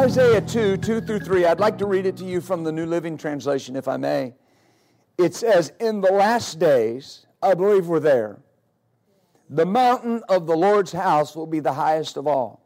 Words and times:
Isaiah 0.00 0.40
2, 0.40 0.78
2 0.78 1.02
through 1.02 1.20
3. 1.20 1.44
I'd 1.44 1.60
like 1.60 1.76
to 1.76 1.84
read 1.84 2.06
it 2.06 2.16
to 2.16 2.24
you 2.24 2.40
from 2.40 2.64
the 2.64 2.72
New 2.72 2.86
Living 2.86 3.18
Translation, 3.18 3.76
if 3.76 3.86
I 3.86 3.98
may. 3.98 4.32
It 5.18 5.34
says, 5.34 5.74
In 5.78 6.00
the 6.00 6.10
last 6.10 6.58
days, 6.58 7.26
I 7.42 7.52
believe 7.52 7.86
we're 7.86 8.00
there, 8.00 8.38
the 9.50 9.66
mountain 9.66 10.22
of 10.30 10.46
the 10.46 10.56
Lord's 10.56 10.90
house 10.90 11.36
will 11.36 11.46
be 11.46 11.60
the 11.60 11.74
highest 11.74 12.16
of 12.16 12.26
all. 12.26 12.62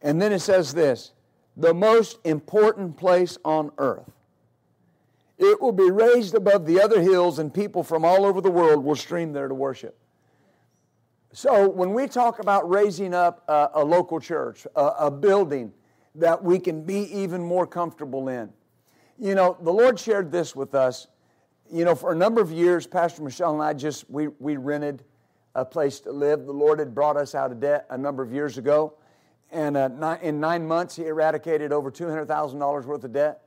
And 0.00 0.20
then 0.20 0.32
it 0.32 0.38
says 0.38 0.72
this 0.72 1.12
the 1.58 1.74
most 1.74 2.16
important 2.24 2.96
place 2.96 3.36
on 3.44 3.70
earth. 3.76 4.10
It 5.36 5.60
will 5.60 5.72
be 5.72 5.90
raised 5.90 6.34
above 6.34 6.64
the 6.64 6.80
other 6.80 7.02
hills, 7.02 7.38
and 7.38 7.52
people 7.52 7.82
from 7.82 8.02
all 8.02 8.24
over 8.24 8.40
the 8.40 8.50
world 8.50 8.82
will 8.82 8.96
stream 8.96 9.34
there 9.34 9.48
to 9.48 9.54
worship. 9.54 9.94
So, 11.34 11.68
when 11.68 11.92
we 11.92 12.08
talk 12.08 12.38
about 12.38 12.66
raising 12.70 13.12
up 13.12 13.44
a, 13.46 13.68
a 13.74 13.84
local 13.84 14.20
church, 14.20 14.66
a, 14.74 14.86
a 15.00 15.10
building, 15.10 15.74
that 16.16 16.42
we 16.42 16.58
can 16.58 16.82
be 16.82 17.02
even 17.14 17.42
more 17.42 17.66
comfortable 17.66 18.28
in. 18.28 18.50
You 19.18 19.34
know, 19.34 19.56
the 19.60 19.72
Lord 19.72 19.98
shared 19.98 20.32
this 20.32 20.56
with 20.56 20.74
us. 20.74 21.08
You 21.70 21.84
know, 21.84 21.94
for 21.94 22.12
a 22.12 22.16
number 22.16 22.40
of 22.40 22.50
years, 22.50 22.86
Pastor 22.86 23.22
Michelle 23.22 23.54
and 23.54 23.62
I 23.62 23.74
just, 23.74 24.10
we, 24.10 24.28
we 24.38 24.56
rented 24.56 25.04
a 25.54 25.64
place 25.64 26.00
to 26.00 26.12
live. 26.12 26.46
The 26.46 26.52
Lord 26.52 26.78
had 26.78 26.94
brought 26.94 27.16
us 27.16 27.34
out 27.34 27.52
of 27.52 27.60
debt 27.60 27.86
a 27.90 27.98
number 27.98 28.22
of 28.22 28.32
years 28.32 28.58
ago. 28.58 28.94
And 29.52 29.76
uh, 29.76 30.16
in 30.22 30.40
nine 30.40 30.66
months, 30.66 30.96
He 30.96 31.06
eradicated 31.06 31.72
over 31.72 31.90
$200,000 31.90 32.84
worth 32.84 33.04
of 33.04 33.12
debt. 33.12 33.42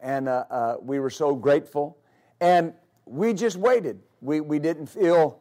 And 0.00 0.28
uh, 0.28 0.44
uh, 0.50 0.76
we 0.80 1.00
were 1.00 1.10
so 1.10 1.34
grateful. 1.34 1.98
And 2.40 2.72
we 3.04 3.34
just 3.34 3.56
waited. 3.56 4.00
We, 4.20 4.40
we 4.40 4.58
didn't 4.58 4.86
feel 4.86 5.40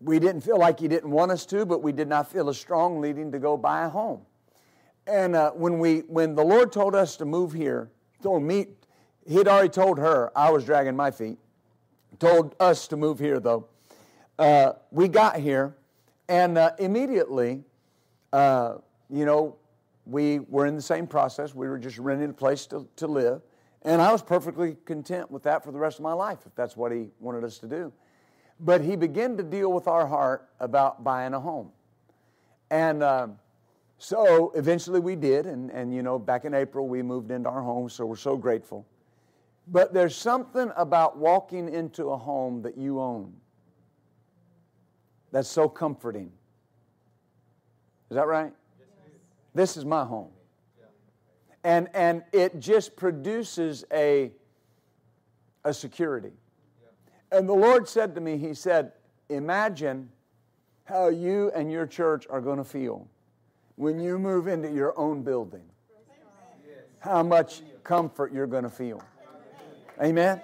we 0.00 0.18
didn't 0.18 0.42
feel 0.42 0.58
like 0.58 0.80
he 0.80 0.88
didn't 0.88 1.10
want 1.10 1.32
us 1.32 1.46
to, 1.46 1.64
but 1.64 1.82
we 1.82 1.90
did 1.90 2.08
not 2.08 2.30
feel 2.30 2.50
as 2.50 2.58
strong 2.58 3.00
leading 3.00 3.32
to 3.32 3.38
go 3.38 3.56
buy 3.56 3.84
a 3.84 3.88
home. 3.88 4.20
And 5.06 5.36
uh, 5.36 5.50
when 5.52 5.78
we 5.78 6.00
when 6.00 6.34
the 6.34 6.44
Lord 6.44 6.72
told 6.72 6.94
us 6.94 7.16
to 7.16 7.24
move 7.24 7.52
here, 7.52 7.90
told 8.22 8.42
me 8.42 8.68
he 9.26 9.36
had 9.36 9.48
already 9.48 9.68
told 9.68 9.98
her 9.98 10.30
I 10.36 10.50
was 10.50 10.64
dragging 10.64 10.96
my 10.96 11.10
feet. 11.10 11.38
Told 12.18 12.54
us 12.58 12.88
to 12.88 12.96
move 12.96 13.18
here 13.18 13.40
though. 13.40 13.68
Uh, 14.38 14.72
we 14.90 15.08
got 15.08 15.36
here, 15.36 15.76
and 16.28 16.56
uh, 16.56 16.72
immediately, 16.78 17.62
uh, 18.32 18.76
you 19.10 19.24
know, 19.24 19.56
we 20.06 20.40
were 20.40 20.66
in 20.66 20.74
the 20.74 20.82
same 20.82 21.06
process. 21.06 21.54
We 21.54 21.68
were 21.68 21.78
just 21.78 21.98
renting 21.98 22.30
a 22.30 22.34
place 22.34 22.66
to, 22.66 22.88
to 22.96 23.06
live, 23.06 23.42
and 23.82 24.00
I 24.00 24.10
was 24.10 24.22
perfectly 24.22 24.76
content 24.86 25.30
with 25.30 25.42
that 25.44 25.62
for 25.62 25.70
the 25.70 25.78
rest 25.78 25.98
of 25.98 26.02
my 26.02 26.12
life, 26.12 26.38
if 26.46 26.54
that's 26.54 26.76
what 26.76 26.90
He 26.92 27.10
wanted 27.20 27.44
us 27.44 27.58
to 27.58 27.68
do. 27.68 27.92
But 28.58 28.80
He 28.80 28.96
began 28.96 29.36
to 29.36 29.42
deal 29.42 29.72
with 29.72 29.86
our 29.86 30.06
heart 30.06 30.48
about 30.60 31.04
buying 31.04 31.34
a 31.34 31.40
home, 31.40 31.72
and. 32.70 33.04
So 33.98 34.52
eventually 34.54 35.00
we 35.00 35.16
did, 35.16 35.46
and, 35.46 35.70
and 35.70 35.94
you 35.94 36.02
know, 36.02 36.18
back 36.18 36.44
in 36.44 36.54
April 36.54 36.88
we 36.88 37.02
moved 37.02 37.30
into 37.30 37.48
our 37.48 37.62
home, 37.62 37.88
so 37.88 38.04
we're 38.04 38.16
so 38.16 38.36
grateful. 38.36 38.86
But 39.68 39.94
there's 39.94 40.14
something 40.14 40.70
about 40.76 41.16
walking 41.16 41.72
into 41.72 42.10
a 42.10 42.16
home 42.16 42.62
that 42.62 42.76
you 42.76 43.00
own 43.00 43.32
that's 45.32 45.48
so 45.48 45.68
comforting. 45.68 46.30
Is 48.10 48.14
that 48.14 48.26
right? 48.26 48.52
This 49.54 49.76
is 49.76 49.84
my 49.84 50.04
home. 50.04 50.30
And, 51.64 51.88
and 51.94 52.22
it 52.32 52.60
just 52.60 52.94
produces 52.94 53.84
a, 53.92 54.30
a 55.64 55.72
security. 55.72 56.32
And 57.32 57.48
the 57.48 57.54
Lord 57.54 57.88
said 57.88 58.14
to 58.14 58.20
me, 58.20 58.36
He 58.36 58.54
said, 58.54 58.92
Imagine 59.30 60.10
how 60.84 61.08
you 61.08 61.50
and 61.54 61.72
your 61.72 61.86
church 61.86 62.26
are 62.28 62.40
going 62.40 62.58
to 62.58 62.64
feel 62.64 63.08
when 63.76 63.98
you 63.98 64.18
move 64.18 64.46
into 64.46 64.70
your 64.70 64.98
own 64.98 65.22
building. 65.22 65.64
How 66.98 67.22
much 67.22 67.62
comfort 67.82 68.32
you're 68.32 68.46
going 68.46 68.64
to 68.64 68.70
feel. 68.70 69.02
Amen? 70.02 70.40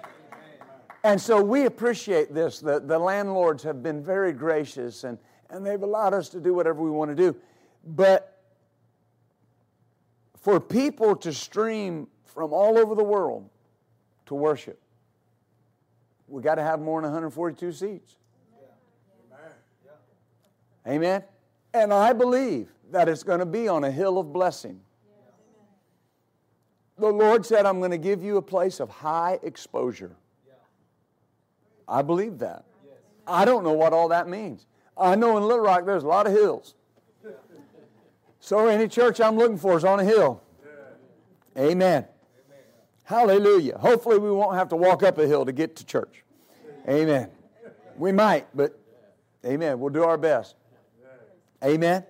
And 1.03 1.19
so 1.19 1.41
we 1.41 1.65
appreciate 1.65 2.33
this. 2.33 2.59
The, 2.59 2.79
the 2.79 2.99
landlords 2.99 3.63
have 3.63 3.81
been 3.81 4.03
very 4.03 4.33
gracious 4.33 5.03
and, 5.03 5.17
and 5.49 5.65
they've 5.65 5.81
allowed 5.81 6.13
us 6.13 6.29
to 6.29 6.39
do 6.39 6.53
whatever 6.53 6.81
we 6.81 6.91
want 6.91 7.09
to 7.09 7.15
do. 7.15 7.35
But 7.83 8.39
for 10.41 10.59
people 10.59 11.15
to 11.17 11.33
stream 11.33 12.07
from 12.25 12.53
all 12.53 12.77
over 12.77 12.93
the 12.93 13.03
world 13.03 13.49
to 14.27 14.35
worship, 14.35 14.79
we 16.27 16.41
got 16.41 16.55
to 16.55 16.63
have 16.63 16.79
more 16.79 17.01
than 17.01 17.11
142 17.11 17.71
seats. 17.71 18.15
Amen? 20.87 21.23
And 21.73 21.93
I 21.93 22.13
believe 22.13 22.71
that 22.91 23.09
it's 23.09 23.23
going 23.23 23.39
to 23.39 23.45
be 23.45 23.67
on 23.67 23.83
a 23.83 23.91
hill 23.91 24.17
of 24.17 24.31
blessing. 24.31 24.81
The 26.97 27.07
Lord 27.07 27.45
said, 27.45 27.65
I'm 27.65 27.79
going 27.79 27.91
to 27.91 27.97
give 27.97 28.23
you 28.23 28.37
a 28.37 28.41
place 28.41 28.79
of 28.79 28.89
high 28.89 29.39
exposure. 29.41 30.15
I 31.87 32.01
believe 32.01 32.39
that. 32.39 32.65
I 33.27 33.45
don't 33.45 33.63
know 33.63 33.73
what 33.73 33.93
all 33.93 34.09
that 34.09 34.27
means. 34.27 34.65
I 34.97 35.15
know 35.15 35.37
in 35.37 35.43
Little 35.43 35.63
Rock 35.63 35.85
there's 35.85 36.03
a 36.03 36.07
lot 36.07 36.27
of 36.27 36.33
hills. 36.33 36.75
So 38.43 38.65
any 38.65 38.87
church 38.87 39.21
I'm 39.21 39.37
looking 39.37 39.59
for 39.59 39.77
is 39.77 39.83
on 39.83 39.99
a 39.99 40.03
hill. 40.03 40.41
Amen. 41.55 42.05
Hallelujah. 43.03 43.77
Hopefully 43.77 44.17
we 44.17 44.31
won't 44.31 44.55
have 44.55 44.69
to 44.69 44.75
walk 44.75 45.03
up 45.03 45.19
a 45.19 45.27
hill 45.27 45.45
to 45.45 45.51
get 45.51 45.75
to 45.75 45.85
church. 45.85 46.23
Amen. 46.89 47.29
We 47.97 48.11
might, 48.11 48.47
but 48.55 48.79
amen. 49.45 49.79
We'll 49.79 49.93
do 49.93 50.03
our 50.03 50.17
best. 50.17 50.55
Amen. 51.63 52.03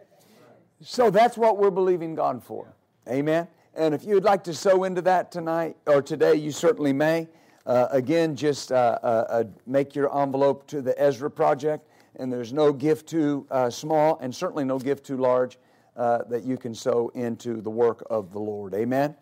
So 0.83 1.11
that's 1.11 1.37
what 1.37 1.57
we're 1.57 1.71
believing 1.71 2.15
God 2.15 2.43
for. 2.43 2.73
Amen. 3.07 3.47
And 3.75 3.93
if 3.93 4.03
you'd 4.03 4.23
like 4.23 4.43
to 4.45 4.53
sow 4.53 4.83
into 4.83 5.01
that 5.03 5.31
tonight 5.31 5.77
or 5.85 6.01
today, 6.01 6.35
you 6.35 6.51
certainly 6.51 6.91
may. 6.91 7.27
Uh, 7.65 7.87
again, 7.91 8.35
just 8.35 8.71
uh, 8.71 8.97
uh, 9.03 9.25
uh 9.29 9.43
make 9.67 9.95
your 9.95 10.15
envelope 10.19 10.65
to 10.67 10.81
the 10.81 10.99
Ezra 10.99 11.29
Project, 11.29 11.87
and 12.15 12.33
there's 12.33 12.51
no 12.51 12.73
gift 12.73 13.07
too 13.07 13.45
uh, 13.51 13.69
small 13.69 14.17
and 14.19 14.35
certainly 14.35 14.65
no 14.65 14.79
gift 14.79 15.05
too 15.05 15.17
large 15.17 15.59
uh, 15.95 16.23
that 16.29 16.43
you 16.43 16.57
can 16.57 16.73
sow 16.73 17.09
into 17.13 17.61
the 17.61 17.69
work 17.69 18.03
of 18.09 18.33
the 18.33 18.39
Lord. 18.39 18.73
Amen. 18.73 19.15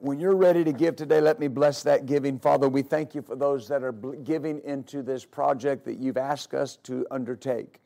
When 0.00 0.20
you're 0.20 0.36
ready 0.36 0.62
to 0.62 0.72
give 0.72 0.96
today, 0.96 1.22
let 1.22 1.40
me 1.40 1.48
bless 1.48 1.82
that 1.84 2.04
giving. 2.04 2.38
Father, 2.38 2.68
we 2.68 2.82
thank 2.82 3.14
you 3.14 3.22
for 3.22 3.34
those 3.34 3.66
that 3.68 3.82
are 3.82 3.92
giving 3.92 4.60
into 4.64 5.02
this 5.02 5.24
project 5.24 5.86
that 5.86 5.98
you've 5.98 6.18
asked 6.18 6.52
us 6.52 6.76
to 6.82 7.06
undertake. 7.10 7.80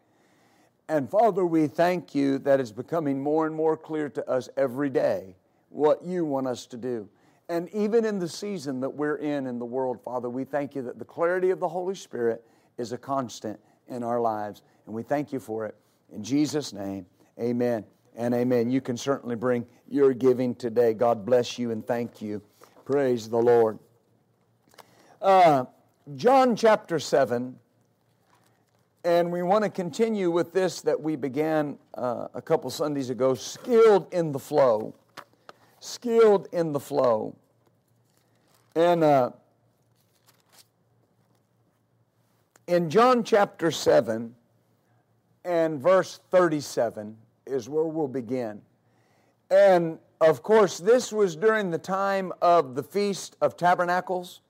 And 0.91 1.09
Father, 1.09 1.47
we 1.47 1.69
thank 1.69 2.17
you 2.17 2.39
that 2.41 2.59
it's 2.59 2.73
becoming 2.73 3.23
more 3.23 3.47
and 3.47 3.55
more 3.55 3.77
clear 3.77 4.09
to 4.09 4.29
us 4.29 4.49
every 4.57 4.91
day 4.91 5.37
what 5.69 6.05
you 6.05 6.25
want 6.25 6.49
us 6.49 6.67
to 6.67 6.77
do. 6.77 7.09
And 7.49 7.73
even 7.73 8.05
in 8.05 8.19
the 8.19 8.29
season 8.29 8.81
that 8.81 8.91
we're 8.91 9.19
in 9.19 9.47
in 9.47 9.61
the 9.61 9.65
world, 9.65 10.01
Father, 10.05 10.29
we 10.29 10.43
thank 10.43 10.75
you 10.75 10.83
that 10.83 10.99
the 10.99 11.05
clarity 11.05 11.51
of 11.51 11.61
the 11.61 11.69
Holy 11.69 11.95
Spirit 11.95 12.45
is 12.77 12.91
a 12.91 12.99
constant 12.99 13.61
in 13.87 14.03
our 14.03 14.21
lives. 14.21 14.63
And 14.87 14.93
we 14.93 15.05
thank 15.05 15.33
you 15.33 15.39
for 15.39 15.65
it. 15.65 15.77
In 16.13 16.25
Jesus' 16.25 16.73
name, 16.73 17.07
amen 17.39 17.85
and 18.17 18.35
amen. 18.35 18.69
You 18.69 18.81
can 18.81 18.97
certainly 18.97 19.37
bring 19.37 19.65
your 19.89 20.13
giving 20.13 20.57
today. 20.57 20.93
God 20.93 21.25
bless 21.25 21.57
you 21.57 21.71
and 21.71 21.87
thank 21.87 22.21
you. 22.21 22.43
Praise 22.85 23.29
the 23.29 23.39
Lord. 23.39 23.79
Uh, 25.23 25.67
John 26.17 26.57
chapter 26.57 26.99
7 26.99 27.55
and 29.05 29.33
we 29.33 29.43
want 29.43 29.65
to 29.65 29.71
continue 29.71 30.31
with 30.31 30.53
this 30.53 30.83
that 30.83 31.01
we 31.01 31.17
began 31.17 31.79
uh, 31.95 32.29
a 32.35 32.43
couple 32.43 32.69
Sundays 32.71 33.09
ago 33.09 33.35
skilled 33.35 34.13
in 34.13 34.33
the 34.33 34.39
flow. 34.39 34.95
Skilled 35.81 36.49
in 36.53 36.73
the 36.73 36.81
flow. 36.81 37.35
And 38.77 39.03
uh, 39.03 39.31
in 42.67 42.91
John 42.91 43.25
chapter 43.25 43.71
7 43.71 44.35
and 45.47 45.81
verse 45.81 46.21
37 46.31 47.17
is 47.47 47.69
where 47.69 47.85
we'll 47.85 48.07
begin. 48.07 48.61
And 49.51 49.99
of 50.21 50.43
course, 50.43 50.79
this 50.79 51.11
was 51.11 51.35
during 51.37 51.71
the 51.71 51.79
time 51.79 52.33
of 52.43 52.75
the 52.75 52.83
Feast 52.83 53.37
of 53.41 53.57
Tabernacles, 53.57 54.43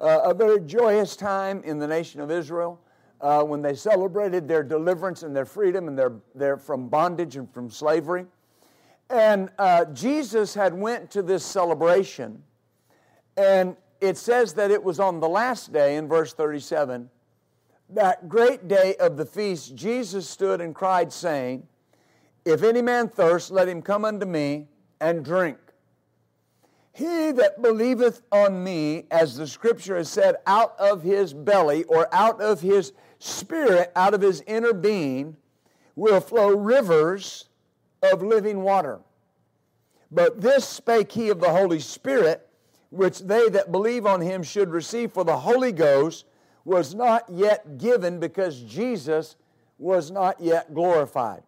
uh, 0.00 0.22
a 0.24 0.34
very 0.34 0.60
joyous 0.60 1.14
time 1.14 1.62
in 1.62 1.78
the 1.78 1.86
nation 1.86 2.20
of 2.20 2.32
Israel 2.32 2.80
uh, 3.22 3.42
when 3.42 3.62
they 3.62 3.74
celebrated 3.74 4.46
their 4.46 4.62
deliverance 4.62 5.22
and 5.22 5.34
their 5.34 5.46
freedom 5.46 5.88
and 5.88 5.98
their, 5.98 6.12
their 6.34 6.56
from 6.56 6.88
bondage 6.88 7.36
and 7.36 7.50
from 7.54 7.70
slavery. 7.70 8.26
And 9.08 9.50
uh, 9.58 9.86
Jesus 9.86 10.52
had 10.54 10.74
went 10.74 11.10
to 11.12 11.22
this 11.22 11.44
celebration, 11.44 12.42
and 13.36 13.76
it 14.00 14.18
says 14.18 14.54
that 14.54 14.70
it 14.70 14.82
was 14.82 15.00
on 15.00 15.20
the 15.20 15.28
last 15.28 15.72
day 15.72 15.96
in 15.96 16.08
verse 16.08 16.34
37 16.34 17.08
that 17.94 18.28
great 18.28 18.68
day 18.68 18.94
of 18.96 19.16
the 19.16 19.26
feast, 19.26 19.74
Jesus 19.74 20.28
stood 20.28 20.60
and 20.60 20.74
cried, 20.74 21.12
saying, 21.12 21.66
If 22.44 22.62
any 22.62 22.82
man 22.82 23.08
thirst, 23.08 23.50
let 23.50 23.68
him 23.68 23.82
come 23.82 24.04
unto 24.04 24.26
me 24.26 24.68
and 25.00 25.24
drink. 25.24 25.58
He 26.94 27.32
that 27.32 27.62
believeth 27.62 28.22
on 28.30 28.62
me, 28.62 29.06
as 29.10 29.36
the 29.36 29.46
scripture 29.46 29.96
has 29.96 30.08
said, 30.08 30.36
out 30.46 30.74
of 30.78 31.02
his 31.02 31.32
belly 31.32 31.84
or 31.84 32.08
out 32.12 32.40
of 32.40 32.60
his 32.60 32.92
spirit, 33.22 33.92
out 33.94 34.14
of 34.14 34.20
his 34.20 34.42
inner 34.46 34.72
being, 34.72 35.36
will 35.94 36.20
flow 36.20 36.56
rivers 36.56 37.48
of 38.02 38.22
living 38.22 38.62
water. 38.62 39.00
But 40.10 40.40
this 40.40 40.66
spake 40.66 41.12
he 41.12 41.28
of 41.30 41.40
the 41.40 41.50
Holy 41.50 41.78
Spirit, 41.78 42.48
which 42.90 43.20
they 43.20 43.48
that 43.50 43.70
believe 43.70 44.06
on 44.06 44.20
him 44.20 44.42
should 44.42 44.70
receive, 44.70 45.12
for 45.12 45.24
the 45.24 45.36
Holy 45.36 45.72
Ghost 45.72 46.26
was 46.64 46.94
not 46.94 47.24
yet 47.30 47.78
given 47.78 48.18
because 48.18 48.60
Jesus 48.62 49.36
was 49.78 50.10
not 50.10 50.40
yet 50.40 50.74
glorified. 50.74 51.42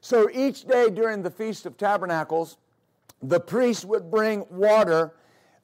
So 0.00 0.28
each 0.32 0.64
day 0.64 0.90
during 0.90 1.22
the 1.22 1.30
Feast 1.30 1.64
of 1.64 1.76
Tabernacles, 1.76 2.58
the 3.22 3.40
priest 3.40 3.84
would 3.84 4.10
bring 4.10 4.44
water, 4.50 5.14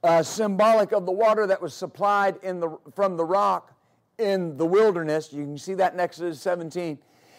uh, 0.03 0.23
symbolic 0.23 0.93
of 0.93 1.05
the 1.07 1.13
water 1.13 1.47
that 1.47 1.61
was 1.61 1.75
supplied 1.75 2.39
in 2.43 2.61
the, 2.61 2.79
from 2.95 3.17
the 3.17 3.25
rock 3.25 3.75
in 4.21 4.57
the 4.57 4.67
wilderness. 4.67 5.33
You 5.33 5.45
can 5.45 5.59
see 5.59 5.75
that 5.75 5.95
in 5.95 6.01
Exodus 6.01 6.41
17. 6.41 6.99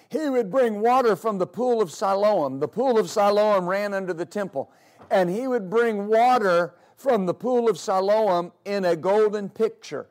He 0.10 0.30
would 0.30 0.51
bring 0.51 0.81
water 0.81 1.16
from 1.16 1.38
the 1.38 1.48
pool 1.48 1.81
of 1.81 1.92
Siloam. 1.92 2.60
The 2.60 2.68
pool 2.68 3.00
of 3.00 3.10
Siloam 3.10 3.66
ran 3.66 3.94
under 3.94 4.13
the 4.13 4.25
temple. 4.25 4.69
And 5.10 5.30
he 5.30 5.48
would 5.48 5.69
bring 5.69 6.07
water 6.07 6.74
from 6.98 7.25
the 7.25 7.33
pool 7.33 7.69
of 7.69 7.78
Siloam 7.78 8.51
in 8.66 8.86
a 8.86 8.95
golden 8.95 9.50
pitcher. 9.50 10.07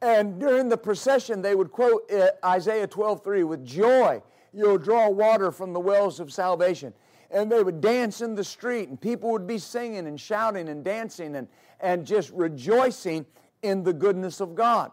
And 0.00 0.38
during 0.38 0.68
the 0.68 0.76
procession, 0.76 1.42
they 1.42 1.54
would 1.54 1.72
quote 1.72 2.10
uh, 2.12 2.28
Isaiah 2.44 2.86
12 2.86 3.24
3 3.24 3.44
with 3.44 3.64
joy, 3.64 4.22
you'll 4.52 4.78
draw 4.78 5.08
water 5.08 5.50
from 5.50 5.72
the 5.72 5.80
wells 5.80 6.20
of 6.20 6.32
salvation. 6.32 6.92
And 7.30 7.50
they 7.50 7.62
would 7.62 7.80
dance 7.80 8.20
in 8.20 8.34
the 8.34 8.44
street, 8.44 8.88
and 8.88 8.98
people 8.98 9.30
would 9.32 9.46
be 9.46 9.58
singing 9.58 10.06
and 10.06 10.18
shouting 10.18 10.68
and 10.68 10.84
dancing 10.84 11.36
and, 11.36 11.48
and 11.80 12.06
just 12.06 12.30
rejoicing 12.30 13.26
in 13.62 13.82
the 13.82 13.92
goodness 13.92 14.40
of 14.40 14.54
God. 14.54 14.92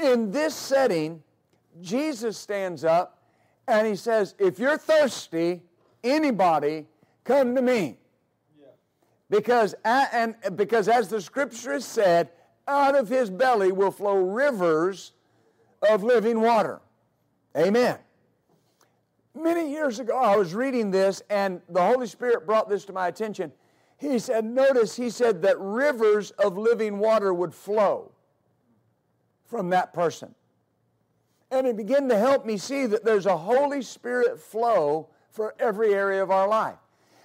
In 0.00 0.30
this 0.30 0.54
setting, 0.54 1.22
Jesus 1.80 2.38
stands 2.38 2.84
up 2.84 3.22
and 3.68 3.86
he 3.86 3.96
says, 3.96 4.34
If 4.38 4.58
you're 4.58 4.78
thirsty, 4.78 5.62
anybody, 6.02 6.86
come 7.24 7.54
to 7.54 7.62
me. 7.62 7.98
Because, 9.28 9.74
and, 9.84 10.34
because 10.56 10.88
as 10.88 11.08
the 11.08 11.20
scripture 11.20 11.74
has 11.74 11.84
said, 11.84 12.30
out 12.66 12.96
of 12.96 13.08
his 13.08 13.30
belly 13.30 13.70
will 13.72 13.92
flow 13.92 14.16
rivers 14.16 15.12
of 15.88 16.02
living 16.02 16.40
water. 16.40 16.80
Amen. 17.56 17.98
Many 19.34 19.70
years 19.70 20.00
ago, 20.00 20.16
I 20.16 20.36
was 20.36 20.54
reading 20.54 20.90
this, 20.90 21.22
and 21.30 21.60
the 21.68 21.82
Holy 21.82 22.06
Spirit 22.06 22.46
brought 22.46 22.68
this 22.68 22.84
to 22.86 22.92
my 22.92 23.06
attention. 23.06 23.52
He 23.98 24.18
said, 24.18 24.44
Notice, 24.44 24.96
he 24.96 25.10
said 25.10 25.42
that 25.42 25.56
rivers 25.60 26.32
of 26.32 26.58
living 26.58 26.98
water 26.98 27.32
would 27.32 27.54
flow 27.54 28.10
from 29.50 29.70
that 29.70 29.92
person. 29.92 30.34
And 31.50 31.66
it 31.66 31.76
began 31.76 32.08
to 32.08 32.16
help 32.16 32.46
me 32.46 32.56
see 32.56 32.86
that 32.86 33.04
there's 33.04 33.26
a 33.26 33.36
Holy 33.36 33.82
Spirit 33.82 34.40
flow 34.40 35.08
for 35.30 35.54
every 35.58 35.92
area 35.92 36.22
of 36.22 36.30
our 36.30 36.48
life. 36.48 36.78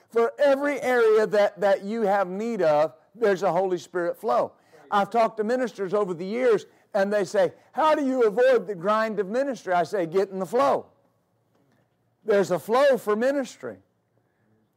For 0.10 0.34
every 0.40 0.82
area 0.82 1.28
that, 1.28 1.60
that 1.62 1.84
you 1.84 2.02
have 2.02 2.28
need 2.28 2.62
of, 2.62 2.94
there's 3.14 3.44
a 3.44 3.52
Holy 3.52 3.78
Spirit 3.78 4.18
flow. 4.18 4.54
I've 4.90 5.10
talked 5.10 5.38
to 5.38 5.44
ministers 5.44 5.94
over 5.94 6.14
the 6.14 6.26
years, 6.26 6.66
and 6.94 7.12
they 7.12 7.24
say, 7.24 7.52
How 7.72 7.96
do 7.96 8.06
you 8.06 8.24
avoid 8.24 8.68
the 8.68 8.76
grind 8.76 9.20
of 9.20 9.28
ministry? 9.28 9.74
I 9.74 9.84
say, 9.84 10.06
Get 10.06 10.30
in 10.30 10.40
the 10.40 10.46
flow. 10.46 10.88
There's 12.24 12.52
a 12.52 12.58
flow 12.58 12.98
for 12.98 13.16
ministry. 13.16 13.78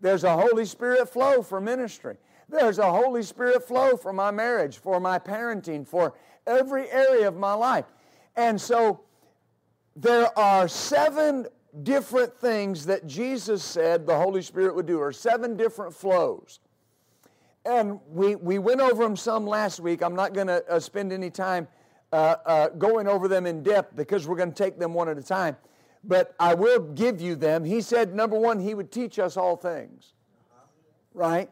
There's 0.01 0.25
a 0.25 0.37
Holy 0.37 0.65
Spirit 0.65 1.09
flow 1.09 1.43
for 1.43 1.61
ministry. 1.61 2.17
There's 2.49 2.79
a 2.79 2.91
Holy 2.91 3.23
Spirit 3.23 3.67
flow 3.67 3.97
for 3.97 4.13
my 4.13 4.31
marriage, 4.31 4.79
for 4.79 5.01
my 5.01 5.19
parenting, 5.19 5.87
for 5.87 6.15
every 6.47 6.91
area 6.91 7.29
of 7.29 7.37
my 7.37 7.53
life. 7.53 7.85
And 8.37 8.59
so 8.61 9.01
there 9.95 10.37
are 10.39 10.69
seven 10.69 11.47
different 11.83 12.35
things 12.39 12.87
that 12.87 13.07
Jesus 13.07 13.63
said 13.63 14.07
the 14.07 14.17
Holy 14.17 14.43
Spirit 14.43 14.75
would 14.75 14.87
do, 14.87 14.99
or 14.99 15.13
seven 15.13 15.57
different 15.57 15.95
flows. 15.95 16.61
And 17.67 18.01
we, 18.09 18.35
we 18.37 18.59
went 18.59 18.81
over 18.81 19.03
them 19.03 19.17
some 19.17 19.47
last 19.47 19.81
week. 19.81 20.03
I'm 20.03 20.15
not 20.15 20.33
going 20.33 20.47
to 20.47 20.65
uh, 20.71 20.81
spend 20.81 21.13
any 21.13 21.31
time 21.31 21.69
uh, 22.13 22.37
uh, 22.47 22.69
going 22.71 23.07
over 23.07 23.29
them 23.29 23.45
in 23.45 23.63
depth 23.63 23.95
because 23.95 24.27
we're 24.27 24.37
going 24.37 24.53
to 24.53 24.63
take 24.63 24.79
them 24.79 24.95
one 24.95 25.09
at 25.11 25.19
a 25.19 25.23
time. 25.23 25.57
But 26.03 26.35
I 26.41 26.55
will 26.55 26.81
give 26.81 27.21
you 27.21 27.37
them. 27.37 27.65
He 27.65 27.83
said, 27.83 28.15
number 28.15 28.39
one, 28.39 28.61
He 28.61 28.73
would 28.73 28.91
teach 28.91 29.19
us 29.19 29.37
all 29.37 29.57
things. 29.57 30.15
Right? 31.13 31.51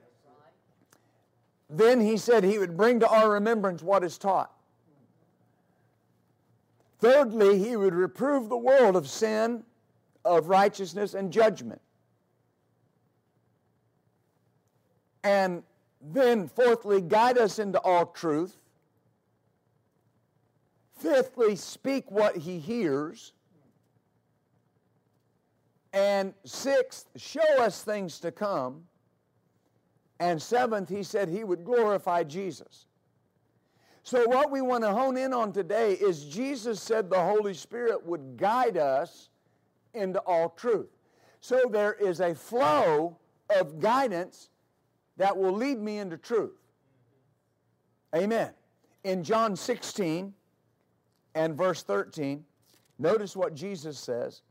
Then 1.69 2.01
He 2.01 2.17
said 2.17 2.45
He 2.45 2.59
would 2.59 2.77
bring 2.77 3.01
to 3.01 3.09
our 3.09 3.31
remembrance 3.31 3.83
what 3.83 4.05
is 4.05 4.19
taught. 4.19 4.53
Thirdly, 6.99 7.59
He 7.59 7.77
would 7.77 7.95
reprove 7.95 8.49
the 8.49 8.57
world 8.57 8.97
of 8.97 9.09
sin 9.09 9.65
of 10.25 10.49
righteousness 10.49 11.15
and 11.15 11.33
judgment. 11.33 11.81
And 15.23 15.63
then, 16.01 16.49
fourthly, 16.49 17.01
guide 17.01 17.39
us 17.39 17.59
into 17.59 17.81
all 17.81 18.07
truth. 18.07 18.57
Fifthly, 20.99 21.57
speak 21.57 22.11
what 22.11 22.37
he 22.37 22.59
hears. 22.59 23.33
And 25.93 26.33
sixth, 26.45 27.07
show 27.17 27.61
us 27.61 27.83
things 27.83 28.21
to 28.21 28.31
come. 28.31 28.85
And 30.19 30.41
seventh, 30.41 30.89
he 30.89 31.03
said 31.03 31.29
he 31.29 31.45
would 31.45 31.65
glorify 31.65 32.25
Jesus. 32.25 32.87
So, 34.03 34.27
what 34.29 34.51
we 34.51 34.61
want 34.63 34.85
to 34.85 34.93
hone 34.93 35.17
in 35.17 35.33
on 35.33 35.53
today 35.53 35.95
is 35.95 36.25
Jesus 36.25 36.81
said 36.81 37.11
the 37.11 37.21
Holy 37.21 37.55
Spirit 37.55 38.07
would 38.07 38.37
guide 38.37 38.77
us 38.77 39.31
into 39.95 40.21
all 40.21 40.51
truth. 40.51 40.89
So 41.41 41.63
there 41.71 41.95
is 41.95 42.21
a 42.21 42.35
flow 42.35 43.17
of 43.51 43.81
guidance 43.81 44.51
that 45.17 45.37
will 45.37 45.53
lead 45.53 45.81
me 45.81 45.99
into 45.99 46.17
truth. 46.17 46.57
Amen. 48.15 48.51
In 49.05 49.23
John 49.23 49.57
16 49.57 50.33
and 51.35 51.57
verse 51.57 51.83
13, 51.83 52.45
notice 52.99 53.37
what 53.37 53.55
Jesus 53.55 53.99
says. 53.99 54.43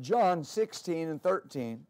John 0.00 0.44
16 0.44 1.08
and 1.08 1.22
13. 1.22 1.84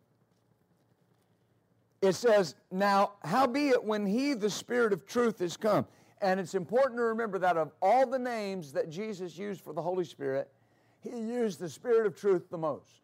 It 2.00 2.14
says, 2.14 2.54
Now, 2.70 3.12
howbeit 3.24 3.82
when 3.82 4.06
he, 4.06 4.34
the 4.34 4.50
Spirit 4.50 4.92
of 4.92 5.06
truth, 5.06 5.40
is 5.40 5.56
come, 5.56 5.86
and 6.20 6.38
it's 6.38 6.54
important 6.54 6.98
to 6.98 7.04
remember 7.04 7.38
that 7.40 7.56
of 7.56 7.72
all 7.82 8.06
the 8.06 8.18
names 8.18 8.72
that 8.72 8.88
Jesus 8.88 9.36
used 9.36 9.62
for 9.62 9.72
the 9.72 9.82
Holy 9.82 10.04
Spirit, 10.04 10.48
he 11.00 11.10
used 11.10 11.58
the 11.58 11.68
Spirit 11.68 12.06
of 12.06 12.16
truth 12.16 12.50
the 12.50 12.58
most. 12.58 13.02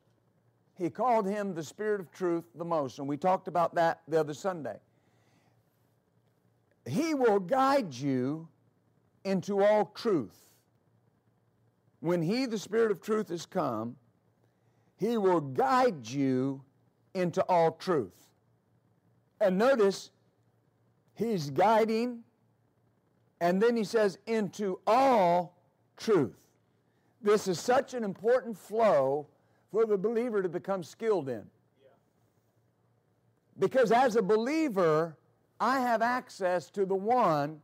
He 0.77 0.91
called 0.91 1.27
him 1.27 1.55
the 1.55 1.63
Spirit 1.63 2.01
of 2.01 2.11
truth 2.13 2.45
the 2.55 2.65
most, 2.65 2.99
and 2.99 3.09
we 3.09 3.17
talked 3.17 3.49
about 3.49 3.75
that 3.75 4.03
the 4.09 4.19
other 4.19 4.35
Sunday. 4.35 4.79
He 6.87 7.15
will 7.15 7.41
guide 7.41 7.95
you 7.95 8.49
into 9.25 9.63
all 9.63 9.87
truth. 9.95 10.37
When 12.01 12.21
He, 12.21 12.47
the 12.47 12.59
Spirit 12.59 12.91
of 12.91 13.01
truth, 13.01 13.31
is 13.31 13.47
come, 13.47 13.97
He 14.97 15.17
will 15.17 15.41
guide 15.41 16.07
you 16.07 16.63
into 17.15 17.43
all 17.45 17.73
truth. 17.73 18.15
And 19.41 19.59
notice, 19.59 20.11
He's 21.15 21.51
guiding 21.51 22.25
and 23.45 23.61
then 23.61 23.77
he 23.77 23.85
says, 23.85 24.19
into 24.27 24.81
all 24.87 25.55
truth. 25.99 26.37
This 27.21 27.47
is 27.47 27.61
such 27.61 27.93
an 27.93 28.03
important 28.03 28.57
flow 28.57 29.27
for 29.71 29.85
the 29.85 29.99
believer 29.99 30.43
to 30.43 30.49
become 30.49 30.83
skilled 30.83 31.29
in. 31.29 31.45
Because 33.59 33.93
as 33.93 34.17
a 34.17 34.23
believer, 34.23 35.17
I 35.61 35.81
have 35.81 36.01
access 36.01 36.71
to 36.71 36.87
the 36.87 36.95
one 36.95 37.61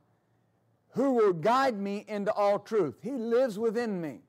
who 0.91 1.13
will 1.13 1.33
guide 1.33 1.79
me 1.79 2.05
into 2.09 2.33
all 2.33 2.59
truth. 2.59 2.97
He 3.03 3.13
lives 3.13 3.59
within 3.59 4.01
me. 4.01 4.21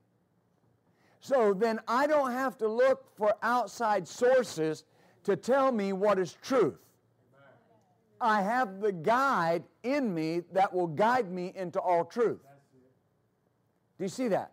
So 1.22 1.54
then 1.54 1.80
I 1.88 2.08
don't 2.08 2.32
have 2.32 2.58
to 2.58 2.68
look 2.68 3.06
for 3.16 3.34
outside 3.44 4.08
sources 4.08 4.84
to 5.24 5.36
tell 5.36 5.72
me 5.72 5.94
what 5.94 6.18
is 6.18 6.36
truth. 6.42 6.80
I 8.20 8.42
have 8.42 8.82
the 8.82 8.92
guide 8.92 9.64
in 9.84 10.14
me 10.14 10.42
that 10.52 10.74
will 10.74 10.88
guide 10.88 11.32
me 11.32 11.54
into 11.56 11.80
all 11.80 12.06
truth. 12.06 12.42
Do 13.98 14.04
you 14.04 14.10
see 14.10 14.28
that? 14.30 14.52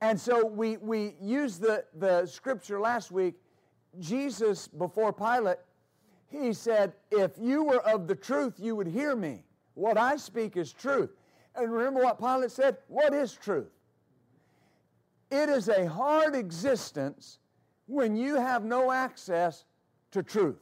And 0.00 0.18
so 0.18 0.46
we, 0.46 0.78
we 0.78 1.14
used 1.20 1.60
the, 1.60 1.84
the 1.98 2.26
scripture 2.26 2.80
last 2.80 3.10
week. 3.10 3.34
Jesus, 4.00 4.66
before 4.66 5.12
Pilate, 5.12 5.58
he 6.28 6.52
said, 6.52 6.94
If 7.10 7.32
you 7.38 7.64
were 7.64 7.80
of 7.80 8.06
the 8.06 8.14
truth, 8.14 8.54
you 8.58 8.76
would 8.76 8.88
hear 8.88 9.14
me. 9.14 9.44
What 9.74 9.98
I 9.98 10.16
speak 10.16 10.56
is 10.56 10.72
truth. 10.72 11.10
And 11.54 11.72
remember 11.72 12.02
what 12.02 12.18
Pilate 12.18 12.50
said? 12.50 12.78
What 12.88 13.12
is 13.14 13.32
truth? 13.34 13.68
It 15.34 15.48
is 15.48 15.68
a 15.68 15.88
hard 15.88 16.36
existence 16.36 17.40
when 17.86 18.14
you 18.14 18.36
have 18.36 18.64
no 18.64 18.92
access 18.92 19.64
to 20.12 20.22
truth. 20.22 20.60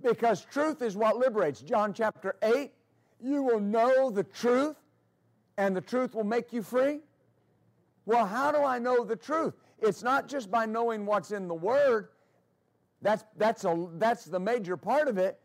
Because 0.00 0.44
truth 0.44 0.82
is 0.82 0.96
what 0.96 1.16
liberates. 1.16 1.60
John 1.60 1.92
chapter 1.92 2.36
8, 2.44 2.70
you 3.20 3.42
will 3.42 3.58
know 3.58 4.08
the 4.08 4.22
truth, 4.22 4.76
and 5.58 5.74
the 5.74 5.80
truth 5.80 6.14
will 6.14 6.22
make 6.22 6.52
you 6.52 6.62
free. 6.62 7.00
Well, 8.06 8.24
how 8.24 8.52
do 8.52 8.58
I 8.58 8.78
know 8.78 9.04
the 9.04 9.16
truth? 9.16 9.54
It's 9.80 10.04
not 10.04 10.28
just 10.28 10.52
by 10.52 10.66
knowing 10.66 11.04
what's 11.04 11.32
in 11.32 11.48
the 11.48 11.54
Word. 11.54 12.10
That's, 13.02 13.24
that's, 13.36 13.64
a, 13.64 13.88
that's 13.94 14.26
the 14.26 14.38
major 14.38 14.76
part 14.76 15.08
of 15.08 15.18
it. 15.18 15.40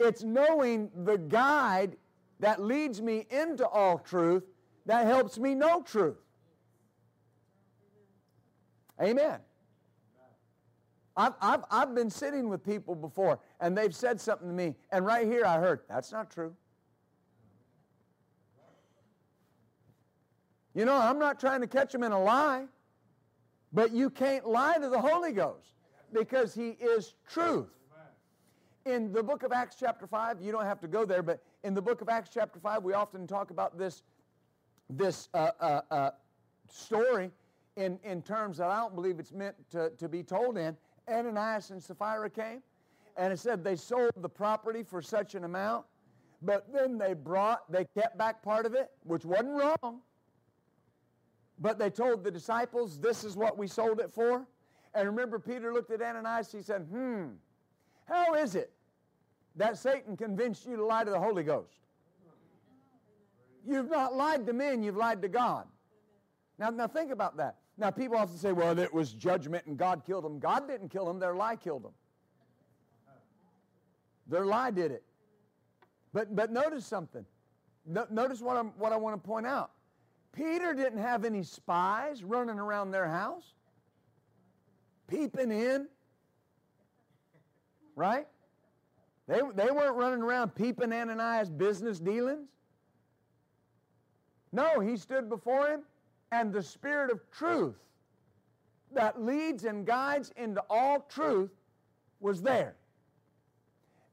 It's 0.00 0.22
knowing 0.22 0.90
the 1.04 1.18
guide 1.18 1.98
that 2.40 2.62
leads 2.62 3.02
me 3.02 3.26
into 3.28 3.68
all 3.68 3.98
truth 3.98 4.44
that 4.86 5.06
helps 5.06 5.38
me 5.38 5.54
know 5.54 5.82
truth. 5.82 6.16
Amen. 9.02 9.40
I've, 11.16 11.34
I've, 11.40 11.64
I've 11.70 11.94
been 11.94 12.10
sitting 12.10 12.48
with 12.48 12.64
people 12.64 12.94
before 12.94 13.38
and 13.60 13.76
they've 13.76 13.94
said 13.94 14.20
something 14.20 14.48
to 14.48 14.54
me, 14.54 14.74
and 14.90 15.06
right 15.06 15.26
here 15.26 15.44
I 15.44 15.58
heard, 15.58 15.80
that's 15.88 16.12
not 16.12 16.30
true. 16.30 16.54
You 20.74 20.84
know, 20.84 20.96
I'm 20.96 21.20
not 21.20 21.38
trying 21.38 21.60
to 21.60 21.68
catch 21.68 21.92
them 21.92 22.02
in 22.02 22.10
a 22.10 22.20
lie, 22.20 22.64
but 23.72 23.92
you 23.92 24.10
can't 24.10 24.46
lie 24.46 24.76
to 24.78 24.88
the 24.88 25.00
Holy 25.00 25.30
Ghost 25.30 25.74
because 26.12 26.52
He 26.52 26.70
is 26.70 27.14
truth. 27.28 27.68
In 28.84 29.12
the 29.12 29.22
book 29.22 29.44
of 29.44 29.52
Acts, 29.52 29.76
chapter 29.78 30.06
5, 30.06 30.42
you 30.42 30.52
don't 30.52 30.64
have 30.64 30.80
to 30.80 30.88
go 30.88 31.06
there, 31.06 31.22
but 31.22 31.42
in 31.62 31.72
the 31.72 31.80
book 31.80 32.02
of 32.02 32.08
Acts, 32.08 32.28
chapter 32.32 32.58
5, 32.58 32.82
we 32.82 32.92
often 32.92 33.26
talk 33.26 33.50
about 33.50 33.78
this, 33.78 34.02
this 34.90 35.28
uh, 35.34 35.50
uh, 35.60 35.80
uh, 35.90 36.10
story 36.70 37.30
in, 37.76 37.98
in 38.04 38.22
terms 38.22 38.58
that 38.58 38.68
I 38.68 38.78
don't 38.78 38.94
believe 38.94 39.18
it's 39.18 39.32
meant 39.32 39.56
to, 39.70 39.90
to 39.90 40.08
be 40.08 40.22
told 40.22 40.58
in. 40.58 40.76
Ananias 41.08 41.70
and 41.70 41.82
Sapphira 41.82 42.30
came, 42.30 42.62
and 43.16 43.32
it 43.32 43.38
said 43.38 43.62
they 43.62 43.76
sold 43.76 44.12
the 44.16 44.28
property 44.28 44.82
for 44.82 45.02
such 45.02 45.34
an 45.34 45.44
amount, 45.44 45.84
but 46.42 46.72
then 46.72 46.98
they 46.98 47.14
brought, 47.14 47.70
they 47.70 47.84
kept 47.84 48.16
back 48.16 48.42
part 48.42 48.66
of 48.66 48.74
it, 48.74 48.90
which 49.02 49.24
wasn't 49.24 49.54
wrong. 49.54 50.00
But 51.58 51.78
they 51.78 51.90
told 51.90 52.24
the 52.24 52.30
disciples, 52.30 52.98
this 52.98 53.22
is 53.22 53.36
what 53.36 53.56
we 53.56 53.66
sold 53.66 54.00
it 54.00 54.10
for. 54.10 54.46
And 54.94 55.08
remember, 55.08 55.38
Peter 55.38 55.72
looked 55.72 55.90
at 55.90 56.02
Ananias, 56.02 56.50
he 56.52 56.62
said, 56.62 56.82
hmm, 56.90 57.26
how 58.06 58.34
is 58.34 58.54
it 58.54 58.72
that 59.56 59.78
Satan 59.78 60.16
convinced 60.16 60.66
you 60.66 60.76
to 60.76 60.84
lie 60.84 61.04
to 61.04 61.10
the 61.10 61.18
Holy 61.18 61.42
Ghost? 61.42 61.83
You've 63.66 63.90
not 63.90 64.14
lied 64.14 64.46
to 64.46 64.52
men, 64.52 64.82
you've 64.82 64.96
lied 64.96 65.22
to 65.22 65.28
God. 65.28 65.66
Now, 66.58 66.70
now 66.70 66.86
think 66.86 67.10
about 67.10 67.36
that. 67.38 67.56
Now, 67.76 67.90
people 67.90 68.16
often 68.16 68.36
say, 68.36 68.52
well, 68.52 68.78
it 68.78 68.92
was 68.92 69.12
judgment 69.12 69.66
and 69.66 69.76
God 69.76 70.02
killed 70.06 70.24
them. 70.24 70.38
God 70.38 70.68
didn't 70.68 70.90
kill 70.90 71.06
them, 71.06 71.18
their 71.18 71.34
lie 71.34 71.56
killed 71.56 71.82
them. 71.84 71.92
Their 74.28 74.46
lie 74.46 74.70
did 74.70 74.90
it. 74.90 75.02
But, 76.12 76.34
but 76.34 76.52
notice 76.52 76.86
something. 76.86 77.24
No, 77.84 78.06
notice 78.10 78.40
what, 78.40 78.56
I'm, 78.56 78.68
what 78.78 78.92
I 78.92 78.96
want 78.96 79.20
to 79.20 79.26
point 79.26 79.46
out. 79.46 79.72
Peter 80.32 80.72
didn't 80.74 80.98
have 80.98 81.24
any 81.24 81.42
spies 81.42 82.24
running 82.24 82.58
around 82.58 82.90
their 82.90 83.08
house, 83.08 83.54
peeping 85.08 85.50
in. 85.50 85.88
Right? 87.96 88.26
They, 89.28 89.40
they 89.54 89.70
weren't 89.70 89.96
running 89.96 90.22
around 90.22 90.54
peeping 90.54 90.92
Ananias' 90.92 91.50
business 91.50 91.98
dealings. 91.98 92.48
No, 94.54 94.78
he 94.78 94.96
stood 94.96 95.28
before 95.28 95.66
him 95.66 95.82
and 96.30 96.52
the 96.52 96.62
Spirit 96.62 97.10
of 97.10 97.28
truth 97.32 97.74
that 98.92 99.20
leads 99.20 99.64
and 99.64 99.84
guides 99.84 100.32
into 100.36 100.62
all 100.70 101.00
truth 101.08 101.50
was 102.20 102.40
there. 102.40 102.76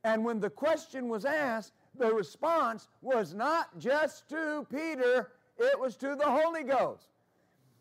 And 0.04 0.26
when 0.26 0.40
the 0.40 0.50
question 0.50 1.10
was 1.10 1.26
asked, 1.26 1.74
the 1.96 2.12
response 2.12 2.88
was 3.04 3.36
not 3.36 3.78
just 3.78 4.28
to 4.30 4.66
Peter, 4.72 5.32
it 5.60 5.80
was 5.80 5.96
to 5.98 6.16
the 6.16 6.26
Holy 6.26 6.64
Ghost. 6.64 7.10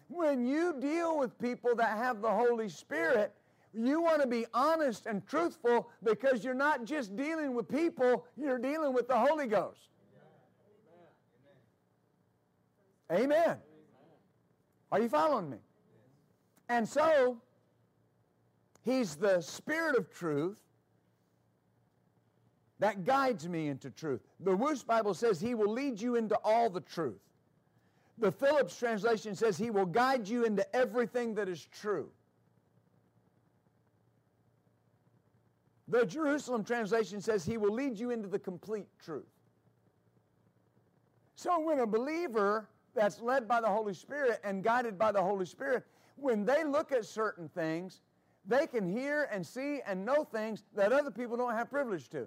When 0.08 0.46
you 0.46 0.74
deal 0.78 1.18
with 1.18 1.38
people 1.38 1.74
that 1.76 1.96
have 1.96 2.20
the 2.20 2.30
Holy 2.30 2.68
Spirit, 2.68 3.32
you 3.72 4.02
want 4.02 4.20
to 4.20 4.28
be 4.28 4.44
honest 4.52 5.06
and 5.06 5.26
truthful 5.26 5.88
because 6.02 6.44
you're 6.44 6.52
not 6.52 6.84
just 6.84 7.16
dealing 7.16 7.54
with 7.54 7.70
people, 7.70 8.26
you're 8.36 8.58
dealing 8.58 8.92
with 8.92 9.08
the 9.08 9.16
Holy 9.16 9.46
Ghost. 9.46 9.89
Amen. 13.10 13.56
Are 14.92 15.00
you 15.00 15.08
following 15.08 15.50
me? 15.50 15.58
And 16.68 16.88
so, 16.88 17.38
He's 18.82 19.16
the 19.16 19.40
Spirit 19.40 19.96
of 19.96 20.10
truth 20.10 20.58
that 22.78 23.04
guides 23.04 23.46
me 23.46 23.68
into 23.68 23.90
truth. 23.90 24.20
The 24.40 24.56
Wuest 24.56 24.86
Bible 24.86 25.14
says 25.14 25.40
He 25.40 25.54
will 25.54 25.72
lead 25.72 26.00
you 26.00 26.16
into 26.16 26.36
all 26.44 26.70
the 26.70 26.80
truth. 26.80 27.20
The 28.18 28.32
Phillips 28.32 28.76
translation 28.76 29.34
says 29.34 29.58
He 29.58 29.70
will 29.70 29.86
guide 29.86 30.28
you 30.28 30.44
into 30.44 30.64
everything 30.74 31.34
that 31.34 31.48
is 31.48 31.66
true. 31.66 32.08
The 35.88 36.06
Jerusalem 36.06 36.64
translation 36.64 37.20
says 37.20 37.44
He 37.44 37.58
will 37.58 37.74
lead 37.74 37.98
you 37.98 38.10
into 38.10 38.28
the 38.28 38.38
complete 38.38 38.86
truth. 39.04 39.26
So 41.34 41.58
when 41.60 41.80
a 41.80 41.86
believer 41.86 42.68
that's 42.94 43.20
led 43.20 43.46
by 43.46 43.60
the 43.60 43.68
Holy 43.68 43.94
Spirit 43.94 44.40
and 44.44 44.62
guided 44.62 44.98
by 44.98 45.12
the 45.12 45.22
Holy 45.22 45.46
Spirit, 45.46 45.84
when 46.16 46.44
they 46.44 46.64
look 46.64 46.92
at 46.92 47.04
certain 47.04 47.48
things, 47.48 48.00
they 48.46 48.66
can 48.66 48.88
hear 48.88 49.28
and 49.32 49.46
see 49.46 49.80
and 49.86 50.04
know 50.04 50.24
things 50.24 50.64
that 50.74 50.92
other 50.92 51.10
people 51.10 51.36
don't 51.36 51.54
have 51.54 51.70
privilege 51.70 52.08
to. 52.10 52.26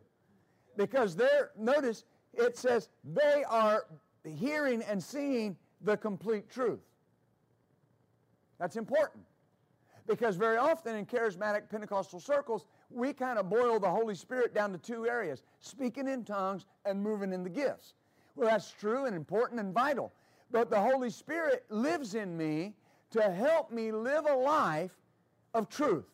Because 0.78 1.16
they're, 1.16 1.52
notice, 1.58 2.06
it 2.34 2.58
says 2.58 2.90
they 3.04 3.44
are 3.48 3.86
hearing 4.24 4.82
and 4.84 5.02
seeing 5.02 5.56
the 5.82 5.98
complete 5.98 6.50
truth. 6.50 6.80
That's 8.60 8.78
important. 8.78 9.24
Because 10.08 10.36
very 10.36 10.58
often 10.58 10.96
in 10.96 11.06
charismatic 11.06 11.70
Pentecostal 11.70 12.20
circles, 12.20 12.66
we 12.90 13.14
kind 13.14 13.40
of 13.40 13.50
boil 13.50 13.80
the 13.80 13.90
Holy 13.90 14.16
Spirit 14.16 14.54
down 14.54 14.72
to 14.72 14.78
two 14.78 15.08
areas 15.08 15.44
speaking 15.60 16.08
in 16.08 16.24
tongues 16.24 16.66
and 16.86 17.02
moving 17.02 17.32
in 17.32 17.44
the 17.44 17.50
gifts. 17.50 17.94
Well, 18.36 18.50
that's 18.50 18.72
true 18.72 19.06
and 19.06 19.16
important 19.16 19.60
and 19.60 19.74
vital. 19.74 20.12
But 20.54 20.70
the 20.70 20.80
Holy 20.80 21.10
Spirit 21.10 21.66
lives 21.70 22.14
in 22.14 22.38
me 22.38 22.76
to 23.10 23.24
help 23.24 23.72
me 23.72 23.92
live 23.92 24.28
a 24.30 24.36
life 24.36 24.96
of 25.56 25.68
truth. 25.68 26.06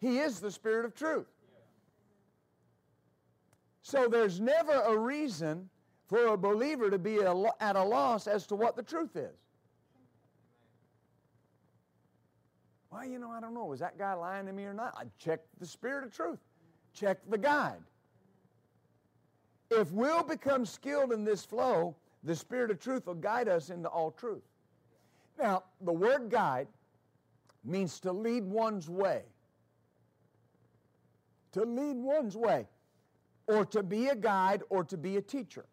He 0.00 0.20
is 0.20 0.38
the 0.38 0.50
Spirit 0.50 0.84
of 0.84 0.94
truth. 0.94 1.26
So 3.82 4.06
there's 4.06 4.38
never 4.38 4.72
a 4.72 4.96
reason 4.96 5.68
for 6.06 6.28
a 6.28 6.36
believer 6.36 6.88
to 6.88 6.98
be 6.98 7.16
at 7.16 7.76
a 7.76 7.82
loss 7.82 8.28
as 8.28 8.46
to 8.46 8.54
what 8.54 8.76
the 8.76 8.82
truth 8.82 9.16
is. 9.16 9.36
Well, 12.92 13.04
you 13.04 13.18
know, 13.18 13.30
I 13.30 13.40
don't 13.40 13.54
know. 13.54 13.64
Was 13.64 13.80
that 13.80 13.98
guy 13.98 14.14
lying 14.14 14.46
to 14.46 14.52
me 14.52 14.64
or 14.64 14.72
not? 14.72 14.94
I 14.96 15.04
check 15.18 15.40
the 15.58 15.66
Spirit 15.66 16.04
of 16.04 16.14
truth. 16.14 16.38
Check 16.94 17.18
the 17.28 17.38
guide. 17.38 17.82
If 19.70 19.92
we'll 19.92 20.22
become 20.22 20.64
skilled 20.64 21.12
in 21.12 21.24
this 21.24 21.44
flow, 21.44 21.94
the 22.24 22.34
Spirit 22.34 22.70
of 22.70 22.80
truth 22.80 23.06
will 23.06 23.14
guide 23.14 23.48
us 23.48 23.70
into 23.70 23.88
all 23.88 24.10
truth. 24.10 24.42
Now, 25.38 25.64
the 25.82 25.92
word 25.92 26.30
guide 26.30 26.68
means 27.64 28.00
to 28.00 28.12
lead 28.12 28.44
one's 28.44 28.88
way. 28.88 29.22
To 31.52 31.64
lead 31.64 31.96
one's 31.96 32.36
way. 32.36 32.66
Or 33.46 33.64
to 33.66 33.82
be 33.82 34.08
a 34.08 34.16
guide 34.16 34.62
or 34.68 34.84
to 34.84 34.96
be 34.96 35.16
a 35.16 35.22
teacher. 35.22 35.66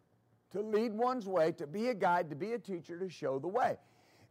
To 0.52 0.60
lead 0.60 0.92
one's 0.92 1.26
way, 1.26 1.52
to 1.52 1.66
be 1.66 1.88
a 1.88 1.94
guide, 1.94 2.30
to 2.30 2.36
be 2.36 2.52
a 2.52 2.58
teacher, 2.58 2.98
to 2.98 3.08
show 3.08 3.38
the 3.38 3.48
way. 3.48 3.76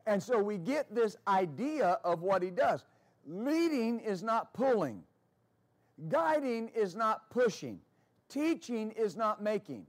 And 0.08 0.22
so 0.22 0.40
we 0.40 0.58
get 0.58 0.94
this 0.94 1.18
idea 1.28 2.00
of 2.04 2.22
what 2.22 2.42
he 2.42 2.50
does. 2.50 2.86
Leading 3.28 4.00
is 4.00 4.24
not 4.24 4.54
pulling. 4.54 5.04
Guiding 6.10 6.70
is 6.70 6.96
not 6.96 7.30
pushing. 7.30 7.80
Teaching 8.30 8.92
is 8.92 9.16
not 9.16 9.42
making. 9.42 9.86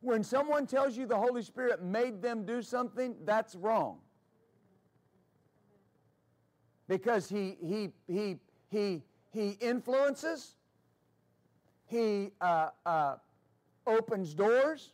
When 0.00 0.24
someone 0.24 0.66
tells 0.66 0.96
you 0.96 1.06
the 1.06 1.16
Holy 1.16 1.42
Spirit 1.42 1.82
made 1.82 2.20
them 2.20 2.44
do 2.44 2.60
something, 2.62 3.14
that's 3.24 3.54
wrong. 3.54 3.98
Because 6.88 7.28
he, 7.28 7.56
he, 7.62 7.90
he, 8.08 8.38
he, 8.68 9.02
he 9.30 9.50
influences, 9.60 10.56
he 11.86 12.32
uh, 12.40 12.70
uh, 12.84 13.16
opens 13.86 14.34
doors, 14.34 14.92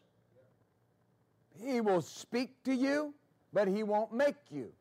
He 1.63 1.81
will 1.81 2.03
speak 2.03 2.63
to 2.65 2.75
you, 2.75 3.15
but 3.53 3.69
He 3.69 3.83
won't 3.83 4.13
make 4.13 4.37
you. 4.51 4.73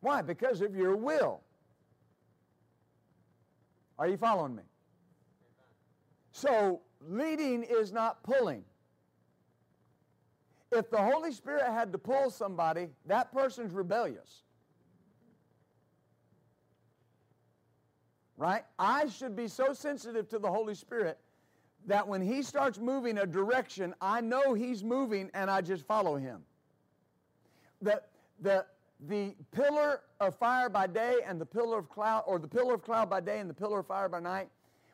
Why? 0.00 0.22
Because 0.22 0.60
of 0.60 0.76
your 0.76 0.96
will. 0.96 1.40
Are 3.98 4.08
you 4.08 4.16
following 4.16 4.54
me? 4.54 4.62
So, 6.32 6.80
leading 7.08 7.64
is 7.64 7.92
not 7.92 8.22
pulling. 8.22 8.64
If 10.70 10.90
the 10.90 10.98
Holy 10.98 11.32
Spirit 11.32 11.64
had 11.64 11.92
to 11.92 11.98
pull 11.98 12.30
somebody, 12.30 12.88
that 13.06 13.32
person's 13.32 13.72
rebellious. 13.72 14.42
Right? 18.36 18.62
I 18.78 19.08
should 19.08 19.34
be 19.34 19.48
so 19.48 19.72
sensitive 19.72 20.28
to 20.28 20.38
the 20.38 20.48
Holy 20.48 20.74
Spirit 20.74 21.18
that 21.86 22.06
when 22.06 22.20
He 22.20 22.42
starts 22.42 22.78
moving 22.78 23.18
a 23.18 23.26
direction, 23.26 23.94
I 24.00 24.20
know 24.20 24.54
He's 24.54 24.84
moving 24.84 25.30
and 25.34 25.50
I 25.50 25.60
just 25.60 25.84
follow 25.86 26.16
Him. 26.16 26.42
The, 27.82 28.02
the, 28.40 28.64
the 29.06 29.34
pillar 29.52 30.00
of 30.20 30.36
fire 30.36 30.68
by 30.68 30.86
day 30.86 31.18
and 31.26 31.40
the 31.40 31.46
pillar 31.46 31.78
of 31.78 31.88
cloud, 31.88 32.24
or 32.26 32.38
the 32.38 32.48
pillar 32.48 32.74
of 32.74 32.82
cloud 32.82 33.08
by 33.08 33.20
day 33.20 33.38
and 33.38 33.48
the 33.48 33.54
pillar 33.54 33.80
of 33.80 33.86
fire 33.86 34.08
by 34.08 34.20
night, 34.20 34.48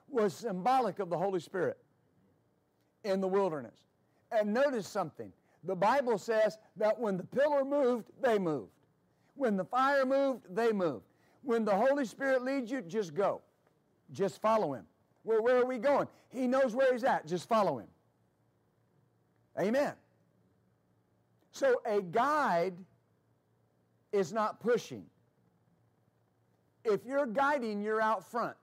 was 0.09 0.35
symbolic 0.35 0.99
of 0.99 1.09
the 1.09 1.17
Holy 1.17 1.41
Spirit 1.41 1.79
in 3.05 3.21
the 3.21 3.29
wilderness. 3.29 3.75
And 4.31 4.53
notice 4.53 4.87
something. 4.87 5.33
The 5.65 5.75
Bible 5.75 6.19
says 6.19 6.59
that 6.77 6.99
when 6.99 7.17
the 7.17 7.25
pillar 7.25 7.65
moved, 7.65 8.11
they 8.21 8.39
moved. 8.39 8.71
When 9.35 9.57
the 9.57 9.65
fire 9.65 10.05
moved, 10.05 10.43
they 10.55 10.73
moved. 10.73 11.05
When 11.43 11.65
the 11.65 11.75
Holy 11.75 12.05
Spirit 12.05 12.43
leads 12.43 12.71
you, 12.71 12.83
just 12.83 13.15
go. 13.15 13.41
Just 14.13 14.41
follow 14.41 14.75
Him. 14.75 14.85
Well, 15.25 15.43
where 15.43 15.57
are 15.57 15.67
we 15.67 15.79
going? 15.79 16.09
He 16.31 16.47
knows 16.47 16.75
where 16.75 16.93
He's 16.93 17.05
at. 17.05 17.27
Just 17.27 17.49
follow 17.49 17.79
Him. 17.79 17.89
Amen. 19.59 19.95
So 21.53 21.81
a 21.87 22.03
guide 22.03 22.75
is 24.14 24.33
not 24.33 24.61
pushing. 24.61 25.04
If 26.85 27.04
you're 27.04 27.26
guiding, 27.26 27.83
you're 27.83 28.00
out 28.00 28.25
front. 28.30 28.56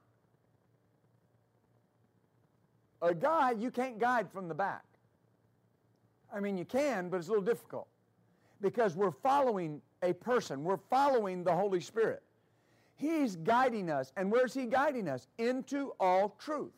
A 3.01 3.13
guide, 3.13 3.61
you 3.61 3.69
can't 3.69 3.99
guide 3.99 4.31
from 4.31 4.47
the 4.47 4.53
back. 4.53 4.85
I 6.33 6.39
mean, 6.39 6.57
you 6.57 6.65
can, 6.65 7.09
but 7.09 7.17
it's 7.17 7.27
a 7.27 7.31
little 7.31 7.43
difficult 7.43 7.87
because 8.61 8.95
we're 8.95 9.11
following 9.11 9.81
a 10.03 10.13
person, 10.13 10.63
we're 10.63 10.77
following 10.77 11.43
the 11.43 11.53
Holy 11.53 11.81
Spirit. 11.81 12.23
He's 12.95 13.35
guiding 13.35 13.89
us. 13.89 14.13
And 14.15 14.31
where's 14.31 14.53
He 14.53 14.67
guiding 14.67 15.07
us? 15.07 15.27
Into 15.37 15.91
all 15.99 16.35
truth. 16.39 16.71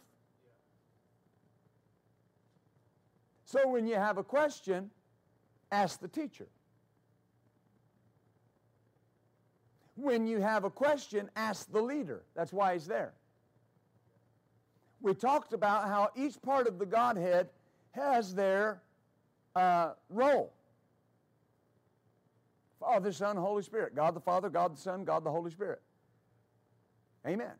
So 3.46 3.68
when 3.68 3.86
you 3.86 3.96
have 3.96 4.18
a 4.18 4.24
question, 4.24 4.90
ask 5.72 6.00
the 6.00 6.08
teacher. 6.08 6.48
When 9.96 10.26
you 10.26 10.40
have 10.40 10.64
a 10.64 10.70
question, 10.70 11.30
ask 11.36 11.72
the 11.72 11.82
leader. 11.82 12.24
That's 12.36 12.52
why 12.52 12.74
he's 12.74 12.88
there. 12.88 13.14
We 15.02 15.14
talked 15.14 15.54
about 15.54 15.88
how 15.88 16.10
each 16.16 16.42
part 16.42 16.68
of 16.68 16.80
the 16.80 16.86
Godhead 16.86 17.50
has 17.92 18.34
their 18.34 18.82
uh, 19.56 19.92
role. 20.10 20.54
Father, 22.80 23.12
Son, 23.12 23.38
Holy 23.38 23.64
Spirit. 23.64 23.96
God 23.96 24.16
the 24.16 24.20
Father, 24.20 24.50
God 24.50 24.76
the 24.76 24.80
Son, 24.80 25.04
God 25.04 25.24
the 25.24 25.32
Holy 25.32 25.52
Spirit. 25.52 25.82
Amen. 27.28 27.54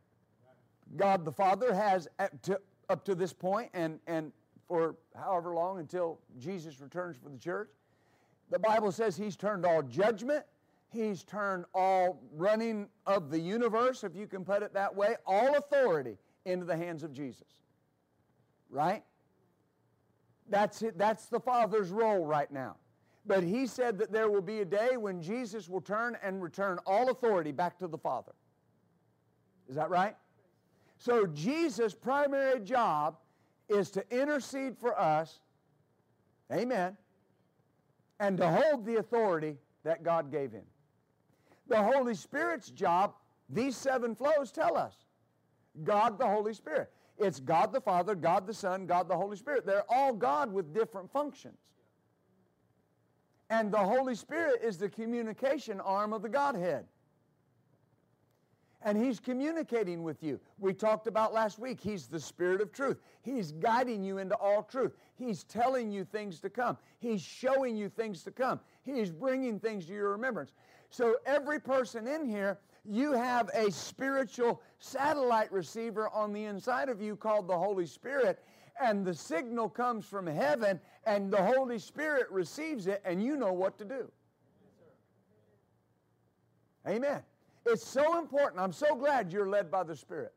God 0.98 1.24
the 1.24 1.32
Father 1.32 1.74
has, 1.74 2.08
to, 2.44 2.60
up 2.90 3.06
to 3.06 3.16
this 3.16 3.32
point 3.32 3.70
and, 3.74 4.00
and 4.08 4.32
for 4.68 4.96
however 5.16 5.54
long 5.54 5.80
until 5.80 6.20
Jesus 6.40 6.80
returns 6.82 7.16
for 7.16 7.30
the 7.30 7.38
church, 7.38 7.70
the 8.50 8.60
Bible 8.60 8.92
says 8.92 9.16
He's 9.16 9.36
turned 9.36 9.66
all 9.66 9.82
judgment 9.82 10.46
He's 10.94 11.24
turned 11.24 11.66
all 11.74 12.22
running 12.36 12.88
of 13.08 13.32
the 13.32 13.40
universe, 13.40 14.04
if 14.04 14.16
you 14.16 14.28
can 14.28 14.46
put 14.46 14.62
it 14.62 14.74
that 14.74 14.96
way, 14.96 15.16
all 15.26 15.56
authority 15.56 16.18
into 16.46 16.66
the 16.66 16.78
hands 16.78 17.02
of 17.04 17.12
Jesus. 17.12 17.48
Right? 18.70 19.04
That's 20.50 20.82
it. 20.84 20.98
That's 20.98 21.26
the 21.26 21.40
Father's 21.40 21.90
role 21.90 22.26
right 22.26 22.52
now. 22.52 22.76
But 23.26 23.44
he 23.44 23.66
said 23.66 23.98
that 24.00 24.12
there 24.12 24.30
will 24.30 24.42
be 24.42 24.60
a 24.60 24.66
day 24.66 24.98
when 24.98 25.22
Jesus 25.22 25.68
will 25.70 25.82
turn 25.82 26.18
and 26.22 26.44
return 26.44 26.78
all 26.86 27.10
authority 27.10 27.52
back 27.52 27.80
to 27.80 27.88
the 27.88 27.98
Father. 27.98 28.34
Is 29.70 29.76
that 29.76 29.90
right? 29.90 30.16
So 30.98 31.26
Jesus' 31.26 31.94
primary 31.94 32.60
job 32.60 33.18
is 33.70 33.90
to 33.92 34.04
intercede 34.12 34.78
for 34.78 35.00
us, 35.00 35.40
amen, 36.52 36.98
and 38.20 38.38
to 38.38 38.48
hold 38.48 38.86
the 38.86 38.98
authority 38.98 39.58
that 39.84 40.04
God 40.04 40.32
gave 40.32 40.52
him. 40.52 40.64
The 41.68 41.82
Holy 41.82 42.16
Spirit's 42.16 42.70
job, 42.70 43.14
these 43.50 43.76
seven 43.76 44.16
flows 44.16 44.52
tell 44.52 44.78
us 44.78 44.94
God 45.84 46.20
the 46.20 46.28
Holy 46.28 46.54
Spirit. 46.54 46.92
It's 47.18 47.40
God 47.40 47.72
the 47.72 47.82
Father, 47.82 48.16
God 48.16 48.48
the 48.48 48.54
Son, 48.54 48.86
God 48.86 49.08
the 49.08 49.16
Holy 49.16 49.38
Spirit. 49.38 49.66
They're 49.66 49.90
all 49.90 50.14
God 50.14 50.52
with 50.52 50.74
different 50.74 51.12
functions. 51.12 51.58
And 53.50 53.72
the 53.72 53.78
Holy 53.78 54.16
Spirit 54.16 54.62
is 54.64 54.78
the 54.78 54.90
communication 54.90 55.80
arm 55.80 56.12
of 56.12 56.22
the 56.22 56.30
Godhead 56.30 56.86
and 58.84 58.98
He's 58.98 59.20
communicating 59.20 60.04
with 60.04 60.22
you. 60.22 60.40
We 60.60 60.74
talked 60.74 61.08
about 61.08 61.34
last 61.34 61.58
week, 61.58 61.80
He's 61.80 62.08
the 62.08 62.20
Spirit 62.20 62.62
of 62.62 62.72
truth. 62.72 62.98
He's 63.22 63.52
guiding 63.52 64.04
you 64.04 64.18
into 64.18 64.36
all 64.36 64.64
truth. 64.64 64.94
He's 65.16 65.44
telling 65.44 65.92
you 65.92 66.04
things 66.04 66.40
to 66.42 66.50
come, 66.50 66.78
He's 67.00 67.22
showing 67.22 67.76
you 67.76 67.90
things 67.90 68.24
to 68.24 68.32
come, 68.32 68.60
He's 68.84 69.12
bringing 69.12 69.60
things 69.60 69.86
to 69.88 69.94
your 69.94 70.12
remembrance. 70.12 70.54
So, 70.94 71.16
every 71.26 71.60
person 71.60 72.06
in 72.06 72.24
here, 72.24 72.60
you 72.86 73.14
have 73.14 73.50
a 73.56 73.72
spiritual 73.72 74.62
satellite 74.78 75.52
receiver 75.52 76.08
on 76.10 76.32
the 76.32 76.44
inside 76.44 76.88
of 76.88 77.02
you 77.02 77.16
called 77.16 77.48
the 77.48 77.58
Holy 77.58 77.88
Spirit, 77.88 78.44
and 78.80 79.04
the 79.04 79.16
signal 79.16 79.70
comes 79.70 80.06
from 80.06 80.28
heaven, 80.28 80.80
and 81.08 81.34
the 81.34 81.42
Holy 81.42 81.80
Spirit 81.80 82.30
receives 82.30 82.86
it, 82.86 83.02
and 83.06 83.24
you 83.24 83.36
know 83.38 83.52
what 83.52 83.80
to 83.80 83.86
do. 83.86 84.12
Amen. 86.88 87.24
It's 87.66 87.88
so 87.88 88.20
important. 88.20 88.62
I'm 88.62 88.72
so 88.72 88.94
glad 88.94 89.34
you're 89.34 89.50
led 89.50 89.72
by 89.72 89.82
the 89.82 89.96
Spirit. 89.96 90.32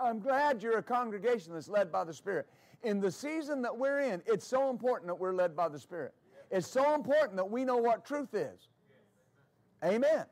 I'm 0.00 0.18
glad 0.18 0.62
you're 0.62 0.78
a 0.78 0.82
congregation 0.82 1.52
that's 1.52 1.68
led 1.68 1.92
by 1.92 2.04
the 2.04 2.14
Spirit. 2.14 2.48
In 2.84 3.00
the 3.00 3.12
season 3.12 3.60
that 3.60 3.76
we're 3.76 4.00
in, 4.00 4.22
it's 4.24 4.46
so 4.46 4.70
important 4.70 5.08
that 5.08 5.16
we're 5.16 5.34
led 5.34 5.54
by 5.54 5.68
the 5.68 5.78
Spirit. 5.78 6.14
It's 6.50 6.66
so 6.66 6.94
important 6.94 7.36
that 7.36 7.50
we 7.50 7.66
know 7.66 7.76
what 7.76 8.06
truth 8.06 8.32
is. 8.32 8.68
Amen. 9.84 10.24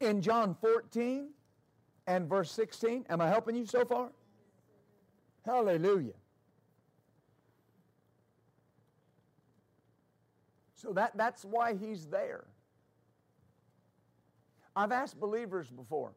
In 0.00 0.20
John 0.20 0.56
14 0.60 1.30
and 2.06 2.28
verse 2.28 2.50
16, 2.50 3.06
am 3.08 3.20
I 3.20 3.28
helping 3.28 3.54
you 3.54 3.66
so 3.66 3.84
far? 3.84 4.10
Hallelujah. 5.44 6.12
So 10.74 10.92
that, 10.94 11.16
that's 11.16 11.44
why 11.44 11.74
he's 11.74 12.06
there. 12.06 12.44
I've 14.74 14.92
asked 14.92 15.20
believers 15.20 15.70
before. 15.70 16.12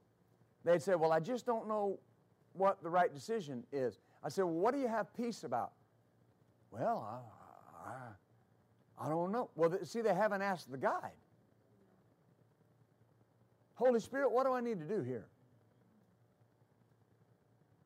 They'd 0.63 0.81
say, 0.81 0.95
Well, 0.95 1.11
I 1.11 1.19
just 1.19 1.45
don't 1.45 1.67
know 1.67 1.99
what 2.53 2.81
the 2.81 2.89
right 2.89 3.13
decision 3.13 3.63
is. 3.71 3.99
I 4.23 4.29
said, 4.29 4.45
Well, 4.45 4.55
what 4.55 4.73
do 4.73 4.79
you 4.79 4.87
have 4.87 5.13
peace 5.13 5.43
about? 5.43 5.73
Well, 6.71 7.07
I, 7.85 7.89
I, 7.89 9.05
I 9.05 9.09
don't 9.09 9.31
know. 9.31 9.49
Well, 9.55 9.77
see, 9.83 10.01
they 10.01 10.13
haven't 10.13 10.41
asked 10.41 10.71
the 10.71 10.77
guide. 10.77 11.11
Holy 13.75 13.99
Spirit, 13.99 14.31
what 14.31 14.45
do 14.45 14.53
I 14.53 14.61
need 14.61 14.79
to 14.79 14.85
do 14.85 15.01
here? 15.01 15.27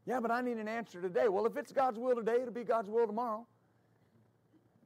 Yeah, 0.06 0.20
but 0.20 0.32
I 0.32 0.42
need 0.42 0.58
an 0.58 0.68
answer 0.68 1.02
today. 1.02 1.28
Well, 1.28 1.46
if 1.46 1.56
it's 1.58 1.72
God's 1.72 2.00
will 2.00 2.16
today, 2.16 2.38
it'll 2.42 2.54
be 2.54 2.64
God's 2.64 2.90
will 2.90 3.06
tomorrow. 3.06 3.46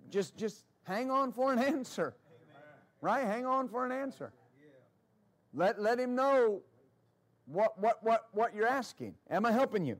Just, 0.09 0.35
just 0.35 0.65
hang 0.83 1.11
on 1.11 1.31
for 1.31 1.53
an 1.53 1.59
answer. 1.63 2.15
Amen. 2.27 2.63
Right? 3.01 3.25
Hang 3.25 3.45
on 3.45 3.67
for 3.67 3.85
an 3.85 3.91
answer. 3.91 4.33
Let, 5.53 5.79
let 5.79 5.99
him 5.99 6.15
know 6.15 6.61
what, 7.45 7.79
what, 7.79 8.03
what, 8.03 8.27
what 8.31 8.55
you're 8.55 8.67
asking. 8.67 9.15
Am 9.29 9.45
I 9.45 9.51
helping 9.51 9.85
you? 9.85 9.99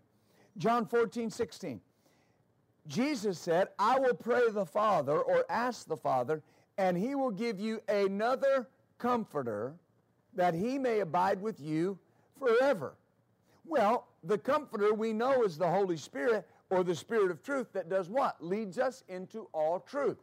John 0.58 0.86
14, 0.86 1.30
16. 1.30 1.80
Jesus 2.88 3.40
said, 3.40 3.70
I 3.80 4.00
will 4.00 4.14
pray 4.14 4.50
the 4.50 4.66
Father 4.66 5.20
or 5.20 5.46
ask 5.50 5.88
the 5.88 5.98
Father, 5.98 6.42
and 6.78 6.98
he 6.98 7.16
will 7.16 7.32
give 7.32 7.60
you 7.60 7.82
another 7.88 8.68
comforter 8.98 9.76
that 10.36 10.54
he 10.54 10.78
may 10.78 11.00
abide 11.00 11.42
with 11.42 11.60
you 11.60 11.98
forever. 12.38 12.96
Well, 13.66 14.08
the 14.24 14.38
comforter 14.38 14.94
we 14.94 15.14
know 15.14 15.44
is 15.44 15.58
the 15.58 15.70
Holy 15.70 15.98
Spirit 15.98 16.48
or 16.70 16.84
the 16.84 16.96
Spirit 16.96 17.32
of 17.32 17.44
truth 17.44 17.68
that 17.74 17.90
does 17.90 18.10
what? 18.10 18.44
Leads 18.44 18.78
us 18.78 19.04
into 19.08 19.48
all 19.54 19.80
truth. 19.80 20.18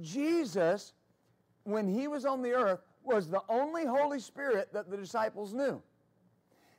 Jesus, 0.00 0.92
when 1.64 1.86
he 1.86 2.08
was 2.08 2.24
on 2.24 2.42
the 2.42 2.52
earth, 2.52 2.80
was 3.04 3.28
the 3.28 3.42
only 3.48 3.84
Holy 3.84 4.18
Spirit 4.18 4.72
that 4.72 4.90
the 4.90 4.96
disciples 4.96 5.52
knew. 5.52 5.80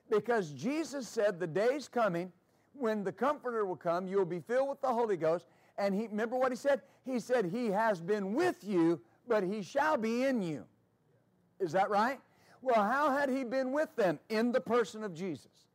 Because 0.10 0.52
Jesus 0.52 1.08
said, 1.08 1.40
The 1.40 1.48
day's 1.48 1.88
coming 1.88 2.32
when 2.74 3.04
the 3.04 3.12
Comforter 3.12 3.66
will 3.66 3.76
come, 3.76 4.08
you'll 4.08 4.26
be 4.26 4.40
filled 4.40 4.70
with 4.70 4.82
the 4.82 4.88
Holy 4.88 5.18
Ghost, 5.18 5.46
And 5.78 5.94
he 5.94 6.08
remember 6.08 6.36
what 6.36 6.52
he 6.52 6.58
said? 6.58 6.82
He 7.06 7.20
said, 7.20 7.46
He 7.46 7.68
has 7.68 8.02
been 8.02 8.34
with 8.34 8.64
you, 8.64 9.00
but 9.28 9.44
he 9.44 9.62
shall 9.62 9.98
be 9.98 10.24
in 10.24 10.42
you. 10.42 10.66
Is 11.60 11.72
that 11.72 11.90
right? 11.90 12.20
Well, 12.66 12.84
how 12.84 13.16
had 13.16 13.30
he 13.30 13.44
been 13.44 13.72
with 13.72 13.96
them? 13.96 14.18
In 14.28 14.52
the 14.52 14.60
person 14.60 15.04
of 15.04 15.14
Jesus. 15.14 15.68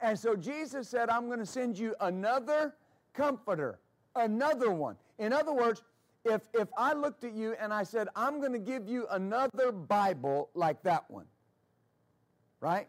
And 0.00 0.18
so 0.18 0.34
Jesus 0.34 0.88
said, 0.88 1.08
I'm 1.08 1.26
going 1.26 1.38
to 1.38 1.46
send 1.46 1.78
you 1.78 1.94
another 2.00 2.74
comforter, 3.14 3.78
another 4.16 4.72
one. 4.72 4.96
In 5.20 5.32
other 5.32 5.52
words, 5.52 5.84
if, 6.24 6.42
if 6.54 6.66
I 6.76 6.92
looked 6.92 7.22
at 7.22 7.34
you 7.34 7.54
and 7.60 7.72
I 7.72 7.84
said, 7.84 8.08
I'm 8.16 8.40
going 8.40 8.52
to 8.52 8.58
give 8.58 8.88
you 8.88 9.06
another 9.12 9.70
Bible 9.70 10.50
like 10.54 10.82
that 10.82 11.08
one, 11.08 11.26
right? 12.60 12.88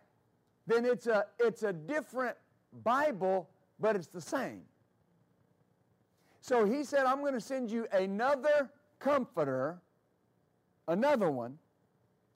Then 0.65 0.83
it's 0.83 1.05
a, 1.05 1.25
it's 1.39 1.61
a 1.61 1.73
different 1.73 2.35
Bible, 2.83 3.47
but 3.79 3.95
it's 3.95 4.07
the 4.07 4.21
same. 4.21 4.63
So 6.39 6.65
he 6.65 6.83
said, 6.83 7.05
I'm 7.05 7.19
going 7.19 7.35
to 7.35 7.41
send 7.41 7.69
you 7.69 7.85
another 7.93 8.71
comforter, 8.97 9.79
another 10.87 11.29
one, 11.29 11.59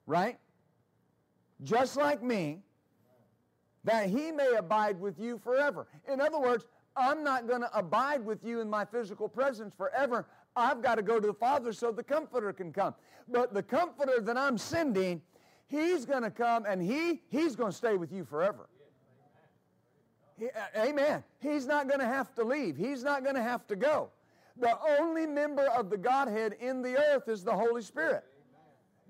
right? 0.06 0.38
Just 1.62 1.96
like 1.96 2.22
me, 2.22 2.60
that 3.84 4.08
he 4.08 4.32
may 4.32 4.54
abide 4.56 5.00
with 5.00 5.18
you 5.18 5.38
forever. 5.38 5.86
In 6.12 6.20
other 6.20 6.40
words, 6.40 6.66
I'm 6.96 7.22
not 7.22 7.46
going 7.46 7.60
to 7.60 7.78
abide 7.78 8.24
with 8.24 8.44
you 8.44 8.60
in 8.60 8.68
my 8.68 8.84
physical 8.84 9.28
presence 9.28 9.74
forever. 9.76 10.26
I've 10.56 10.82
got 10.82 10.96
to 10.96 11.02
go 11.02 11.20
to 11.20 11.26
the 11.26 11.34
Father 11.34 11.72
so 11.72 11.92
the 11.92 12.02
Comforter 12.02 12.52
can 12.52 12.72
come. 12.72 12.94
But 13.28 13.54
the 13.54 13.62
Comforter 13.62 14.20
that 14.20 14.36
I'm 14.36 14.58
sending, 14.58 15.20
He's 15.68 16.04
going 16.04 16.22
to 16.22 16.30
come 16.30 16.64
and 16.66 16.82
He 16.82 17.22
He's 17.28 17.54
going 17.54 17.70
to 17.70 17.76
stay 17.76 17.96
with 17.96 18.12
you 18.12 18.24
forever. 18.24 18.68
He, 20.38 20.48
amen. 20.76 21.24
He's 21.40 21.66
not 21.66 21.88
going 21.88 22.00
to 22.00 22.06
have 22.06 22.34
to 22.34 22.44
leave. 22.44 22.76
He's 22.76 23.02
not 23.02 23.22
going 23.22 23.36
to 23.36 23.42
have 23.42 23.66
to 23.68 23.76
go. 23.76 24.10
The 24.58 24.76
only 24.98 25.26
member 25.26 25.66
of 25.68 25.90
the 25.90 25.96
Godhead 25.96 26.54
in 26.60 26.82
the 26.82 26.96
earth 26.96 27.28
is 27.28 27.44
the 27.44 27.52
Holy 27.52 27.82
Spirit. 27.82 28.24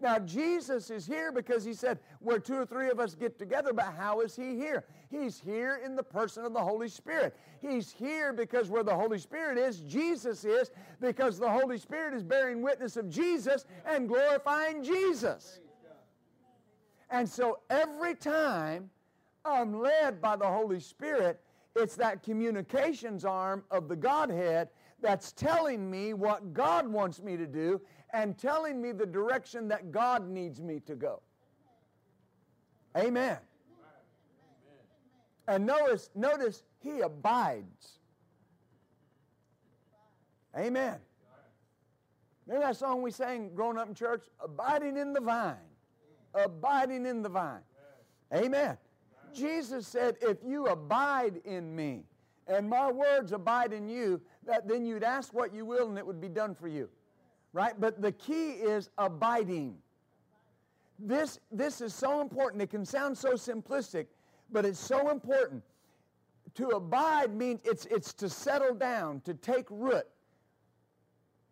Now, 0.01 0.19
Jesus 0.19 0.91
is 0.91 1.07
here 1.07 1.33
because 1.33 1.65
he 1.65 1.73
said, 1.73 1.99
where 2.21 2.39
two 2.39 2.55
or 2.55 2.67
three 2.67 2.91
of 2.91 3.01
us 3.01 3.15
get 3.15 3.39
together, 3.39 3.73
but 3.73 3.95
how 3.97 4.21
is 4.21 4.37
he 4.37 4.55
here? 4.55 4.85
He's 5.11 5.41
here 5.41 5.81
in 5.83 5.97
the 5.97 6.03
person 6.03 6.45
of 6.45 6.53
the 6.53 6.61
Holy 6.61 6.89
Spirit. 6.89 7.35
He's 7.61 7.93
here 7.93 8.35
because 8.35 8.69
where 8.69 8.83
the 8.83 8.95
Holy 8.95 9.19
Spirit 9.19 9.57
is, 9.57 9.81
Jesus 9.81 10.45
is, 10.45 10.71
because 11.01 11.39
the 11.39 11.49
Holy 11.49 11.79
Spirit 11.79 12.13
is 12.13 12.23
bearing 12.23 12.61
witness 12.61 12.99
of 12.99 13.09
Jesus 13.09 13.65
and 13.87 14.07
glorifying 14.07 14.85
Jesus. 14.85 15.61
And 17.11 17.27
so 17.27 17.61
every 17.71 18.15
time 18.17 18.91
I'm 19.47 19.81
led 19.81 20.21
by 20.21 20.37
the 20.37 20.47
Holy 20.47 20.81
Spirit, 20.81 21.41
it's 21.75 21.97
that 21.97 22.23
communications 22.23 23.25
arm 23.25 23.65
of 23.71 23.89
the 23.89 23.97
Godhead 23.97 24.69
that's 25.01 25.33
telling 25.33 25.91
me 25.91 26.15
what 26.15 26.53
God 26.53 26.89
wants 26.89 27.23
me 27.23 27.37
to 27.37 27.47
do 27.47 27.81
and 28.13 28.37
telling 28.39 28.81
me 28.81 28.93
the 28.93 29.07
direction 29.07 29.69
that 29.69 29.93
God 29.93 30.29
needs 30.29 30.61
me 30.61 30.81
to 30.87 30.95
go. 30.95 31.21
Amen. 32.97 33.39
And 35.49 35.67
notice, 35.67 36.11
notice 36.15 36.63
he 36.83 37.01
abides. 37.01 37.99
Amen. 40.57 40.97
Remember 42.47 42.67
that 42.69 42.77
song 42.77 43.03
we 43.03 43.11
sang 43.11 43.55
growing 43.55 43.77
up 43.77 43.89
in 43.89 43.95
church? 43.95 44.25
Abiding 44.43 44.97
in 44.97 45.13
the 45.13 45.21
vine. 45.21 45.57
Abiding 46.35 47.07
in 47.07 47.23
the 47.23 47.29
vine. 47.29 47.61
Amen. 48.35 48.77
Jesus 49.35 49.87
said, 49.87 50.17
if 50.23 50.39
you 50.45 50.67
abide 50.67 51.41
in 51.45 51.75
me, 51.75 52.05
and 52.49 52.69
my 52.69 52.91
words 52.91 53.33
abide 53.33 53.73
in 53.73 53.89
you, 53.89 54.21
that 54.47 54.69
then 54.69 54.87
you'd 54.87 55.03
ask 55.03 55.35
what 55.35 55.53
you 55.53 55.65
will 55.65 55.89
and 55.89 55.99
it 55.99 56.07
would 56.07 56.21
be 56.21 56.29
done 56.29 56.55
for 56.55 56.69
you. 56.69 56.89
Right? 57.57 57.73
But 57.81 58.03
the 58.03 58.13
key 58.13 58.51
is 58.51 58.91
abiding. 58.99 59.79
This, 60.99 61.41
this 61.51 61.81
is 61.81 61.95
so 61.95 62.21
important. 62.21 62.61
It 62.61 62.69
can 62.69 62.85
sound 62.85 63.17
so 63.17 63.31
simplistic, 63.33 64.09
but 64.53 64.67
it's 64.67 64.79
so 64.79 65.09
important. 65.09 65.63
To 66.57 66.69
abide 66.69 67.35
means 67.35 67.61
it's, 67.65 67.87
it's 67.87 68.13
to 68.13 68.29
settle 68.29 68.75
down, 68.75 69.23
to 69.23 69.33
take 69.33 69.65
root. 69.71 70.07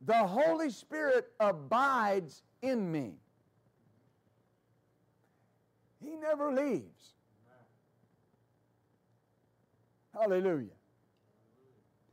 The 0.04 0.26
Holy 0.26 0.68
Spirit 0.68 1.28
abides 1.40 2.42
in 2.60 2.92
me. 2.92 3.14
He 6.04 6.16
never 6.16 6.52
leaves. 6.52 7.14
Hallelujah. 10.12 10.68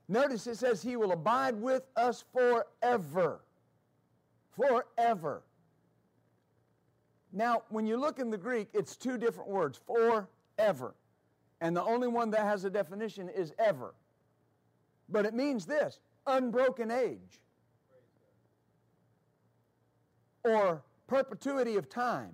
Notice 0.07 0.47
it 0.47 0.55
says 0.55 0.81
he 0.81 0.95
will 0.95 1.11
abide 1.11 1.55
with 1.55 1.83
us 1.97 2.23
forever. 2.31 3.41
Forever. 4.55 5.43
Now, 7.33 7.63
when 7.69 7.85
you 7.85 7.97
look 7.97 8.19
in 8.19 8.29
the 8.29 8.37
Greek, 8.37 8.67
it's 8.73 8.97
two 8.97 9.17
different 9.17 9.49
words 9.49 9.79
forever. 9.87 10.95
And 11.61 11.75
the 11.75 11.83
only 11.83 12.07
one 12.07 12.31
that 12.31 12.41
has 12.41 12.65
a 12.65 12.69
definition 12.69 13.29
is 13.29 13.53
ever. 13.59 13.93
But 15.09 15.25
it 15.25 15.33
means 15.33 15.65
this 15.65 15.99
unbroken 16.27 16.91
age 16.91 17.41
or 20.43 20.83
perpetuity 21.07 21.77
of 21.77 21.89
time. 21.89 22.31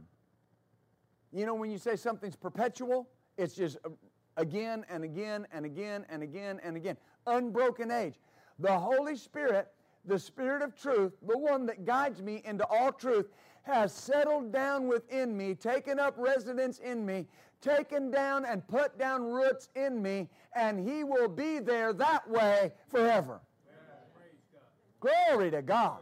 You 1.34 1.46
know, 1.46 1.56
when 1.56 1.72
you 1.72 1.78
say 1.78 1.96
something's 1.96 2.36
perpetual, 2.36 3.10
it's 3.38 3.54
just 3.54 3.78
uh, 3.86 3.90
again 4.38 4.86
and 4.90 5.04
again 5.04 5.46
and 5.52 5.66
again 5.66 6.06
and 6.10 6.24
again 6.24 6.60
and 6.64 6.78
again. 6.78 6.98
Unbroken 7.26 7.92
age. 7.92 8.16
The 8.60 8.78
Holy 8.78 9.16
Spirit, 9.16 9.68
the 10.08 10.18
Spirit 10.18 10.62
of 10.62 10.80
truth, 10.80 11.14
the 11.28 11.38
one 11.38 11.66
that 11.66 11.86
guides 11.86 12.22
me 12.22 12.42
into 12.46 12.66
all 12.68 12.92
truth, 12.92 13.28
has 13.64 13.94
settled 13.94 14.54
down 14.54 14.88
within 14.88 15.36
me, 15.36 15.54
taken 15.54 16.00
up 16.00 16.16
residence 16.18 16.80
in 16.80 17.06
me, 17.06 17.28
taken 17.62 18.10
down 18.10 18.46
and 18.46 18.66
put 18.68 18.98
down 18.98 19.24
roots 19.24 19.70
in 19.76 20.02
me, 20.02 20.30
and 20.56 20.80
He 20.80 21.04
will 21.04 21.28
be 21.28 21.60
there 21.60 21.92
that 21.94 22.30
way 22.30 22.72
forever. 22.90 23.42
Glory 25.00 25.52
to 25.52 25.62
God. 25.62 26.00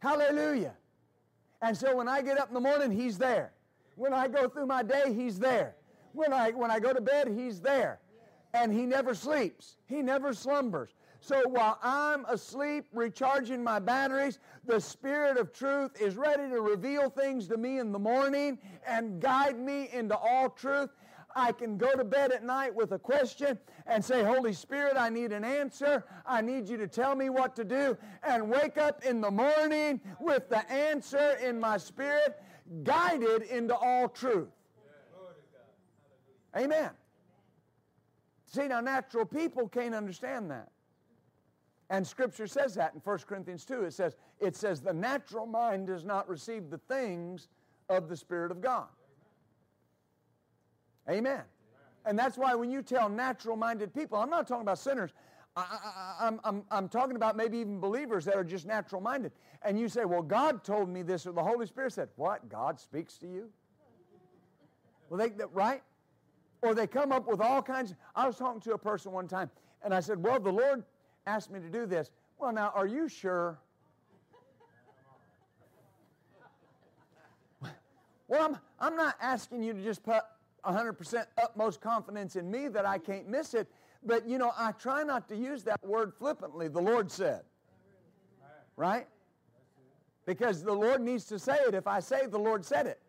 Hallelujah. 0.00 0.74
And 1.62 1.76
so 1.76 1.96
when 1.96 2.08
I 2.08 2.22
get 2.22 2.38
up 2.38 2.48
in 2.48 2.54
the 2.54 2.60
morning, 2.60 2.90
He's 2.90 3.16
there. 3.16 3.52
When 3.96 4.12
I 4.12 4.28
go 4.28 4.48
through 4.48 4.66
my 4.66 4.82
day, 4.82 5.14
He's 5.14 5.38
there. 5.38 5.76
When 6.12 6.32
I, 6.32 6.50
when 6.50 6.70
I 6.70 6.78
go 6.78 6.92
to 6.92 7.00
bed, 7.00 7.28
He's 7.28 7.60
there. 7.60 8.00
And 8.52 8.72
He 8.72 8.84
never 8.84 9.14
sleeps, 9.14 9.76
He 9.86 10.02
never 10.02 10.34
slumbers. 10.34 10.90
So 11.22 11.40
while 11.48 11.78
I'm 11.84 12.24
asleep, 12.24 12.86
recharging 12.92 13.62
my 13.62 13.78
batteries, 13.78 14.40
the 14.66 14.80
Spirit 14.80 15.36
of 15.36 15.52
truth 15.52 15.92
is 16.02 16.16
ready 16.16 16.48
to 16.48 16.60
reveal 16.60 17.10
things 17.10 17.46
to 17.46 17.56
me 17.56 17.78
in 17.78 17.92
the 17.92 17.98
morning 18.00 18.58
and 18.84 19.22
guide 19.22 19.56
me 19.56 19.88
into 19.92 20.16
all 20.16 20.50
truth. 20.50 20.90
I 21.36 21.52
can 21.52 21.78
go 21.78 21.94
to 21.94 22.02
bed 22.02 22.32
at 22.32 22.42
night 22.42 22.74
with 22.74 22.90
a 22.90 22.98
question 22.98 23.56
and 23.86 24.04
say, 24.04 24.24
Holy 24.24 24.52
Spirit, 24.52 24.96
I 24.96 25.10
need 25.10 25.30
an 25.30 25.44
answer. 25.44 26.04
I 26.26 26.40
need 26.40 26.68
you 26.68 26.76
to 26.78 26.88
tell 26.88 27.14
me 27.14 27.30
what 27.30 27.54
to 27.54 27.62
do. 27.62 27.96
And 28.24 28.50
wake 28.50 28.76
up 28.76 29.04
in 29.04 29.20
the 29.20 29.30
morning 29.30 30.00
with 30.18 30.48
the 30.48 30.68
answer 30.72 31.36
in 31.40 31.60
my 31.60 31.78
spirit, 31.78 32.42
guided 32.82 33.42
into 33.42 33.76
all 33.76 34.08
truth. 34.08 34.48
Amen. 36.56 36.90
See, 38.46 38.66
now 38.66 38.80
natural 38.80 39.24
people 39.24 39.68
can't 39.68 39.94
understand 39.94 40.50
that. 40.50 40.71
And 41.92 42.06
Scripture 42.06 42.46
says 42.46 42.74
that 42.76 42.94
in 42.94 43.00
1 43.00 43.18
Corinthians 43.28 43.66
2. 43.66 43.84
It 43.84 43.92
says, 43.92 44.16
it 44.40 44.56
says, 44.56 44.80
the 44.80 44.94
natural 44.94 45.44
mind 45.44 45.88
does 45.88 46.06
not 46.06 46.26
receive 46.26 46.70
the 46.70 46.78
things 46.78 47.48
of 47.90 48.08
the 48.08 48.16
Spirit 48.16 48.50
of 48.50 48.62
God. 48.62 48.86
Amen. 51.08 51.42
And 52.06 52.18
that's 52.18 52.38
why 52.38 52.54
when 52.54 52.70
you 52.70 52.80
tell 52.80 53.10
natural 53.10 53.56
minded 53.56 53.92
people, 53.92 54.16
I'm 54.16 54.30
not 54.30 54.48
talking 54.48 54.62
about 54.62 54.78
sinners, 54.78 55.10
I, 55.54 56.32
am 56.70 56.88
talking 56.88 57.14
about 57.14 57.36
maybe 57.36 57.58
even 57.58 57.78
believers 57.78 58.24
that 58.24 58.36
are 58.36 58.44
just 58.44 58.64
natural 58.64 59.02
minded. 59.02 59.32
And 59.60 59.78
you 59.78 59.86
say, 59.90 60.06
well, 60.06 60.22
God 60.22 60.64
told 60.64 60.88
me 60.88 61.02
this, 61.02 61.26
or 61.26 61.32
the 61.32 61.42
Holy 61.42 61.66
Spirit 61.66 61.92
said, 61.92 62.08
what? 62.16 62.48
God 62.48 62.80
speaks 62.80 63.18
to 63.18 63.26
you? 63.26 63.50
Well, 65.10 65.18
they, 65.18 65.30
right? 65.52 65.82
Or 66.62 66.74
they 66.74 66.86
come 66.86 67.12
up 67.12 67.28
with 67.28 67.42
all 67.42 67.60
kinds. 67.60 67.94
I 68.16 68.26
was 68.26 68.36
talking 68.36 68.62
to 68.62 68.72
a 68.72 68.78
person 68.78 69.12
one 69.12 69.28
time, 69.28 69.50
and 69.84 69.92
I 69.92 70.00
said, 70.00 70.22
Well, 70.22 70.40
the 70.40 70.50
Lord 70.50 70.84
asked 71.26 71.50
me 71.50 71.60
to 71.60 71.68
do 71.68 71.86
this. 71.86 72.10
Well, 72.38 72.52
now, 72.52 72.72
are 72.74 72.86
you 72.86 73.08
sure? 73.08 73.58
well, 78.28 78.44
I'm, 78.44 78.58
I'm 78.80 78.96
not 78.96 79.16
asking 79.20 79.62
you 79.62 79.72
to 79.72 79.82
just 79.82 80.02
put 80.02 80.22
100% 80.64 81.26
utmost 81.42 81.80
confidence 81.80 82.36
in 82.36 82.50
me 82.50 82.68
that 82.68 82.86
I 82.86 82.98
can't 82.98 83.28
miss 83.28 83.54
it, 83.54 83.68
but 84.04 84.26
you 84.26 84.38
know, 84.38 84.52
I 84.56 84.72
try 84.72 85.02
not 85.02 85.28
to 85.28 85.36
use 85.36 85.62
that 85.64 85.86
word 85.86 86.12
flippantly, 86.14 86.68
the 86.68 86.80
Lord 86.80 87.10
said. 87.10 87.42
Right? 88.76 89.06
Because 90.24 90.62
the 90.62 90.72
Lord 90.72 91.00
needs 91.00 91.24
to 91.26 91.38
say 91.38 91.56
it. 91.66 91.74
If 91.74 91.86
I 91.86 92.00
say 92.00 92.26
the 92.26 92.38
Lord 92.38 92.64
said 92.64 92.86
it. 92.86 93.00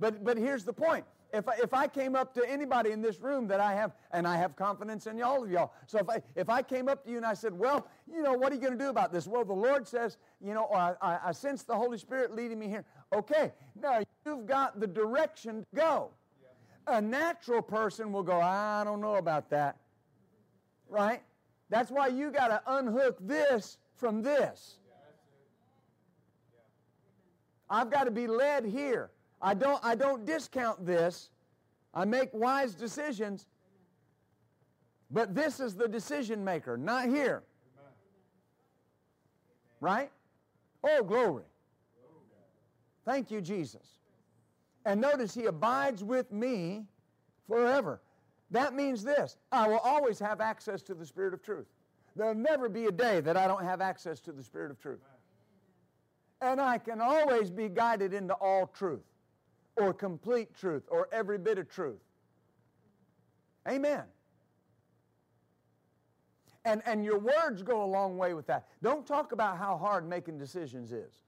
But, 0.00 0.24
but 0.24 0.36
here's 0.36 0.64
the 0.64 0.72
point 0.72 1.04
If 1.36 1.48
I, 1.48 1.54
if 1.62 1.74
I 1.74 1.86
came 1.86 2.16
up 2.16 2.32
to 2.34 2.48
anybody 2.48 2.92
in 2.92 3.02
this 3.02 3.20
room 3.20 3.46
that 3.48 3.60
I 3.60 3.74
have, 3.74 3.92
and 4.12 4.26
I 4.26 4.36
have 4.36 4.56
confidence 4.56 5.06
in 5.06 5.22
all 5.22 5.44
of 5.44 5.50
y'all. 5.50 5.72
So 5.86 5.98
if 5.98 6.08
I, 6.08 6.22
if 6.34 6.48
I 6.48 6.62
came 6.62 6.88
up 6.88 7.04
to 7.04 7.10
you 7.10 7.18
and 7.18 7.26
I 7.26 7.34
said, 7.34 7.52
well, 7.52 7.86
you 8.10 8.22
know, 8.22 8.32
what 8.32 8.52
are 8.52 8.54
you 8.54 8.60
going 8.60 8.72
to 8.72 8.78
do 8.78 8.88
about 8.88 9.12
this? 9.12 9.26
Well, 9.26 9.44
the 9.44 9.52
Lord 9.52 9.86
says, 9.86 10.16
you 10.40 10.54
know, 10.54 10.64
or 10.64 10.76
I, 10.76 10.94
I, 11.02 11.18
I 11.26 11.32
sense 11.32 11.62
the 11.62 11.76
Holy 11.76 11.98
Spirit 11.98 12.34
leading 12.34 12.58
me 12.58 12.68
here. 12.68 12.84
Okay, 13.14 13.52
now 13.80 14.00
you've 14.24 14.46
got 14.46 14.80
the 14.80 14.86
direction 14.86 15.60
to 15.60 15.80
go. 15.80 16.10
A 16.86 17.00
natural 17.00 17.60
person 17.60 18.12
will 18.12 18.22
go, 18.22 18.40
I 18.40 18.82
don't 18.84 19.00
know 19.00 19.16
about 19.16 19.50
that. 19.50 19.76
Right? 20.88 21.20
That's 21.68 21.90
why 21.90 22.08
you 22.08 22.30
got 22.30 22.48
to 22.48 22.62
unhook 22.66 23.18
this 23.20 23.76
from 23.94 24.22
this. 24.22 24.78
I've 27.68 27.90
got 27.90 28.04
to 28.04 28.12
be 28.12 28.26
led 28.26 28.64
here. 28.64 29.10
I 29.40 29.54
don't, 29.54 29.84
I 29.84 29.94
don't 29.94 30.24
discount 30.24 30.84
this. 30.84 31.30
I 31.92 32.04
make 32.04 32.30
wise 32.32 32.74
decisions. 32.74 33.46
But 35.10 35.34
this 35.34 35.60
is 35.60 35.74
the 35.74 35.88
decision 35.88 36.44
maker, 36.44 36.76
not 36.76 37.06
here. 37.06 37.42
Right? 39.80 40.10
Oh, 40.82 41.02
glory. 41.02 41.44
Thank 43.04 43.30
you, 43.30 43.40
Jesus. 43.40 43.98
And 44.84 45.00
notice, 45.00 45.34
He 45.34 45.46
abides 45.46 46.02
with 46.02 46.32
me 46.32 46.86
forever. 47.46 48.00
That 48.50 48.74
means 48.74 49.02
this 49.02 49.36
I 49.52 49.68
will 49.68 49.78
always 49.78 50.18
have 50.18 50.40
access 50.40 50.82
to 50.82 50.94
the 50.94 51.06
Spirit 51.06 51.34
of 51.34 51.42
truth. 51.42 51.66
There'll 52.14 52.34
never 52.34 52.68
be 52.68 52.86
a 52.86 52.92
day 52.92 53.20
that 53.20 53.36
I 53.36 53.46
don't 53.46 53.64
have 53.64 53.80
access 53.80 54.20
to 54.20 54.32
the 54.32 54.42
Spirit 54.42 54.70
of 54.70 54.80
truth. 54.80 55.00
And 56.40 56.60
I 56.60 56.78
can 56.78 57.00
always 57.00 57.50
be 57.50 57.68
guided 57.68 58.12
into 58.12 58.34
all 58.34 58.66
truth, 58.66 59.04
or 59.76 59.92
complete 59.92 60.54
truth, 60.54 60.84
or 60.88 61.08
every 61.12 61.38
bit 61.38 61.58
of 61.58 61.68
truth. 61.68 62.00
Amen. 63.68 64.02
And, 66.64 66.82
and 66.84 67.04
your 67.04 67.18
words 67.18 67.62
go 67.62 67.84
a 67.84 67.86
long 67.86 68.16
way 68.16 68.34
with 68.34 68.46
that. 68.48 68.66
Don't 68.82 69.06
talk 69.06 69.32
about 69.32 69.56
how 69.56 69.76
hard 69.76 70.08
making 70.08 70.38
decisions 70.38 70.92
is. 70.92 71.20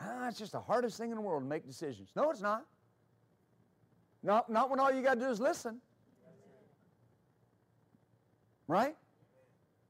Ah, 0.00 0.28
it's 0.28 0.38
just 0.38 0.52
the 0.52 0.60
hardest 0.60 0.96
thing 0.98 1.10
in 1.10 1.16
the 1.16 1.22
world 1.22 1.42
to 1.42 1.48
make 1.48 1.66
decisions. 1.66 2.10
No, 2.16 2.30
it's 2.30 2.40
not. 2.40 2.64
Not, 4.22 4.50
not 4.50 4.70
when 4.70 4.80
all 4.80 4.90
you 4.92 5.02
got 5.02 5.14
to 5.14 5.20
do 5.20 5.28
is 5.28 5.40
listen. 5.40 5.80
Right? 8.66 8.96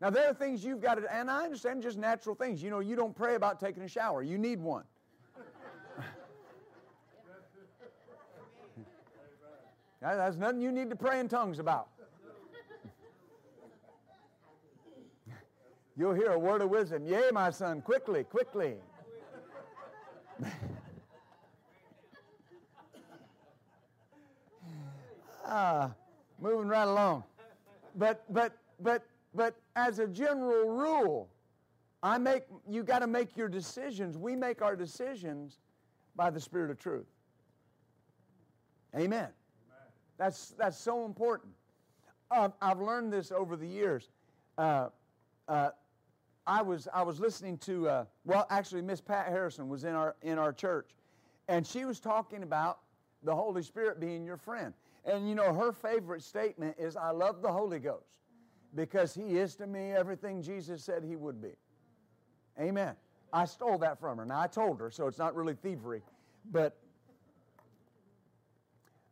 Now, 0.00 0.10
there 0.10 0.28
are 0.28 0.34
things 0.34 0.64
you've 0.64 0.80
got 0.80 0.94
to, 0.94 1.14
and 1.14 1.30
I 1.30 1.44
understand 1.44 1.82
just 1.82 1.98
natural 1.98 2.34
things. 2.34 2.62
You 2.62 2.70
know, 2.70 2.80
you 2.80 2.96
don't 2.96 3.14
pray 3.14 3.34
about 3.34 3.60
taking 3.60 3.82
a 3.82 3.88
shower, 3.88 4.22
you 4.22 4.38
need 4.38 4.60
one. 4.60 4.84
That's 10.00 10.36
nothing 10.36 10.60
you 10.60 10.72
need 10.72 10.90
to 10.90 10.96
pray 10.96 11.20
in 11.20 11.28
tongues 11.28 11.58
about. 11.58 11.88
You'll 15.96 16.14
hear 16.14 16.32
a 16.32 16.38
word 16.38 16.62
of 16.62 16.70
wisdom. 16.70 17.06
Yea, 17.06 17.30
my 17.32 17.50
son, 17.50 17.82
quickly, 17.82 18.24
quickly. 18.24 18.76
ah, 25.44 25.90
moving 26.40 26.68
right 26.68 26.88
along. 26.88 27.24
But, 27.96 28.24
but, 28.30 28.56
but 28.80 29.04
but 29.34 29.54
as 29.76 29.98
a 29.98 30.06
general 30.06 30.68
rule, 30.68 31.28
I 32.02 32.18
make 32.18 32.44
you 32.68 32.82
got 32.82 33.00
to 33.00 33.06
make 33.06 33.36
your 33.36 33.48
decisions. 33.48 34.16
We 34.16 34.34
make 34.34 34.62
our 34.62 34.74
decisions 34.74 35.58
by 36.16 36.30
the 36.30 36.40
Spirit 36.40 36.70
of 36.70 36.78
truth. 36.78 37.06
Amen. 38.96 39.28
That's 40.20 40.50
that's 40.58 40.78
so 40.78 41.06
important. 41.06 41.54
Uh, 42.30 42.50
I've 42.60 42.78
learned 42.78 43.10
this 43.10 43.32
over 43.32 43.56
the 43.56 43.66
years. 43.66 44.10
Uh, 44.58 44.90
uh, 45.48 45.70
I 46.46 46.60
was 46.60 46.86
I 46.92 47.02
was 47.02 47.18
listening 47.18 47.56
to 47.58 47.88
uh, 47.88 48.04
well, 48.26 48.46
actually, 48.50 48.82
Miss 48.82 49.00
Pat 49.00 49.28
Harrison 49.28 49.70
was 49.70 49.84
in 49.84 49.94
our 49.94 50.16
in 50.20 50.38
our 50.38 50.52
church, 50.52 50.90
and 51.48 51.66
she 51.66 51.86
was 51.86 52.00
talking 52.00 52.42
about 52.42 52.80
the 53.22 53.34
Holy 53.34 53.62
Spirit 53.62 53.98
being 53.98 54.22
your 54.22 54.36
friend. 54.36 54.74
And 55.06 55.26
you 55.26 55.34
know, 55.34 55.54
her 55.54 55.72
favorite 55.72 56.22
statement 56.22 56.76
is, 56.78 56.98
"I 56.98 57.12
love 57.12 57.40
the 57.40 57.50
Holy 57.50 57.78
Ghost." 57.78 58.20
because 58.74 59.12
he 59.14 59.36
is 59.36 59.56
to 59.56 59.66
me 59.66 59.90
everything 59.90 60.42
Jesus 60.42 60.84
said 60.84 61.02
he 61.02 61.16
would 61.16 61.42
be. 61.42 61.50
Amen. 62.60 62.94
I 63.32 63.44
stole 63.44 63.78
that 63.78 63.98
from 63.98 64.18
her. 64.18 64.24
Now, 64.24 64.40
I 64.40 64.46
told 64.46 64.78
her, 64.80 64.90
so 64.90 65.06
it's 65.06 65.18
not 65.18 65.34
really 65.34 65.54
thievery. 65.54 66.02
But 66.52 66.76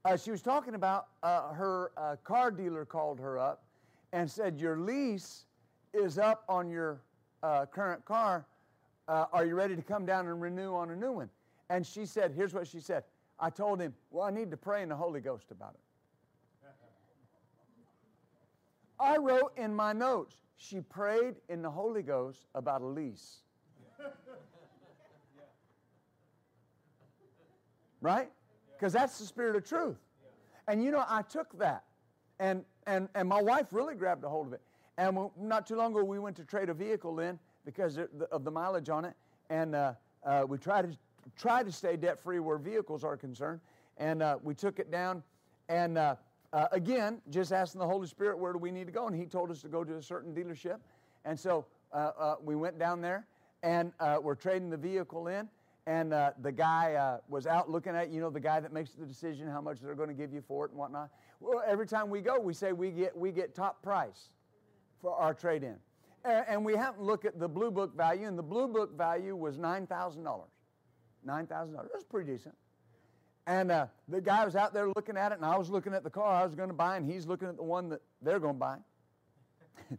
uh, 0.04 0.16
she 0.16 0.30
was 0.30 0.42
talking 0.42 0.74
about 0.74 1.08
uh, 1.22 1.52
her 1.52 1.92
uh, 1.96 2.16
car 2.24 2.50
dealer 2.50 2.84
called 2.84 3.18
her 3.18 3.38
up 3.38 3.64
and 4.12 4.30
said, 4.30 4.58
Your 4.58 4.78
lease 4.78 5.44
is 5.92 6.18
up 6.18 6.44
on 6.48 6.70
your 6.70 7.02
uh, 7.42 7.66
current 7.66 8.04
car. 8.04 8.46
Uh, 9.08 9.26
are 9.32 9.44
you 9.44 9.54
ready 9.54 9.74
to 9.74 9.82
come 9.82 10.04
down 10.06 10.26
and 10.26 10.40
renew 10.40 10.74
on 10.74 10.90
a 10.90 10.96
new 10.96 11.12
one? 11.12 11.30
And 11.70 11.86
she 11.86 12.06
said, 12.06 12.32
Here's 12.32 12.54
what 12.54 12.66
she 12.66 12.80
said. 12.80 13.04
I 13.40 13.50
told 13.50 13.80
him, 13.80 13.94
Well, 14.10 14.24
I 14.24 14.30
need 14.30 14.50
to 14.50 14.56
pray 14.56 14.82
in 14.82 14.88
the 14.88 14.96
Holy 14.96 15.20
Ghost 15.20 15.50
about 15.50 15.74
it. 15.74 15.80
I 19.00 19.16
wrote 19.16 19.52
in 19.56 19.74
my 19.74 19.92
notes, 19.92 20.34
she 20.56 20.80
prayed 20.80 21.36
in 21.48 21.62
the 21.62 21.70
Holy 21.70 22.02
Ghost 22.02 22.46
about 22.54 22.82
a 22.82 22.86
lease. 22.86 23.38
Right? 28.00 28.30
Because 28.78 28.92
that's 28.92 29.18
the 29.18 29.26
spirit 29.26 29.56
of 29.56 29.64
truth. 29.64 29.98
And 30.68 30.84
you 30.84 30.90
know, 30.90 31.04
I 31.08 31.22
took 31.22 31.58
that. 31.58 31.84
And, 32.38 32.64
and, 32.86 33.08
and 33.14 33.28
my 33.28 33.42
wife 33.42 33.72
really 33.72 33.96
grabbed 33.96 34.22
a 34.22 34.28
hold 34.28 34.46
of 34.46 34.52
it. 34.52 34.60
And 34.98 35.30
not 35.40 35.66
too 35.66 35.76
long 35.76 35.92
ago, 35.92 36.04
we 36.04 36.18
went 36.18 36.36
to 36.36 36.44
trade 36.44 36.68
a 36.68 36.74
vehicle 36.74 37.20
in 37.20 37.38
because 37.64 37.98
of 38.30 38.44
the 38.44 38.50
mileage 38.50 38.88
on 38.88 39.04
it. 39.04 39.14
And 39.50 39.74
uh, 39.74 39.94
uh, 40.24 40.44
we 40.46 40.58
tried 40.58 40.92
to, 40.92 40.98
try 41.36 41.62
to 41.62 41.72
stay 41.72 41.96
debt 41.96 42.20
free 42.20 42.38
where 42.38 42.58
vehicles 42.58 43.02
are 43.02 43.16
concerned. 43.16 43.60
And 43.96 44.22
uh, 44.22 44.38
we 44.42 44.54
took 44.54 44.78
it 44.78 44.90
down. 44.90 45.24
And 45.68 45.98
uh, 45.98 46.14
uh, 46.52 46.66
again, 46.70 47.20
just 47.30 47.52
asking 47.52 47.80
the 47.80 47.86
Holy 47.86 48.06
Spirit, 48.06 48.38
where 48.38 48.52
do 48.52 48.58
we 48.58 48.70
need 48.70 48.86
to 48.86 48.92
go? 48.92 49.08
And 49.08 49.16
He 49.16 49.26
told 49.26 49.50
us 49.50 49.60
to 49.62 49.68
go 49.68 49.82
to 49.82 49.96
a 49.96 50.02
certain 50.02 50.32
dealership. 50.32 50.78
And 51.24 51.38
so 51.38 51.66
uh, 51.92 52.36
we 52.42 52.54
went 52.54 52.78
down 52.78 53.00
there 53.00 53.26
and 53.64 53.92
we're 54.22 54.36
trading 54.36 54.70
the 54.70 54.76
vehicle 54.76 55.26
in. 55.26 55.48
And 55.88 56.12
uh, 56.12 56.32
the 56.42 56.52
guy 56.52 56.92
uh, 56.96 57.20
was 57.30 57.46
out 57.46 57.70
looking 57.70 57.96
at, 57.96 58.10
you 58.10 58.20
know, 58.20 58.28
the 58.28 58.38
guy 58.38 58.60
that 58.60 58.74
makes 58.74 58.90
the 58.90 59.06
decision 59.06 59.48
how 59.48 59.62
much 59.62 59.80
they're 59.80 59.94
going 59.94 60.10
to 60.10 60.14
give 60.14 60.34
you 60.34 60.42
for 60.46 60.66
it 60.66 60.70
and 60.70 60.78
whatnot. 60.78 61.08
Well, 61.40 61.62
every 61.66 61.86
time 61.86 62.10
we 62.10 62.20
go, 62.20 62.38
we 62.38 62.52
say 62.52 62.74
we 62.74 62.90
get, 62.90 63.16
we 63.16 63.32
get 63.32 63.54
top 63.54 63.82
price 63.82 64.28
for 65.00 65.16
our 65.16 65.32
trade 65.32 65.62
in. 65.62 65.76
And, 66.26 66.44
and 66.46 66.62
we 66.62 66.74
happen 66.74 67.00
to 67.00 67.06
look 67.06 67.24
at 67.24 67.40
the 67.40 67.48
Blue 67.48 67.70
Book 67.70 67.96
value, 67.96 68.26
and 68.26 68.38
the 68.38 68.42
Blue 68.42 68.68
Book 68.68 68.98
value 68.98 69.34
was 69.34 69.56
$9,000. 69.56 70.18
$9,000. 71.26 71.48
That's 71.90 72.04
pretty 72.04 72.32
decent. 72.32 72.54
And 73.46 73.70
uh, 73.70 73.86
the 74.08 74.20
guy 74.20 74.44
was 74.44 74.56
out 74.56 74.74
there 74.74 74.88
looking 74.88 75.16
at 75.16 75.32
it, 75.32 75.36
and 75.36 75.44
I 75.46 75.56
was 75.56 75.70
looking 75.70 75.94
at 75.94 76.04
the 76.04 76.10
car 76.10 76.34
I 76.34 76.44
was 76.44 76.54
going 76.54 76.68
to 76.68 76.74
buy, 76.74 76.98
and 76.98 77.10
he's 77.10 77.26
looking 77.26 77.48
at 77.48 77.56
the 77.56 77.62
one 77.62 77.88
that 77.88 78.02
they're 78.20 78.40
going 78.40 78.56
to 78.56 78.60
buy. 78.60 78.76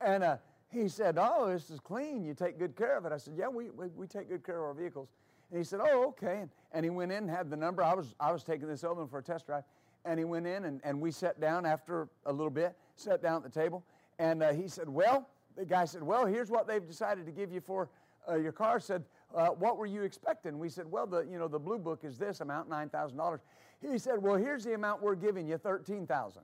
and 0.00 0.22
uh, 0.22 0.36
he 0.74 0.88
said, 0.88 1.16
Oh, 1.18 1.48
this 1.50 1.70
is 1.70 1.80
clean. 1.80 2.24
You 2.24 2.34
take 2.34 2.58
good 2.58 2.76
care 2.76 2.96
of 2.96 3.04
it. 3.04 3.12
I 3.12 3.16
said, 3.16 3.34
Yeah, 3.36 3.48
we, 3.48 3.70
we, 3.70 3.88
we 3.96 4.06
take 4.06 4.28
good 4.28 4.44
care 4.44 4.58
of 4.58 4.64
our 4.64 4.74
vehicles. 4.74 5.08
And 5.50 5.58
he 5.58 5.64
said, 5.64 5.80
Oh, 5.82 6.08
okay. 6.08 6.40
And, 6.40 6.50
and 6.72 6.84
he 6.84 6.90
went 6.90 7.12
in 7.12 7.18
and 7.18 7.30
had 7.30 7.50
the 7.50 7.56
number. 7.56 7.82
I 7.82 7.94
was, 7.94 8.14
I 8.20 8.32
was 8.32 8.42
taking 8.42 8.68
this 8.68 8.84
over 8.84 9.06
for 9.06 9.18
a 9.18 9.22
test 9.22 9.46
drive. 9.46 9.64
And 10.04 10.18
he 10.18 10.24
went 10.24 10.46
in, 10.46 10.66
and, 10.66 10.80
and 10.84 11.00
we 11.00 11.10
sat 11.10 11.40
down 11.40 11.64
after 11.64 12.08
a 12.26 12.32
little 12.32 12.50
bit, 12.50 12.76
sat 12.96 13.22
down 13.22 13.36
at 13.36 13.42
the 13.42 13.60
table. 13.60 13.82
And 14.18 14.42
uh, 14.42 14.52
he 14.52 14.68
said, 14.68 14.88
Well, 14.88 15.28
the 15.56 15.64
guy 15.64 15.84
said, 15.84 16.02
Well, 16.02 16.26
here's 16.26 16.50
what 16.50 16.66
they've 16.66 16.86
decided 16.86 17.26
to 17.26 17.32
give 17.32 17.52
you 17.52 17.60
for 17.60 17.88
uh, 18.28 18.36
your 18.36 18.52
car 18.52 18.80
said, 18.80 19.04
uh, 19.34 19.48
what 19.48 19.76
were 19.76 19.86
you 19.86 20.02
expecting? 20.02 20.58
We 20.58 20.68
said, 20.68 20.90
well, 20.90 21.06
the, 21.06 21.22
you 21.22 21.38
know, 21.38 21.48
the 21.48 21.58
blue 21.58 21.78
book 21.78 22.04
is 22.04 22.18
this 22.18 22.40
amount, 22.40 22.70
$9,000. 22.70 23.40
He 23.82 23.98
said, 23.98 24.22
well, 24.22 24.36
here's 24.36 24.64
the 24.64 24.74
amount 24.74 25.02
we're 25.02 25.14
giving 25.14 25.46
you, 25.46 25.58
13000 25.58 26.42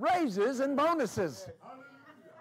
Raises 0.00 0.60
and 0.60 0.76
bonuses. 0.76 1.46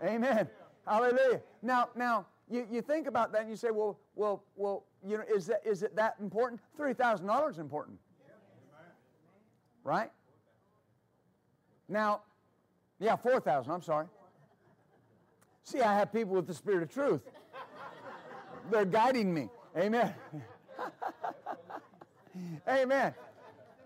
Amen. 0.02 0.48
Hallelujah. 0.88 1.41
Now, 1.62 1.89
now 1.93 2.26
you, 2.50 2.65
you 2.72 2.82
think 2.82 3.06
about 3.06 3.34
that 3.34 3.41
and 3.41 3.50
you 3.50 3.58
say, 3.58 3.69
well, 3.69 4.00
well, 4.15 4.43
well, 4.56 4.86
you 5.06 5.17
know, 5.17 5.24
is, 5.34 5.48
that, 5.48 5.62
is 5.65 5.84
it 5.84 5.95
that 5.98 6.15
important? 6.22 6.62
$3,000 6.80 7.60
important. 7.60 8.00
Right? 9.84 10.10
Now, 11.89 12.22
yeah, 13.00 13.17
4000 13.17 13.72
I'm 13.72 13.82
sorry. 13.82 14.08
See, 15.63 15.82
I 15.82 15.93
have 15.98 16.13
people 16.13 16.36
with 16.36 16.48
the 16.48 16.54
Spirit 16.54 16.84
of 16.84 16.93
truth. 16.93 17.24
They're 18.72 18.86
guiding 18.86 19.34
me. 19.34 19.50
Amen. 19.78 20.13
Amen. 22.67 23.13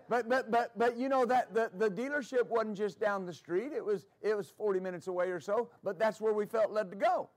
But 0.08 0.28
but 0.28 0.50
but 0.50 0.78
but 0.78 0.96
you 0.96 1.08
know 1.08 1.24
that 1.24 1.54
the, 1.54 1.70
the 1.76 1.88
dealership 1.88 2.46
wasn't 2.48 2.76
just 2.76 3.00
down 3.00 3.24
the 3.24 3.32
street. 3.32 3.72
It 3.72 3.84
was 3.84 4.06
it 4.20 4.36
was 4.36 4.50
40 4.50 4.80
minutes 4.80 5.06
away 5.06 5.30
or 5.30 5.40
so, 5.40 5.70
but 5.82 5.98
that's 5.98 6.20
where 6.20 6.32
we 6.32 6.46
felt 6.46 6.70
led 6.70 6.90
to 6.90 6.96
go. 6.96 7.28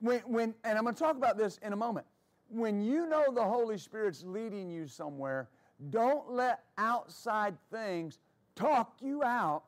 When 0.00 0.20
when 0.20 0.54
and 0.64 0.76
I'm 0.76 0.84
going 0.84 0.94
to 0.94 1.02
talk 1.02 1.16
about 1.16 1.38
this 1.38 1.58
in 1.62 1.72
a 1.72 1.76
moment. 1.76 2.06
when 2.48 2.80
you 2.80 3.06
know 3.06 3.24
the 3.32 3.44
Holy 3.44 3.78
Spirit's 3.78 4.22
leading 4.24 4.70
you 4.70 4.86
somewhere, 4.86 5.48
don't 5.90 6.30
let 6.30 6.64
outside 6.76 7.56
things 7.70 8.18
talk 8.54 8.96
you 9.00 9.22
out 9.22 9.64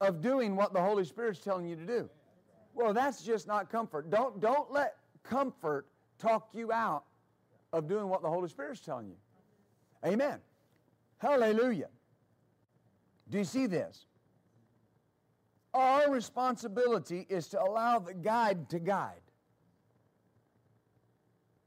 of 0.00 0.20
doing 0.20 0.56
what 0.56 0.72
the 0.72 0.80
Holy 0.80 1.04
Spirit's 1.04 1.40
telling 1.40 1.66
you 1.66 1.76
to 1.76 1.86
do. 1.86 2.08
Well, 2.74 2.94
that's 2.94 3.22
just 3.22 3.46
not 3.46 3.70
comfort. 3.70 4.10
Don't, 4.10 4.40
don't 4.40 4.72
let 4.72 4.96
comfort 5.22 5.86
talk 6.18 6.48
you 6.52 6.72
out 6.72 7.04
of 7.72 7.86
doing 7.86 8.08
what 8.08 8.22
the 8.22 8.28
Holy 8.28 8.48
Spirit's 8.48 8.80
telling 8.80 9.08
you. 9.08 9.16
Amen. 10.04 10.38
Hallelujah. 11.18 11.88
Do 13.28 13.38
you 13.38 13.44
see 13.44 13.66
this? 13.66 14.06
Our 15.72 16.10
responsibility 16.10 17.26
is 17.28 17.48
to 17.48 17.62
allow 17.62 18.00
the 18.00 18.14
guide 18.14 18.68
to 18.70 18.80
guide, 18.80 19.20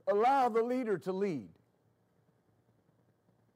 allow 0.08 0.50
the 0.50 0.62
leader 0.62 0.98
to 0.98 1.14
lead. 1.14 1.50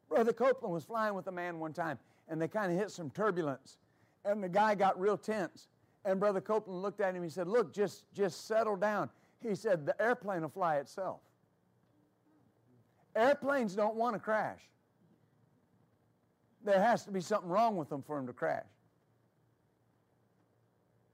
Brother 0.08 0.32
Copeland 0.32 0.74
was 0.74 0.86
flying 0.86 1.16
with 1.16 1.28
a 1.28 1.32
man 1.32 1.60
one 1.60 1.74
time, 1.74 2.00
and 2.30 2.42
they 2.42 2.48
kind 2.48 2.72
of 2.72 2.78
hit 2.78 2.92
some 2.92 3.10
turbulence, 3.10 3.78
and 4.24 4.42
the 4.42 4.48
guy 4.48 4.74
got 4.74 4.98
real 5.00 5.18
tense. 5.18 5.68
And 6.06 6.18
Brother 6.18 6.40
Copeland 6.40 6.82
looked 6.82 7.02
at 7.02 7.14
him. 7.14 7.24
He 7.24 7.30
said, 7.30 7.50
"Look, 7.50 7.74
just 7.74 8.10
just 8.14 8.46
settle 8.46 8.78
down." 8.78 9.10
He 9.42 9.54
said, 9.54 9.86
"The 9.86 10.02
airplane 10.02 10.44
will 10.44 10.50
fly 10.50 10.78
itself." 10.78 11.20
Airplanes 13.18 13.76
don't 13.76 13.96
want 13.96 14.16
to 14.16 14.20
crash. 14.20 14.62
There 16.64 16.82
has 16.82 17.04
to 17.06 17.12
be 17.12 17.22
something 17.22 17.50
wrong 17.50 17.76
with 17.76 17.90
them 17.90 18.04
for 18.04 18.18
them 18.18 18.28
to 18.28 18.34
crash. 18.34 18.66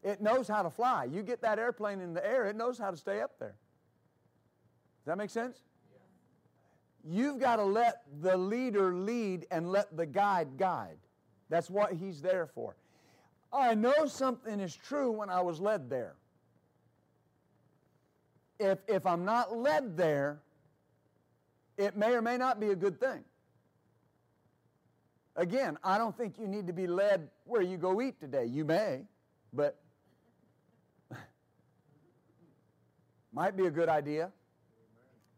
It 0.04 0.22
knows 0.22 0.48
how 0.48 0.64
to 0.64 0.70
fly. 0.70 1.06
You 1.06 1.24
get 1.24 1.42
that 1.42 1.60
airplane 1.60 2.02
in 2.02 2.14
the 2.14 2.26
air, 2.26 2.46
it 2.48 2.56
knows 2.56 2.78
how 2.78 2.92
to 2.92 2.98
stay 2.98 3.22
up 3.22 3.40
there. 3.40 3.56
Does 5.00 5.06
that 5.06 5.18
make 5.18 5.30
sense? 5.30 5.60
You've 7.06 7.40
got 7.40 7.58
to 7.58 7.64
let 7.64 8.04
the 8.22 8.36
leader 8.36 8.94
lead 8.94 9.46
and 9.52 9.72
let 9.72 9.96
the 9.96 10.06
guide 10.06 10.58
guide. 10.58 10.98
That's 11.50 11.70
what 11.70 11.94
he's 11.94 12.22
there 12.22 12.48
for. 12.48 12.76
I 13.52 13.76
know 13.76 14.08
something 14.08 14.60
is 14.60 14.76
true 14.76 15.12
when 15.12 15.30
I 15.30 15.42
was 15.42 15.60
led 15.60 15.90
there. 15.90 16.16
If, 18.60 18.80
if 18.88 19.06
I'm 19.06 19.26
not 19.26 19.56
led 19.56 19.98
there, 19.98 20.40
it 21.78 21.96
may 21.96 22.14
or 22.14 22.22
may 22.22 22.38
not 22.38 22.60
be 22.60 22.70
a 22.70 22.76
good 22.76 23.00
thing. 23.00 23.24
Again, 25.36 25.78
I 25.84 25.98
don't 25.98 26.16
think 26.16 26.38
you 26.38 26.48
need 26.48 26.68
to 26.68 26.74
be 26.74 26.86
led 26.86 27.30
where 27.46 27.62
you 27.62 27.78
go 27.78 28.02
eat 28.02 28.20
today. 28.20 28.46
You 28.46 28.66
may, 28.66 29.02
but 29.52 29.80
might 33.34 33.58
be 33.58 33.66
a 33.66 33.72
good 33.72 33.90
idea. 33.90 34.32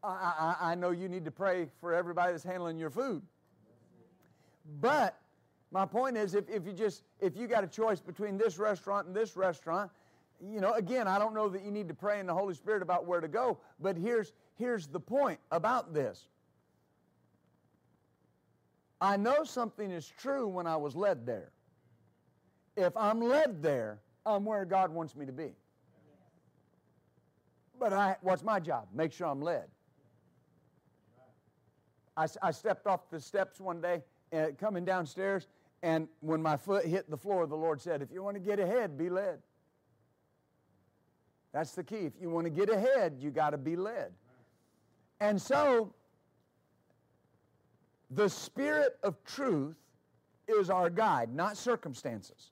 I, 0.03 0.55
I, 0.61 0.71
I 0.71 0.75
know 0.75 0.91
you 0.91 1.07
need 1.07 1.23
to 1.25 1.31
pray 1.31 1.69
for 1.79 1.93
everybody 1.93 2.33
that's 2.33 2.43
handling 2.43 2.77
your 2.77 2.89
food. 2.89 3.21
But 4.81 5.17
my 5.71 5.85
point 5.85 6.17
is 6.17 6.35
if, 6.35 6.49
if 6.49 6.65
you 6.65 6.73
just 6.73 7.03
if 7.19 7.35
you 7.37 7.47
got 7.47 7.63
a 7.63 7.67
choice 7.67 8.01
between 8.01 8.37
this 8.37 8.57
restaurant 8.57 9.07
and 9.07 9.15
this 9.15 9.37
restaurant, 9.37 9.91
you 10.41 10.59
know, 10.59 10.73
again, 10.73 11.07
I 11.07 11.17
don't 11.17 11.33
know 11.33 11.47
that 11.49 11.63
you 11.63 11.71
need 11.71 11.87
to 11.87 11.93
pray 11.93 12.19
in 12.19 12.27
the 12.27 12.33
Holy 12.33 12.53
Spirit 12.53 12.81
about 12.81 13.05
where 13.05 13.21
to 13.21 13.27
go, 13.27 13.57
but 13.79 13.97
here's 13.97 14.33
here's 14.57 14.87
the 14.87 14.99
point 14.99 15.39
about 15.51 15.93
this. 15.93 16.27
I 19.01 19.17
know 19.17 19.43
something 19.43 19.91
is 19.91 20.11
true 20.17 20.47
when 20.47 20.67
I 20.67 20.77
was 20.77 20.95
led 20.95 21.25
there. 21.25 21.51
If 22.75 22.95
I'm 22.97 23.21
led 23.21 23.61
there, 23.61 23.99
I'm 24.25 24.45
where 24.45 24.65
God 24.65 24.91
wants 24.91 25.15
me 25.15 25.25
to 25.25 25.31
be. 25.31 25.53
But 27.79 27.93
I, 27.93 28.15
what's 28.21 28.43
my 28.43 28.59
job? 28.59 28.87
Make 28.93 29.11
sure 29.11 29.27
I'm 29.27 29.41
led. 29.41 29.65
I, 32.17 32.27
I 32.41 32.51
stepped 32.51 32.87
off 32.87 33.09
the 33.09 33.19
steps 33.19 33.59
one 33.59 33.81
day 33.81 34.01
uh, 34.33 34.47
coming 34.57 34.85
downstairs, 34.85 35.47
and 35.83 36.07
when 36.21 36.41
my 36.41 36.55
foot 36.55 36.85
hit 36.85 37.09
the 37.09 37.17
floor, 37.17 37.45
the 37.45 37.55
Lord 37.55 37.81
said, 37.81 38.01
If 38.01 38.11
you 38.11 38.23
want 38.23 38.35
to 38.35 38.39
get 38.39 38.59
ahead, 38.59 38.97
be 38.97 39.09
led. 39.09 39.39
That's 41.51 41.71
the 41.71 41.83
key. 41.83 42.05
If 42.05 42.13
you 42.19 42.29
want 42.29 42.45
to 42.45 42.49
get 42.49 42.69
ahead, 42.69 43.17
you 43.19 43.31
got 43.31 43.51
to 43.51 43.57
be 43.57 43.75
led. 43.75 44.13
And 45.19 45.41
so, 45.41 45.93
the 48.11 48.29
Spirit 48.29 48.97
of 49.03 49.23
truth 49.23 49.75
is 50.47 50.69
our 50.69 50.89
guide, 50.89 51.33
not 51.33 51.57
circumstances. 51.57 52.51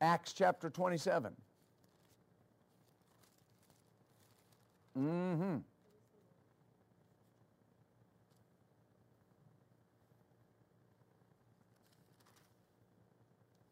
Acts 0.00 0.32
chapter 0.32 0.68
27. 0.68 1.32
Mm 4.98 5.36
hmm. 5.36 5.56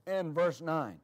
And 0.06 0.34
verse 0.34 0.60
9. 0.60 0.96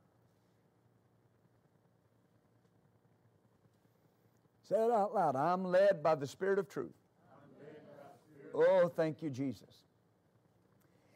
Say 4.68 4.74
it 4.76 4.90
out 4.90 5.14
loud. 5.14 5.36
I'm 5.36 5.64
led 5.64 6.02
by 6.02 6.14
the 6.14 6.26
Spirit 6.26 6.58
of 6.58 6.68
truth. 6.68 6.94
Oh, 8.54 8.88
thank 8.88 9.22
you, 9.22 9.30
Jesus. 9.30 9.82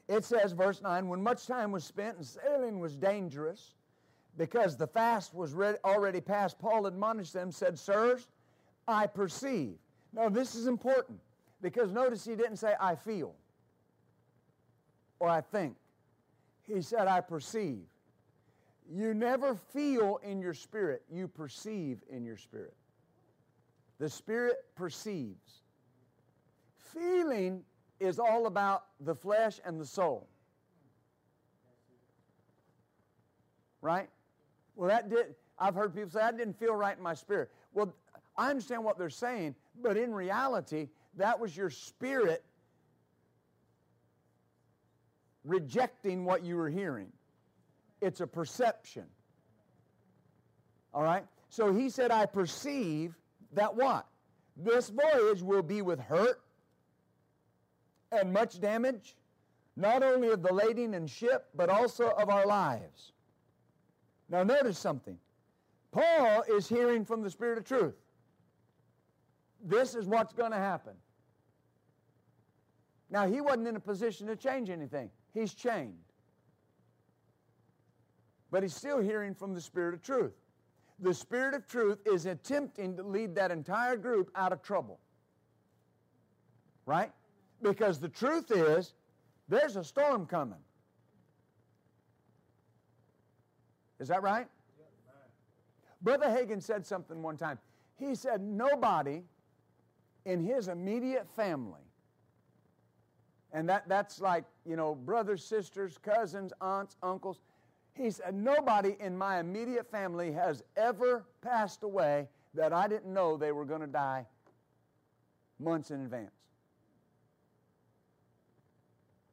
It 0.09 0.25
says, 0.25 0.53
verse 0.53 0.83
9, 0.83 1.09
when 1.09 1.23
much 1.23 1.47
time 1.47 1.73
was 1.73 1.85
spent 1.85 2.17
and 2.17 2.27
sailing 2.27 2.81
was 2.81 2.97
dangerous, 2.97 3.75
because 4.37 4.77
the 4.77 4.87
fast 4.87 5.35
was 5.35 5.55
already 5.85 6.21
past, 6.21 6.59
Paul 6.59 6.87
admonished 6.87 7.33
them, 7.33 7.51
said, 7.51 7.79
Sirs, 7.79 8.29
I 8.87 9.07
perceive. 9.07 9.75
Now, 10.13 10.29
this 10.29 10.55
is 10.55 10.67
important 10.67 11.19
because 11.63 11.93
notice 11.93 12.25
he 12.25 12.35
didn't 12.35 12.57
say, 12.57 12.75
I 12.81 12.95
feel 12.95 13.35
or 15.19 15.29
I 15.29 15.41
think. 15.41 15.77
He 16.67 16.83
said, 16.83 17.07
I 17.07 17.21
perceive. 17.21 17.83
You 18.93 19.15
never 19.15 19.55
feel 19.55 20.21
in 20.23 20.41
your 20.41 20.55
spirit, 20.55 21.03
you 21.11 21.29
perceive 21.29 21.99
in 22.11 22.25
your 22.25 22.37
spirit. 22.37 22.75
The 24.01 24.09
spirit 24.09 24.57
perceives. 24.77 25.61
Feeling 26.95 27.63
is 28.01 28.19
all 28.19 28.47
about 28.47 28.85
the 28.99 29.15
flesh 29.15 29.61
and 29.65 29.79
the 29.79 29.85
soul. 29.85 30.27
Right? 33.83 34.09
Well, 34.75 34.89
that 34.89 35.11
did. 35.11 35.35
I've 35.59 35.75
heard 35.75 35.95
people 35.95 36.09
say, 36.11 36.23
I 36.23 36.33
didn't 36.33 36.59
feel 36.59 36.75
right 36.75 36.97
in 36.97 37.03
my 37.03 37.13
spirit. 37.13 37.51
Well, 37.75 37.95
I 38.39 38.49
understand 38.49 38.83
what 38.83 38.99
they're 38.99 39.11
saying, 39.11 39.55
but 39.83 39.99
in 39.99 40.15
reality, 40.15 40.89
that 41.19 41.39
was 41.39 41.55
your 41.55 41.69
spirit 41.69 42.43
rejecting 45.45 46.25
what 46.25 46.43
you 46.43 46.57
were 46.57 46.71
hearing. 46.71 47.13
It's 48.01 48.23
a 48.23 48.27
perception. 48.27 49.05
All 50.95 51.03
right? 51.03 51.25
So 51.51 51.71
he 51.75 51.91
said, 51.91 52.11
I 52.11 52.25
perceive 52.25 53.15
that 53.53 53.75
what? 53.75 54.07
This 54.57 54.91
voyage 54.91 55.43
will 55.43 55.63
be 55.63 55.83
with 55.83 55.99
hurt 56.01 56.41
and 58.13 58.33
much 58.33 58.61
damage, 58.61 59.17
not 59.77 60.03
only 60.03 60.29
of 60.29 60.43
the 60.43 60.53
lading 60.53 60.95
and 60.95 61.09
ship, 61.09 61.49
but 61.55 61.69
also 61.69 62.09
of 62.11 62.29
our 62.29 62.47
lives. 62.47 63.13
Now, 64.29 64.43
notice 64.43 64.79
something. 64.79 65.19
Paul 65.93 66.45
is 66.49 66.69
hearing 66.69 67.05
from 67.05 67.23
the 67.23 67.31
Spirit 67.31 67.59
of 67.59 67.65
truth. 67.65 67.97
This 69.65 69.95
is 69.95 70.07
what's 70.07 70.33
going 70.33 70.53
to 70.53 70.59
happen. 70.59 70.95
Now, 73.11 73.27
he 73.27 73.41
wasn't 73.41 73.67
in 73.67 73.77
a 73.77 73.81
position 73.81 74.27
to 74.29 74.37
change 74.37 74.71
anything, 74.71 75.11
he's 75.35 75.55
chained. 75.55 75.95
But 78.53 78.63
he's 78.65 78.75
still 78.75 79.01
hearing 79.01 79.35
from 79.35 79.55
the 79.55 79.61
Spirit 79.61 79.95
of 79.95 80.03
truth. 80.03 80.35
The 81.01 81.15
Spirit 81.15 81.55
of 81.55 81.67
truth 81.67 81.99
is 82.07 82.27
attempting 82.27 82.97
to 82.97 83.03
lead 83.03 83.35
that 83.37 83.51
entire 83.51 83.97
group 83.97 84.31
out 84.35 84.53
of 84.53 84.63
trouble. 84.63 85.01
Right? 86.85 87.11
Because 87.63 87.99
the 87.99 88.09
truth 88.09 88.51
is, 88.51 88.95
there's 89.49 89.77
a 89.77 89.85
storm 89.85 90.27
coming. 90.27 90.59
Is 93.99 94.09
that 94.09 94.23
right? 94.23 94.47
Brother 96.03 96.27
Hagin 96.27 96.63
said 96.63 96.87
something 96.87 97.23
one 97.23 97.37
time. 97.37 97.59
He 97.99 98.15
said, 98.15 98.41
Nobody 98.41 99.23
in 100.25 100.43
his 100.43 100.69
immediate 100.69 101.29
family, 101.37 101.81
and 103.53 103.69
that, 103.69 103.89
that's 103.89 104.21
like, 104.21 104.45
you 104.65 104.77
know, 104.77 104.95
brothers, 104.95 105.45
sisters, 105.45 105.99
cousins, 105.99 106.53
aunts, 106.61 106.97
uncles. 107.03 107.41
He 107.95 108.11
said, 108.11 108.35
Nobody 108.35 108.97
in 109.01 109.17
my 109.17 109.41
immediate 109.41 109.91
family 109.91 110.33
has 110.33 110.63
ever 110.77 111.27
passed 111.43 111.83
away 111.83 112.29
that 112.55 112.73
I 112.73 112.89
didn't 112.89 113.13
know 113.13 113.37
they 113.37 113.53
were 113.53 113.65
going 113.65 113.81
to 113.81 113.87
die 113.87 114.27
months 115.59 115.91
in 115.91 116.01
advance. 116.03 116.31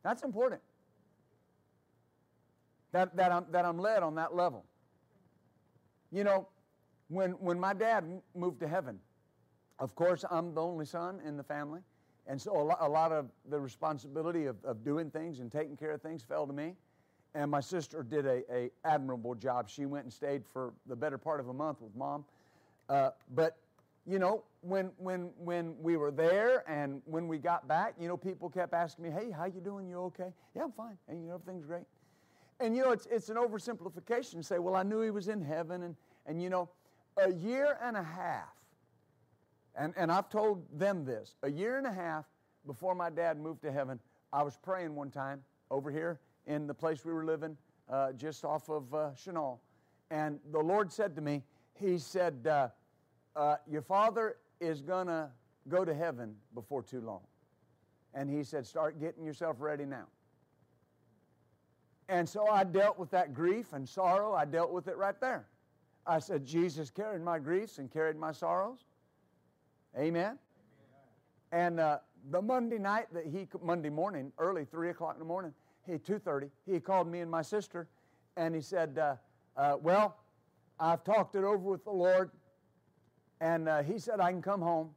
That's 0.03 0.23
important. 0.23 0.61
That, 2.91 3.15
that, 3.17 3.31
I'm, 3.31 3.45
that 3.51 3.65
I'm 3.65 3.77
led 3.77 4.03
on 4.03 4.15
that 4.15 4.35
level. 4.35 4.65
You 6.11 6.23
know, 6.23 6.47
when, 7.09 7.31
when 7.31 7.59
my 7.59 7.73
dad 7.73 8.05
moved 8.33 8.59
to 8.61 8.67
heaven, 8.67 8.99
of 9.79 9.95
course, 9.95 10.23
I'm 10.29 10.53
the 10.53 10.61
only 10.61 10.85
son 10.85 11.19
in 11.25 11.37
the 11.37 11.43
family. 11.43 11.81
And 12.25 12.41
so 12.41 12.55
a 12.59 12.63
lot, 12.63 12.77
a 12.81 12.87
lot 12.87 13.11
of 13.11 13.29
the 13.49 13.59
responsibility 13.59 14.45
of, 14.45 14.57
of 14.65 14.83
doing 14.83 15.09
things 15.09 15.39
and 15.39 15.51
taking 15.51 15.77
care 15.77 15.91
of 15.91 16.01
things 16.01 16.23
fell 16.23 16.47
to 16.47 16.53
me. 16.53 16.73
And 17.35 17.51
my 17.51 17.59
sister 17.59 18.03
did 18.03 18.25
a, 18.25 18.41
a 18.51 18.71
admirable 18.83 19.35
job. 19.35 19.69
She 19.69 19.85
went 19.85 20.05
and 20.05 20.13
stayed 20.13 20.43
for 20.45 20.73
the 20.87 20.95
better 20.95 21.17
part 21.17 21.39
of 21.39 21.49
a 21.49 21.53
month 21.53 21.81
with 21.81 21.95
mom. 21.95 22.25
Uh, 22.89 23.11
but 23.35 23.57
you 24.05 24.19
know, 24.19 24.43
when 24.61 24.91
when 24.97 25.31
when 25.37 25.75
we 25.81 25.97
were 25.97 26.11
there 26.11 26.63
and 26.69 27.01
when 27.05 27.27
we 27.27 27.37
got 27.37 27.67
back, 27.67 27.95
you 27.99 28.07
know, 28.07 28.17
people 28.17 28.49
kept 28.49 28.73
asking 28.73 29.03
me, 29.05 29.11
"Hey, 29.11 29.29
how 29.29 29.45
you 29.45 29.59
doing? 29.59 29.87
You 29.87 29.99
okay?" 30.03 30.33
"Yeah, 30.55 30.63
I'm 30.63 30.71
fine." 30.71 30.97
And 31.09 31.21
you 31.21 31.27
know, 31.27 31.35
everything's 31.35 31.65
great. 31.65 31.83
And 32.59 32.75
you 32.75 32.83
know, 32.83 32.91
it's 32.91 33.05
it's 33.07 33.29
an 33.29 33.35
oversimplification 33.35 34.35
to 34.35 34.43
say, 34.43 34.59
"Well, 34.59 34.75
I 34.75 34.83
knew 34.83 35.01
he 35.01 35.11
was 35.11 35.27
in 35.27 35.41
heaven," 35.41 35.83
and 35.83 35.95
and 36.25 36.41
you 36.41 36.49
know, 36.49 36.69
a 37.17 37.31
year 37.33 37.77
and 37.81 37.97
a 37.97 38.03
half 38.03 38.57
and, 39.77 39.93
and 39.95 40.11
I've 40.11 40.29
told 40.29 40.65
them 40.77 41.05
this 41.05 41.35
a 41.43 41.51
year 41.51 41.77
and 41.77 41.85
a 41.87 41.91
half 41.91 42.25
before 42.65 42.95
my 42.95 43.09
dad 43.09 43.39
moved 43.39 43.61
to 43.61 43.71
heaven, 43.71 43.99
I 44.33 44.43
was 44.43 44.57
praying 44.57 44.95
one 44.95 45.09
time 45.09 45.43
over 45.71 45.89
here 45.91 46.19
in 46.47 46.65
the 46.65 46.73
place 46.73 47.05
we 47.05 47.13
were 47.13 47.25
living, 47.25 47.55
uh, 47.89 48.13
just 48.13 48.43
off 48.43 48.69
of 48.69 48.93
uh. 48.93 49.11
And 50.09 50.39
the 50.51 50.59
Lord 50.59 50.91
said 50.91 51.15
to 51.15 51.21
me, 51.21 51.43
He 51.75 51.97
said, 51.97 52.47
uh, 52.47 52.69
uh 53.35 53.57
Your 53.69 53.81
father 53.81 54.37
is 54.59 54.81
going 54.81 55.07
to 55.07 55.29
go 55.67 55.85
to 55.85 55.93
heaven 55.93 56.35
before 56.55 56.81
too 56.81 57.01
long. 57.01 57.21
And 58.13 58.29
He 58.29 58.43
said, 58.43 58.65
Start 58.65 58.99
getting 58.99 59.23
yourself 59.23 59.57
ready 59.59 59.85
now. 59.85 60.07
And 62.09 62.27
so 62.27 62.47
I 62.47 62.63
dealt 62.63 62.97
with 62.97 63.11
that 63.11 63.33
grief 63.33 63.73
and 63.73 63.87
sorrow. 63.87 64.33
I 64.33 64.45
dealt 64.45 64.71
with 64.71 64.87
it 64.87 64.95
right 64.95 65.19
there. 65.19 65.45
I 66.05 66.19
said, 66.19 66.45
Jesus 66.45 66.89
carried 66.89 67.21
my 67.21 67.37
griefs 67.37 67.79
and 67.79 67.91
carried 67.91 68.15
my 68.15 68.31
sorrows. 68.31 68.85
Amen. 69.97 70.39
And 71.51 71.81
uh, 71.81 71.99
the 72.31 72.41
Monday 72.41 72.77
night 72.77 73.07
that 73.13 73.25
he 73.25 73.47
Monday 73.61 73.89
morning, 73.89 74.31
early 74.37 74.63
three 74.63 74.89
o'clock 74.89 75.15
in 75.15 75.19
the 75.19 75.25
morning, 75.25 75.53
he 75.87 75.97
two 75.97 76.19
thirty, 76.19 76.49
he 76.65 76.79
called 76.79 77.07
me 77.07 77.21
and 77.21 77.31
my 77.31 77.41
sister, 77.41 77.87
and 78.35 78.53
he 78.53 78.61
said, 78.61 78.97
uh, 78.97 79.15
uh, 79.55 79.77
"Well, 79.81 80.17
I've 80.79 81.03
talked 81.03 81.35
it 81.35 81.43
over 81.43 81.57
with 81.57 81.83
the 81.83 81.91
Lord, 81.91 82.31
and 83.39 83.69
uh, 83.69 83.83
he 83.83 83.97
said 83.97 84.19
I 84.19 84.31
can 84.31 84.41
come 84.41 84.61
home." 84.61 84.89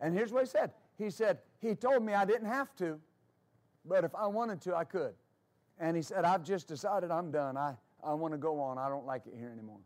And 0.00 0.14
here's 0.14 0.32
what 0.32 0.42
he 0.42 0.48
said. 0.48 0.72
He 0.98 1.10
said 1.10 1.38
he 1.60 1.74
told 1.74 2.04
me 2.04 2.14
I 2.14 2.24
didn't 2.24 2.48
have 2.48 2.74
to, 2.76 2.98
but 3.84 4.04
if 4.04 4.14
I 4.14 4.26
wanted 4.26 4.60
to, 4.62 4.74
I 4.74 4.84
could. 4.84 5.14
And 5.78 5.96
he 5.96 6.02
said, 6.02 6.24
"I've 6.24 6.44
just 6.44 6.66
decided 6.66 7.10
I'm 7.10 7.30
done. 7.30 7.56
I 7.56 7.74
I 8.02 8.14
want 8.14 8.32
to 8.32 8.38
go 8.38 8.60
on. 8.60 8.78
I 8.78 8.88
don't 8.88 9.06
like 9.06 9.26
it 9.26 9.34
here 9.38 9.50
anymore." 9.50 9.80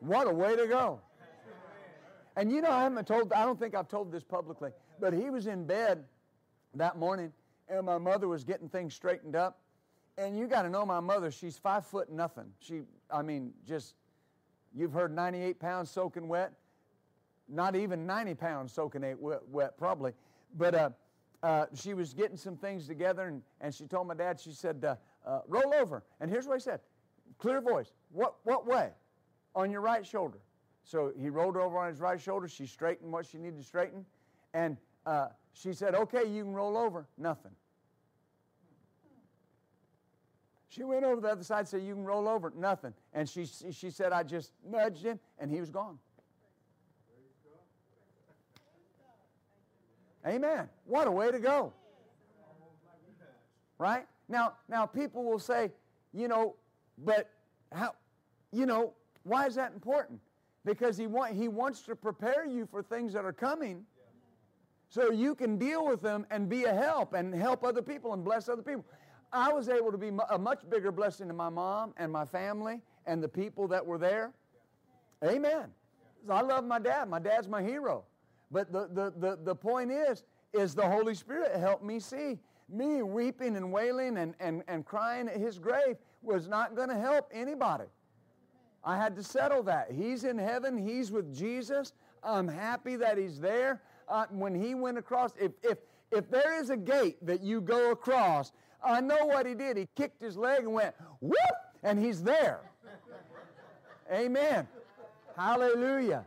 What 0.00 0.26
a 0.26 0.32
way 0.32 0.56
to 0.56 0.66
go. 0.66 1.00
And 2.36 2.50
you 2.50 2.62
know, 2.62 2.70
I 2.70 2.82
haven't 2.82 3.06
told, 3.06 3.32
I 3.32 3.44
don't 3.44 3.58
think 3.58 3.74
I've 3.74 3.88
told 3.88 4.10
this 4.10 4.24
publicly, 4.24 4.70
but 4.98 5.12
he 5.12 5.28
was 5.28 5.46
in 5.46 5.66
bed 5.66 6.04
that 6.74 6.96
morning 6.96 7.32
and 7.68 7.86
my 7.86 7.98
mother 7.98 8.28
was 8.28 8.44
getting 8.44 8.68
things 8.68 8.94
straightened 8.94 9.36
up. 9.36 9.60
And 10.18 10.36
you 10.38 10.46
got 10.46 10.62
to 10.62 10.70
know 10.70 10.84
my 10.84 11.00
mother, 11.00 11.30
she's 11.30 11.56
five 11.56 11.86
foot 11.86 12.10
nothing. 12.10 12.46
She, 12.58 12.82
I 13.10 13.22
mean, 13.22 13.52
just, 13.66 13.94
you've 14.74 14.92
heard 14.92 15.14
98 15.14 15.58
pounds 15.58 15.90
soaking 15.90 16.28
wet. 16.28 16.52
Not 17.48 17.74
even 17.74 18.06
90 18.06 18.34
pounds 18.34 18.72
soaking 18.72 19.02
wet, 19.18 19.40
wet 19.48 19.78
probably. 19.78 20.12
But 20.56 20.74
uh, 20.74 20.90
uh, 21.42 21.66
she 21.74 21.94
was 21.94 22.12
getting 22.12 22.36
some 22.36 22.56
things 22.56 22.86
together 22.86 23.26
and, 23.26 23.42
and 23.60 23.74
she 23.74 23.86
told 23.86 24.08
my 24.08 24.14
dad, 24.14 24.38
she 24.38 24.52
said, 24.52 24.84
uh, 24.84 24.96
uh 25.26 25.40
roll 25.48 25.72
over. 25.74 26.02
And 26.20 26.30
here's 26.30 26.46
what 26.46 26.54
he 26.54 26.60
said, 26.60 26.80
clear 27.38 27.60
voice. 27.60 27.92
What, 28.12 28.34
what 28.44 28.66
way? 28.66 28.90
on 29.54 29.70
your 29.70 29.80
right 29.80 30.06
shoulder. 30.06 30.38
So 30.84 31.12
he 31.18 31.28
rolled 31.30 31.56
over 31.56 31.78
on 31.78 31.88
his 31.88 32.00
right 32.00 32.20
shoulder. 32.20 32.48
She 32.48 32.66
straightened 32.66 33.12
what 33.12 33.26
she 33.26 33.38
needed 33.38 33.58
to 33.58 33.64
straighten. 33.64 34.04
And 34.54 34.76
uh, 35.06 35.28
she 35.52 35.72
said, 35.72 35.94
Okay, 35.94 36.26
you 36.28 36.44
can 36.44 36.52
roll 36.52 36.76
over. 36.76 37.06
Nothing. 37.18 37.52
She 40.68 40.84
went 40.84 41.04
over 41.04 41.20
the 41.20 41.28
other 41.28 41.42
side 41.42 41.60
and 41.60 41.68
said, 41.68 41.82
You 41.82 41.94
can 41.94 42.04
roll 42.04 42.28
over. 42.28 42.52
Nothing. 42.56 42.94
And 43.12 43.28
she, 43.28 43.46
she 43.72 43.90
said, 43.90 44.12
I 44.12 44.22
just 44.22 44.52
nudged 44.64 45.04
him, 45.04 45.18
and 45.38 45.50
he 45.50 45.60
was 45.60 45.70
gone. 45.70 45.98
Amen. 50.26 50.68
What 50.84 51.06
a 51.06 51.10
way 51.10 51.30
to 51.30 51.38
go. 51.38 51.72
Right? 53.78 54.06
Now, 54.28 54.54
now 54.68 54.86
people 54.86 55.24
will 55.24 55.38
say, 55.38 55.72
you 56.12 56.28
know, 56.28 56.56
but 56.98 57.30
how, 57.72 57.94
you 58.52 58.66
know, 58.66 58.92
why 59.22 59.46
is 59.46 59.54
that 59.54 59.72
important? 59.72 60.20
Because 60.64 60.98
he, 60.98 61.06
want, 61.06 61.34
he 61.34 61.48
wants 61.48 61.80
to 61.82 61.96
prepare 61.96 62.46
you 62.46 62.66
for 62.70 62.82
things 62.82 63.14
that 63.14 63.24
are 63.24 63.32
coming 63.32 63.84
so 64.90 65.12
you 65.12 65.34
can 65.34 65.56
deal 65.56 65.86
with 65.86 66.02
them 66.02 66.26
and 66.30 66.48
be 66.48 66.64
a 66.64 66.74
help 66.74 67.14
and 67.14 67.32
help 67.32 67.64
other 67.64 67.80
people 67.80 68.12
and 68.12 68.24
bless 68.24 68.48
other 68.48 68.62
people. 68.62 68.84
I 69.32 69.52
was 69.52 69.68
able 69.68 69.92
to 69.92 69.98
be 69.98 70.10
a 70.30 70.38
much 70.38 70.68
bigger 70.68 70.90
blessing 70.90 71.28
to 71.28 71.34
my 71.34 71.48
mom 71.48 71.94
and 71.96 72.12
my 72.12 72.24
family 72.24 72.82
and 73.06 73.22
the 73.22 73.28
people 73.28 73.68
that 73.68 73.86
were 73.86 73.98
there. 73.98 74.32
Amen. 75.24 75.70
I 76.28 76.40
love 76.42 76.64
my 76.64 76.80
dad. 76.80 77.08
My 77.08 77.20
dad's 77.20 77.48
my 77.48 77.62
hero. 77.62 78.04
But 78.50 78.72
the, 78.72 78.88
the, 78.92 79.12
the, 79.16 79.38
the 79.42 79.54
point 79.54 79.92
is, 79.92 80.24
is 80.52 80.74
the 80.74 80.86
Holy 80.86 81.14
Spirit 81.14 81.54
helped 81.56 81.84
me 81.84 82.00
see. 82.00 82.38
Me 82.68 83.02
weeping 83.02 83.56
and 83.56 83.72
wailing 83.72 84.16
and, 84.18 84.34
and, 84.40 84.64
and 84.66 84.84
crying 84.84 85.28
at 85.28 85.36
his 85.36 85.60
grave 85.60 85.96
was 86.22 86.48
not 86.48 86.74
going 86.74 86.88
to 86.88 86.98
help 86.98 87.30
anybody. 87.32 87.84
I 88.82 88.96
had 88.96 89.14
to 89.16 89.22
settle 89.22 89.62
that. 89.64 89.92
He's 89.92 90.24
in 90.24 90.38
heaven. 90.38 90.76
He's 90.76 91.12
with 91.12 91.32
Jesus. 91.34 91.92
I'm 92.24 92.48
happy 92.48 92.96
that 92.96 93.18
he's 93.18 93.38
there. 93.38 93.80
Uh, 94.10 94.26
when 94.30 94.54
he 94.54 94.74
went 94.74 94.98
across, 94.98 95.32
if, 95.40 95.52
if, 95.62 95.78
if 96.10 96.28
there 96.30 96.60
is 96.60 96.70
a 96.70 96.76
gate 96.76 97.24
that 97.24 97.42
you 97.42 97.60
go 97.60 97.92
across, 97.92 98.52
I 98.84 99.00
know 99.00 99.26
what 99.26 99.46
he 99.46 99.54
did. 99.54 99.76
He 99.76 99.88
kicked 99.94 100.20
his 100.20 100.36
leg 100.36 100.60
and 100.60 100.72
went, 100.72 100.94
whoop, 101.20 101.36
and 101.84 101.98
he's 101.98 102.22
there. 102.22 102.60
Amen. 104.12 104.66
Hallelujah. 105.36 106.26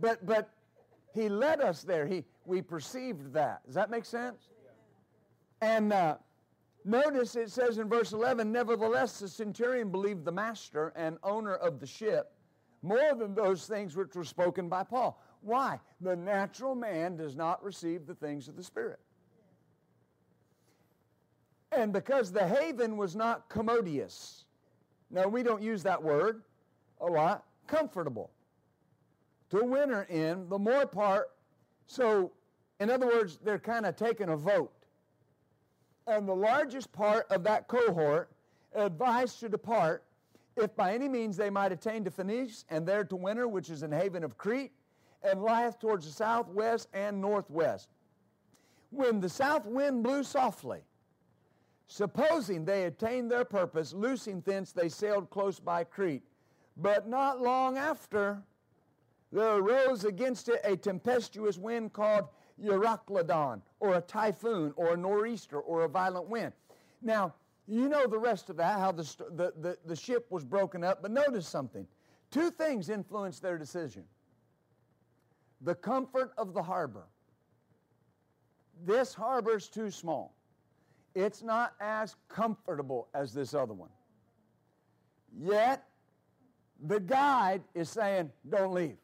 But, 0.00 0.24
but 0.24 0.48
he 1.12 1.28
led 1.28 1.60
us 1.60 1.82
there. 1.82 2.06
He, 2.06 2.24
we 2.46 2.62
perceived 2.62 3.34
that. 3.34 3.66
Does 3.66 3.74
that 3.74 3.90
make 3.90 4.06
sense? 4.06 4.48
And 5.60 5.92
uh, 5.92 6.16
Notice 6.88 7.36
it 7.36 7.50
says 7.50 7.76
in 7.76 7.86
verse 7.86 8.12
11, 8.12 8.50
Nevertheless, 8.50 9.18
the 9.18 9.28
centurion 9.28 9.90
believed 9.90 10.24
the 10.24 10.32
master 10.32 10.92
and 10.96 11.18
owner 11.22 11.54
of 11.54 11.80
the 11.80 11.86
ship 11.86 12.32
more 12.82 13.14
than 13.14 13.34
those 13.34 13.66
things 13.66 13.96
which 13.96 14.14
were 14.14 14.24
spoken 14.24 14.68
by 14.68 14.84
Paul. 14.84 15.20
Why? 15.42 15.80
The 16.00 16.16
natural 16.16 16.74
man 16.74 17.16
does 17.16 17.36
not 17.36 17.62
receive 17.62 18.06
the 18.06 18.14
things 18.14 18.48
of 18.48 18.56
the 18.56 18.62
Spirit. 18.62 19.00
And 21.72 21.92
because 21.92 22.32
the 22.32 22.46
haven 22.46 22.96
was 22.96 23.14
not 23.14 23.48
commodious. 23.48 24.44
Now, 25.10 25.28
we 25.28 25.42
don't 25.42 25.62
use 25.62 25.82
that 25.82 26.02
word 26.02 26.42
a 27.00 27.06
lot. 27.06 27.44
Comfortable. 27.66 28.30
To 29.50 29.64
winter 29.64 30.06
in, 30.10 30.48
the 30.48 30.58
more 30.58 30.86
part. 30.86 31.30
So, 31.86 32.32
in 32.80 32.90
other 32.90 33.06
words, 33.06 33.38
they're 33.42 33.58
kind 33.58 33.86
of 33.86 33.96
taking 33.96 34.30
a 34.30 34.36
vote 34.36 34.72
and 36.08 36.26
the 36.26 36.34
largest 36.34 36.90
part 36.90 37.26
of 37.30 37.44
that 37.44 37.68
cohort 37.68 38.30
advised 38.74 39.40
to 39.40 39.48
depart, 39.48 40.02
if 40.60 40.74
by 40.76 40.94
any 40.94 41.08
means 41.08 41.36
they 41.36 41.50
might 41.50 41.72
attain 41.72 42.04
to 42.04 42.10
Phoenice, 42.10 42.64
and 42.70 42.86
there 42.86 43.04
to 43.04 43.16
winter, 43.16 43.48
which 43.48 43.70
is 43.70 43.82
an 43.82 43.92
haven 43.92 44.24
of 44.24 44.36
Crete, 44.36 44.72
and 45.22 45.42
lieth 45.42 45.78
towards 45.78 46.06
the 46.06 46.12
southwest 46.12 46.88
and 46.92 47.20
northwest. 47.20 47.88
When 48.90 49.20
the 49.20 49.28
south 49.28 49.66
wind 49.66 50.02
blew 50.02 50.22
softly, 50.22 50.80
supposing 51.88 52.64
they 52.64 52.84
attained 52.84 53.30
their 53.30 53.44
purpose, 53.44 53.92
loosing 53.92 54.40
thence 54.42 54.72
they 54.72 54.88
sailed 54.88 55.30
close 55.30 55.58
by 55.58 55.84
Crete. 55.84 56.22
But 56.76 57.08
not 57.08 57.40
long 57.40 57.76
after, 57.76 58.42
there 59.32 59.56
arose 59.56 60.04
against 60.04 60.48
it 60.48 60.60
a 60.64 60.76
tempestuous 60.76 61.58
wind 61.58 61.92
called 61.92 62.28
Euroclydon, 62.62 63.62
or 63.80 63.94
a 63.94 64.00
typhoon, 64.00 64.72
or 64.76 64.94
a 64.94 64.96
nor'easter, 64.96 65.60
or 65.60 65.84
a 65.84 65.88
violent 65.88 66.28
wind. 66.28 66.52
Now, 67.02 67.34
you 67.68 67.88
know 67.88 68.06
the 68.06 68.18
rest 68.18 68.48
of 68.48 68.56
that, 68.56 68.78
how 68.78 68.92
the, 68.92 69.02
the, 69.36 69.52
the, 69.60 69.78
the 69.84 69.94
ship 69.94 70.26
was 70.30 70.44
broken 70.44 70.82
up, 70.82 71.02
but 71.02 71.10
notice 71.10 71.46
something. 71.46 71.86
Two 72.30 72.50
things 72.50 72.88
influenced 72.88 73.42
their 73.42 73.58
decision 73.58 74.04
the 75.60 75.74
comfort 75.74 76.32
of 76.38 76.54
the 76.54 76.62
harbor. 76.62 77.04
This 78.86 79.12
harbor's 79.12 79.68
too 79.68 79.90
small. 79.90 80.36
It's 81.16 81.42
not 81.42 81.74
as 81.80 82.14
comfortable 82.28 83.08
as 83.12 83.34
this 83.34 83.54
other 83.54 83.74
one. 83.74 83.88
Yet, 85.36 85.84
the 86.86 87.00
guide 87.00 87.62
is 87.74 87.88
saying, 87.88 88.30
don't 88.48 88.72
leave. 88.72 88.98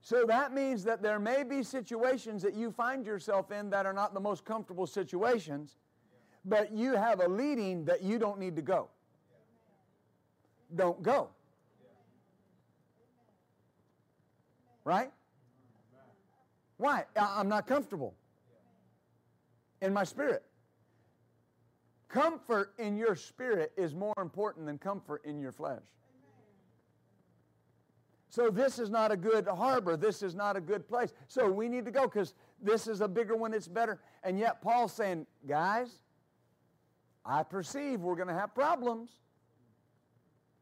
So 0.00 0.24
that 0.28 0.54
means 0.54 0.82
that 0.84 1.02
there 1.02 1.18
may 1.18 1.42
be 1.42 1.62
situations 1.62 2.42
that 2.42 2.54
you 2.54 2.70
find 2.70 3.04
yourself 3.04 3.50
in 3.50 3.68
that 3.70 3.84
are 3.84 3.92
not 3.92 4.14
the 4.14 4.20
most 4.20 4.46
comfortable 4.46 4.86
situations, 4.86 5.76
but 6.46 6.72
you 6.72 6.94
have 6.94 7.20
a 7.20 7.28
leading 7.28 7.84
that 7.84 8.02
you 8.02 8.18
don't 8.18 8.38
need 8.38 8.56
to 8.56 8.62
go. 8.62 8.88
Don't 10.74 11.02
go. 11.02 11.28
Right? 14.84 15.10
Why? 16.76 17.04
I'm 17.16 17.48
not 17.48 17.66
comfortable 17.66 18.14
in 19.82 19.92
my 19.92 20.04
spirit. 20.04 20.44
Comfort 22.08 22.72
in 22.78 22.96
your 22.96 23.16
spirit 23.16 23.72
is 23.76 23.94
more 23.94 24.14
important 24.18 24.66
than 24.66 24.78
comfort 24.78 25.24
in 25.24 25.40
your 25.40 25.52
flesh. 25.52 25.82
So 28.28 28.50
this 28.50 28.78
is 28.78 28.90
not 28.90 29.10
a 29.10 29.16
good 29.16 29.48
harbor. 29.48 29.96
This 29.96 30.22
is 30.22 30.34
not 30.34 30.56
a 30.56 30.60
good 30.60 30.86
place. 30.86 31.14
So 31.26 31.50
we 31.50 31.68
need 31.68 31.84
to 31.86 31.90
go 31.90 32.02
because 32.02 32.34
this 32.62 32.86
is 32.86 33.00
a 33.00 33.08
bigger 33.08 33.34
one. 33.34 33.54
It's 33.54 33.66
better. 33.66 33.98
And 34.22 34.38
yet 34.38 34.60
Paul's 34.60 34.92
saying, 34.92 35.26
guys, 35.48 36.02
I 37.26 37.42
perceive 37.42 38.00
we're 38.00 38.16
going 38.16 38.28
to 38.28 38.34
have 38.34 38.54
problems. 38.54 39.10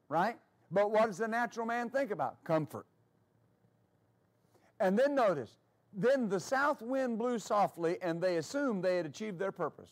Right? 0.09 0.37
But 0.71 0.91
what 0.91 1.07
does 1.07 1.19
the 1.19 1.29
natural 1.29 1.67
man 1.67 1.91
think 1.91 2.11
about? 2.11 2.43
Comfort. 2.45 2.87
And 4.81 4.99
then 4.99 5.15
notice, 5.15 5.59
then 5.93 6.29
the 6.29 6.41
south 6.41 6.83
wind 6.83 7.19
blew 7.19 7.39
softly, 7.39 7.99
and 8.03 8.21
they 8.21 8.37
assumed 8.37 8.83
they 8.83 8.97
had 8.97 9.07
achieved 9.07 9.39
their 9.39 9.53
purpose. 9.53 9.91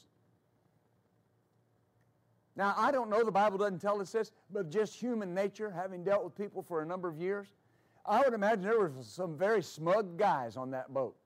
Now, 2.57 2.75
I 2.77 2.91
don't 2.91 3.09
know, 3.09 3.25
the 3.25 3.33
Bible 3.33 3.59
doesn't 3.59 3.81
tell 3.81 4.01
us 4.01 4.13
this, 4.13 4.31
but 4.51 4.71
just 4.71 4.95
human 4.95 5.33
nature, 5.33 5.71
having 5.71 6.05
dealt 6.05 6.25
with 6.25 6.37
people 6.37 6.63
for 6.63 6.83
a 6.83 6.87
number 6.87 7.09
of 7.09 7.17
years, 7.17 7.49
I 8.05 8.21
would 8.21 8.35
imagine 8.35 8.63
there 8.63 8.79
were 8.79 8.93
some 9.01 9.39
very 9.39 9.63
smug 9.63 10.19
guys 10.19 10.57
on 10.57 10.71
that 10.73 10.93
boat. 10.93 11.17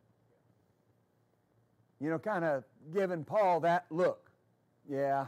You 1.99 2.11
know, 2.11 2.18
kind 2.18 2.44
of 2.44 2.64
giving 2.92 3.24
Paul 3.24 3.61
that 3.61 3.86
look. 3.90 4.30
Yeah, 4.88 5.26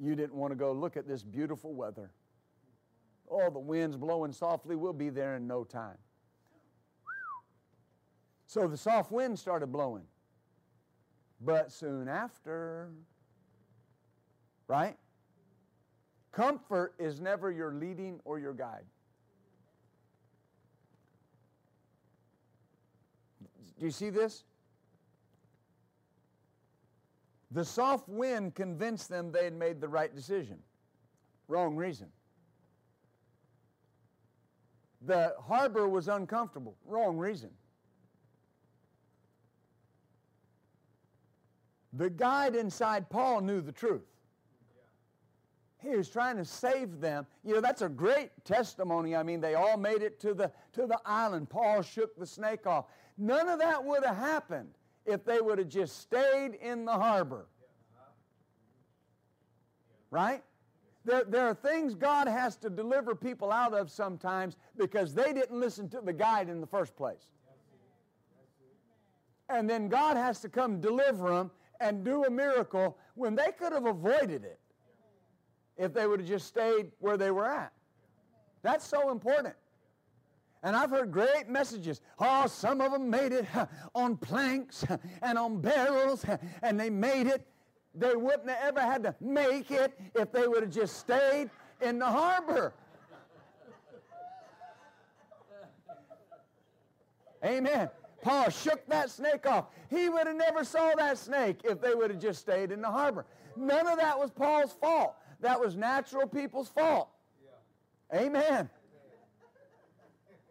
you 0.00 0.14
didn't 0.14 0.34
want 0.34 0.52
to 0.52 0.56
go 0.56 0.72
look 0.72 0.96
at 0.96 1.06
this 1.06 1.22
beautiful 1.22 1.72
weather. 1.74 2.10
Oh, 3.30 3.50
the 3.50 3.58
wind's 3.58 3.96
blowing 3.96 4.32
softly. 4.32 4.76
We'll 4.76 4.92
be 4.92 5.10
there 5.10 5.36
in 5.36 5.46
no 5.46 5.64
time. 5.64 5.96
So 8.46 8.68
the 8.68 8.76
soft 8.76 9.10
wind 9.10 9.38
started 9.38 9.68
blowing. 9.68 10.04
But 11.40 11.72
soon 11.72 12.08
after, 12.08 12.90
right? 14.68 14.96
Comfort 16.32 16.94
is 16.98 17.20
never 17.20 17.50
your 17.50 17.72
leading 17.72 18.20
or 18.24 18.38
your 18.38 18.54
guide. 18.54 18.84
Do 23.78 23.84
you 23.84 23.90
see 23.90 24.10
this? 24.10 24.44
The 27.54 27.64
soft 27.64 28.08
wind 28.08 28.56
convinced 28.56 29.08
them 29.08 29.30
they 29.30 29.44
had 29.44 29.54
made 29.54 29.80
the 29.80 29.88
right 29.88 30.12
decision. 30.14 30.58
Wrong 31.46 31.76
reason. 31.76 32.08
The 35.06 35.34
harbor 35.40 35.88
was 35.88 36.08
uncomfortable. 36.08 36.74
Wrong 36.84 37.16
reason. 37.16 37.50
The 41.92 42.10
guide 42.10 42.56
inside 42.56 43.08
Paul 43.08 43.40
knew 43.40 43.60
the 43.60 43.70
truth. 43.70 44.02
He 45.80 45.90
was 45.90 46.08
trying 46.08 46.38
to 46.38 46.44
save 46.44 47.00
them. 47.00 47.24
You 47.44 47.54
know, 47.54 47.60
that's 47.60 47.82
a 47.82 47.88
great 47.88 48.30
testimony. 48.44 49.14
I 49.14 49.22
mean, 49.22 49.40
they 49.40 49.54
all 49.54 49.76
made 49.76 50.02
it 50.02 50.18
to 50.20 50.34
the, 50.34 50.50
to 50.72 50.88
the 50.88 50.98
island. 51.04 51.50
Paul 51.50 51.82
shook 51.82 52.18
the 52.18 52.26
snake 52.26 52.66
off. 52.66 52.86
None 53.16 53.48
of 53.48 53.60
that 53.60 53.84
would 53.84 54.04
have 54.04 54.16
happened 54.16 54.70
if 55.06 55.24
they 55.24 55.40
would 55.40 55.58
have 55.58 55.68
just 55.68 56.00
stayed 56.00 56.54
in 56.60 56.84
the 56.84 56.92
harbor. 56.92 57.46
Right? 60.10 60.42
There, 61.04 61.24
there 61.24 61.46
are 61.46 61.54
things 61.54 61.94
God 61.94 62.28
has 62.28 62.56
to 62.58 62.70
deliver 62.70 63.14
people 63.14 63.52
out 63.52 63.74
of 63.74 63.90
sometimes 63.90 64.56
because 64.76 65.12
they 65.12 65.32
didn't 65.32 65.58
listen 65.58 65.88
to 65.90 66.00
the 66.00 66.12
guide 66.12 66.48
in 66.48 66.60
the 66.60 66.66
first 66.66 66.96
place. 66.96 67.26
And 69.50 69.68
then 69.68 69.88
God 69.88 70.16
has 70.16 70.40
to 70.40 70.48
come 70.48 70.80
deliver 70.80 71.28
them 71.28 71.50
and 71.80 72.04
do 72.04 72.24
a 72.24 72.30
miracle 72.30 72.96
when 73.14 73.34
they 73.34 73.52
could 73.58 73.72
have 73.72 73.84
avoided 73.84 74.44
it 74.44 74.58
if 75.76 75.92
they 75.92 76.06
would 76.06 76.20
have 76.20 76.28
just 76.28 76.46
stayed 76.46 76.92
where 77.00 77.16
they 77.16 77.30
were 77.30 77.44
at. 77.44 77.72
That's 78.62 78.86
so 78.86 79.10
important. 79.10 79.54
And 80.64 80.74
I've 80.74 80.88
heard 80.88 81.12
great 81.12 81.46
messages. 81.46 82.00
Oh, 82.18 82.46
some 82.46 82.80
of 82.80 82.90
them 82.90 83.10
made 83.10 83.32
it 83.32 83.46
on 83.94 84.16
planks 84.16 84.82
and 85.20 85.38
on 85.38 85.60
barrels, 85.60 86.24
and 86.62 86.80
they 86.80 86.88
made 86.88 87.26
it. 87.26 87.46
They 87.94 88.16
wouldn't 88.16 88.48
have 88.48 88.76
ever 88.76 88.80
had 88.80 89.02
to 89.04 89.14
make 89.20 89.70
it 89.70 89.96
if 90.14 90.32
they 90.32 90.48
would 90.48 90.62
have 90.62 90.72
just 90.72 90.96
stayed 90.96 91.50
in 91.82 91.98
the 91.98 92.06
harbor. 92.06 92.72
Amen. 97.44 97.90
Paul 98.22 98.48
shook 98.48 98.86
that 98.88 99.10
snake 99.10 99.46
off. 99.46 99.66
He 99.90 100.08
would 100.08 100.26
have 100.26 100.34
never 100.34 100.64
saw 100.64 100.92
that 100.96 101.18
snake 101.18 101.60
if 101.62 101.78
they 101.82 101.94
would 101.94 102.10
have 102.10 102.18
just 102.18 102.40
stayed 102.40 102.72
in 102.72 102.80
the 102.80 102.90
harbor. 102.90 103.26
None 103.54 103.86
of 103.86 103.98
that 103.98 104.18
was 104.18 104.30
Paul's 104.30 104.72
fault. 104.72 105.14
That 105.40 105.60
was 105.60 105.76
natural 105.76 106.26
people's 106.26 106.68
fault. 106.68 107.10
Amen. 108.14 108.70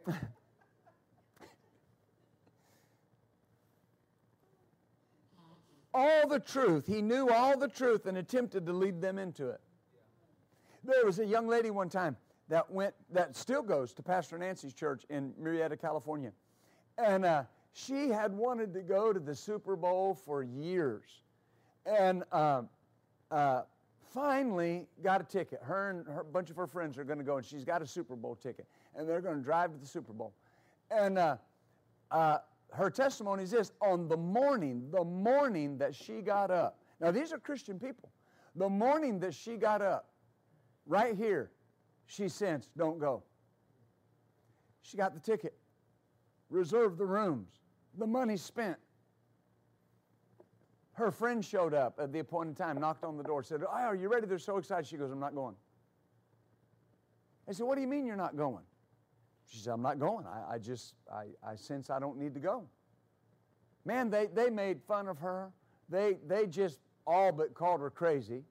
all 5.94 6.28
the 6.28 6.40
truth. 6.40 6.88
He 6.88 7.02
knew 7.02 7.30
all 7.30 7.58
the 7.58 7.68
truth 7.68 8.06
and 8.06 8.18
attempted 8.18 8.66
to 8.66 8.74
lead 8.74 9.02
them 9.02 9.18
into 9.18 9.50
it. 9.50 9.62
There 10.84 11.06
was 11.06 11.20
a 11.20 11.26
young 11.26 11.48
lady 11.48 11.70
one 11.70 11.90
time 11.90 12.18
that 12.50 12.70
went, 12.70 12.94
that 13.12 13.36
still 13.36 13.62
goes 13.62 13.94
to 13.94 14.04
Pastor 14.04 14.38
Nancy's 14.38 14.74
church 14.74 15.06
in 15.10 15.34
Murrieta, 15.42 15.80
California. 15.80 16.32
And 16.98 17.24
uh, 17.26 17.44
she 17.74 18.10
had 18.10 18.34
wanted 18.34 18.74
to 18.74 18.82
go 18.82 19.14
to 19.14 19.20
the 19.20 19.36
Super 19.36 19.76
Bowl 19.76 20.14
for 20.14 20.44
years. 20.44 21.22
And 21.86 22.24
uh, 22.32 22.64
uh, 23.32 23.62
finally 24.14 24.88
got 25.04 25.22
a 25.22 25.24
ticket. 25.24 25.60
Her 25.64 25.90
and 25.90 26.06
her, 26.08 26.22
a 26.22 26.26
bunch 26.26 26.50
of 26.50 26.56
her 26.58 26.68
friends 26.68 26.98
are 26.98 27.04
going 27.04 27.18
to 27.18 27.26
go, 27.26 27.38
and 27.38 27.46
she's 27.46 27.66
got 27.66 27.82
a 27.82 27.88
Super 27.88 28.16
Bowl 28.16 28.36
ticket. 28.36 28.68
And 28.96 29.08
they're 29.08 29.22
going 29.22 29.38
to 29.38 29.44
drive 29.44 29.72
to 29.72 29.78
the 29.78 29.88
Super 29.88 30.14
Bowl. 30.14 30.34
And 30.92 31.18
uh, 31.18 31.38
uh, 32.12 32.38
her 32.72 32.90
testimony 32.90 33.44
is 33.44 33.52
this 33.52 33.72
on 33.82 34.08
the 34.08 34.18
morning, 34.18 34.88
the 34.92 35.04
morning 35.04 35.78
that 35.78 35.96
she 35.96 36.22
got 36.22 36.52
up. 36.52 36.80
Now, 37.00 37.12
these 37.12 37.34
are 37.34 37.40
Christian 37.40 37.80
people. 37.80 38.12
The 38.56 38.70
morning 38.70 39.20
that 39.20 39.34
she 39.34 39.58
got 39.58 39.82
up, 39.82 40.10
right 40.86 41.16
here, 41.16 41.52
she 42.06 42.28
sensed, 42.28 42.70
don't 42.78 43.00
go. 43.00 43.24
She 44.82 44.98
got 44.98 45.14
the 45.14 45.20
ticket, 45.20 45.56
reserved 46.50 46.98
the 46.98 47.06
rooms, 47.06 47.50
the 47.98 48.06
money 48.06 48.38
spent. 48.38 48.78
Her 50.94 51.10
friend 51.10 51.44
showed 51.44 51.74
up 51.74 52.00
at 52.00 52.12
the 52.12 52.20
appointed 52.20 52.56
time, 52.56 52.80
knocked 52.80 53.04
on 53.04 53.18
the 53.18 53.24
door, 53.24 53.42
said, 53.42 53.64
oh, 53.64 53.72
Are 53.72 53.96
you 53.96 54.10
ready? 54.10 54.28
They're 54.28 54.38
so 54.38 54.58
excited. 54.58 54.86
She 54.86 54.98
goes, 54.98 55.12
I'm 55.12 55.20
not 55.20 55.34
going. 55.34 55.56
I 57.48 57.54
said, 57.54 57.66
What 57.66 57.76
do 57.76 57.82
you 57.82 57.88
mean 57.88 58.06
you're 58.06 58.16
not 58.16 58.38
going? 58.38 58.64
She 59.48 59.58
said, 59.58 59.74
I'm 59.74 59.82
not 59.82 60.00
going. 60.00 60.26
I, 60.26 60.56
I 60.56 60.58
just, 60.58 60.94
I, 61.12 61.26
I 61.48 61.56
sense 61.56 61.90
I 61.90 62.00
don't 62.00 62.18
need 62.18 62.34
to 62.34 62.40
go. 62.40 62.66
Man, 63.86 64.10
they, 64.10 64.28
they 64.34 64.50
made 64.50 64.82
fun 64.82 65.08
of 65.08 65.20
her. 65.20 65.52
They, 65.90 66.18
they 66.26 66.48
just 66.48 66.80
all 67.06 67.32
but 67.32 67.54
called 67.54 67.82
her 67.82 67.90
crazy. 67.90 68.44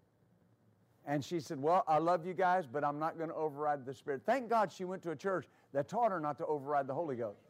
And 1.06 1.24
she 1.24 1.40
said, 1.40 1.60
Well, 1.60 1.82
I 1.88 1.98
love 1.98 2.26
you 2.26 2.34
guys, 2.34 2.66
but 2.66 2.84
I'm 2.84 2.98
not 2.98 3.16
going 3.16 3.30
to 3.30 3.34
override 3.34 3.84
the 3.84 3.94
Spirit. 3.94 4.22
Thank 4.24 4.48
God 4.48 4.70
she 4.70 4.84
went 4.84 5.02
to 5.02 5.10
a 5.10 5.16
church 5.16 5.46
that 5.72 5.88
taught 5.88 6.12
her 6.12 6.20
not 6.20 6.38
to 6.38 6.46
override 6.46 6.86
the 6.86 6.94
Holy 6.94 7.16
Ghost. 7.16 7.40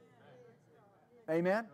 Amen? 1.31 1.67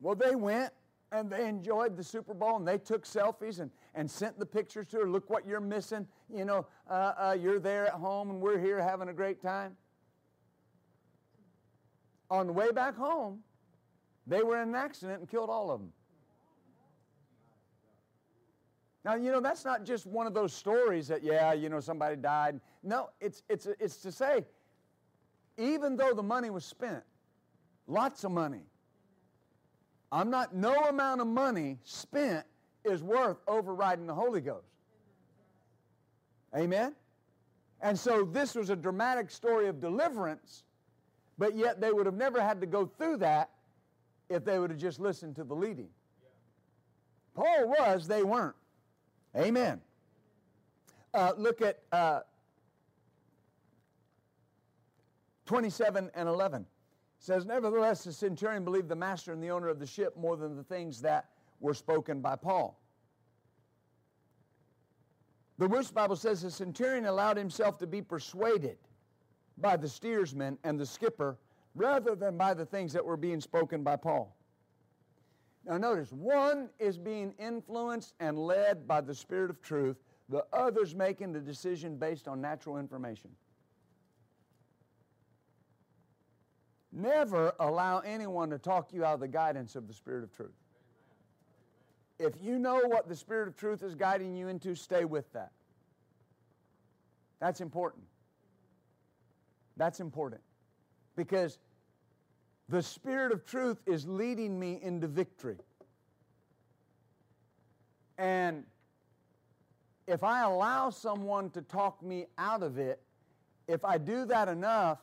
Well, 0.00 0.14
they 0.14 0.34
went 0.34 0.72
and 1.12 1.30
they 1.30 1.46
enjoyed 1.46 1.96
the 1.96 2.04
Super 2.04 2.34
Bowl 2.34 2.56
and 2.56 2.66
they 2.66 2.78
took 2.78 3.04
selfies 3.04 3.60
and, 3.60 3.70
and 3.94 4.10
sent 4.10 4.38
the 4.38 4.46
pictures 4.46 4.86
to 4.88 4.98
her. 4.98 5.08
Look 5.08 5.30
what 5.30 5.46
you're 5.46 5.60
missing. 5.60 6.06
You 6.32 6.44
know, 6.44 6.66
uh, 6.90 7.12
uh, 7.18 7.36
you're 7.40 7.60
there 7.60 7.86
at 7.86 7.94
home 7.94 8.30
and 8.30 8.40
we're 8.40 8.58
here 8.58 8.82
having 8.82 9.08
a 9.08 9.12
great 9.12 9.40
time. 9.40 9.76
On 12.30 12.46
the 12.46 12.52
way 12.52 12.70
back 12.70 12.96
home, 12.96 13.40
they 14.26 14.42
were 14.42 14.60
in 14.62 14.70
an 14.70 14.74
accident 14.74 15.20
and 15.20 15.28
killed 15.28 15.48
all 15.48 15.70
of 15.70 15.80
them. 15.80 15.92
Now, 19.04 19.14
you 19.14 19.30
know, 19.30 19.40
that's 19.40 19.64
not 19.64 19.84
just 19.84 20.06
one 20.06 20.26
of 20.26 20.34
those 20.34 20.52
stories 20.52 21.08
that, 21.08 21.22
yeah, 21.22 21.54
you 21.54 21.70
know, 21.70 21.80
somebody 21.80 22.16
died. 22.16 22.60
No, 22.82 23.08
it's, 23.20 23.42
it's, 23.48 23.66
it's 23.80 23.96
to 24.02 24.12
say, 24.12 24.44
even 25.56 25.96
though 25.96 26.12
the 26.12 26.22
money 26.22 26.50
was 26.50 26.64
spent, 26.64 27.02
lots 27.86 28.24
of 28.24 28.32
money, 28.32 28.66
I'm 30.12 30.30
not, 30.30 30.54
no 30.54 30.74
amount 30.74 31.20
of 31.20 31.26
money 31.26 31.78
spent 31.84 32.44
is 32.84 33.02
worth 33.02 33.38
overriding 33.46 34.06
the 34.06 34.14
Holy 34.14 34.40
Ghost. 34.40 34.66
Amen? 36.56 36.94
And 37.80 37.98
so 37.98 38.24
this 38.24 38.54
was 38.54 38.70
a 38.70 38.76
dramatic 38.76 39.30
story 39.30 39.68
of 39.68 39.80
deliverance, 39.80 40.64
but 41.38 41.54
yet 41.54 41.80
they 41.80 41.92
would 41.92 42.06
have 42.06 42.16
never 42.16 42.42
had 42.42 42.60
to 42.60 42.66
go 42.66 42.84
through 42.84 43.18
that 43.18 43.50
if 44.28 44.44
they 44.44 44.58
would 44.58 44.70
have 44.70 44.78
just 44.78 44.98
listened 44.98 45.36
to 45.36 45.44
the 45.44 45.54
leading. 45.54 45.88
Paul 47.34 47.68
was, 47.68 48.08
they 48.08 48.24
weren't. 48.24 48.56
Amen. 49.36 49.80
Uh, 51.14 51.32
look 51.36 51.62
at 51.62 51.80
uh, 51.92 52.20
27 55.46 56.10
and 56.14 56.28
11. 56.28 56.62
It 56.62 56.66
says, 57.20 57.46
Nevertheless, 57.46 58.04
the 58.04 58.12
centurion 58.12 58.64
believed 58.64 58.88
the 58.88 58.96
master 58.96 59.32
and 59.32 59.42
the 59.42 59.50
owner 59.50 59.68
of 59.68 59.78
the 59.78 59.86
ship 59.86 60.16
more 60.16 60.36
than 60.36 60.56
the 60.56 60.64
things 60.64 61.00
that 61.02 61.26
were 61.60 61.74
spoken 61.74 62.20
by 62.20 62.36
Paul. 62.36 62.78
The 65.58 65.68
Wuest 65.68 65.92
Bible 65.92 66.16
says 66.16 66.42
the 66.42 66.50
centurion 66.50 67.06
allowed 67.06 67.36
himself 67.36 67.78
to 67.78 67.86
be 67.86 68.00
persuaded 68.02 68.78
by 69.60 69.76
the 69.76 69.88
steersman 69.88 70.58
and 70.64 70.78
the 70.78 70.86
skipper 70.86 71.36
rather 71.74 72.14
than 72.14 72.36
by 72.36 72.54
the 72.54 72.66
things 72.66 72.92
that 72.92 73.04
were 73.04 73.16
being 73.16 73.40
spoken 73.40 73.82
by 73.82 73.96
Paul. 73.96 74.36
Now, 75.64 75.76
notice 75.76 76.12
one 76.12 76.70
is 76.78 76.98
being 76.98 77.34
influenced 77.38 78.14
and 78.20 78.38
led 78.38 78.88
by 78.88 79.00
the 79.00 79.14
Spirit 79.14 79.50
of 79.50 79.60
truth, 79.60 79.96
the 80.28 80.44
other's 80.52 80.94
making 80.94 81.32
the 81.32 81.40
decision 81.40 81.96
based 81.96 82.26
on 82.26 82.40
natural 82.40 82.78
information. 82.78 83.30
Never 86.90 87.52
allow 87.60 87.98
anyone 87.98 88.50
to 88.50 88.58
talk 88.58 88.92
you 88.92 89.04
out 89.04 89.14
of 89.14 89.20
the 89.20 89.28
guidance 89.28 89.76
of 89.76 89.86
the 89.86 89.94
Spirit 89.94 90.24
of 90.24 90.32
truth. 90.32 90.56
If 92.18 92.32
you 92.40 92.58
know 92.58 92.80
what 92.86 93.08
the 93.08 93.14
Spirit 93.14 93.46
of 93.48 93.56
truth 93.56 93.82
is 93.82 93.94
guiding 93.94 94.34
you 94.34 94.48
into, 94.48 94.74
stay 94.74 95.04
with 95.04 95.30
that. 95.34 95.52
That's 97.40 97.60
important. 97.60 98.04
That's 99.78 100.00
important. 100.00 100.42
Because 101.16 101.58
the 102.68 102.82
Spirit 102.82 103.32
of 103.32 103.46
truth 103.46 103.78
is 103.86 104.06
leading 104.06 104.60
me 104.60 104.78
into 104.82 105.06
victory. 105.06 105.56
And 108.18 108.64
if 110.06 110.22
I 110.22 110.42
allow 110.42 110.90
someone 110.90 111.50
to 111.50 111.62
talk 111.62 112.02
me 112.02 112.26
out 112.36 112.62
of 112.62 112.78
it, 112.78 113.00
if 113.68 113.84
I 113.84 113.96
do 113.96 114.26
that 114.26 114.48
enough, 114.48 114.98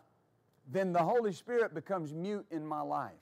then 0.71 0.91
the 0.91 0.99
Holy 0.99 1.31
Spirit 1.31 1.73
becomes 1.73 2.13
mute 2.13 2.45
in 2.51 2.65
my 2.65 2.81
life 2.81 3.13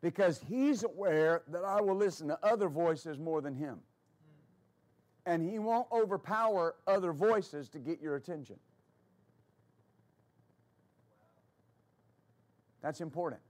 because 0.00 0.40
he's 0.48 0.84
aware 0.84 1.42
that 1.48 1.64
I 1.64 1.80
will 1.80 1.96
listen 1.96 2.28
to 2.28 2.38
other 2.44 2.68
voices 2.68 3.18
more 3.18 3.40
than 3.40 3.54
him. 3.54 3.78
And 5.26 5.42
he 5.42 5.58
won't 5.58 5.88
overpower 5.90 6.76
other 6.86 7.12
voices 7.12 7.68
to 7.70 7.80
get 7.80 8.00
your 8.00 8.14
attention. 8.14 8.56
That's 12.86 13.00
important. 13.00 13.40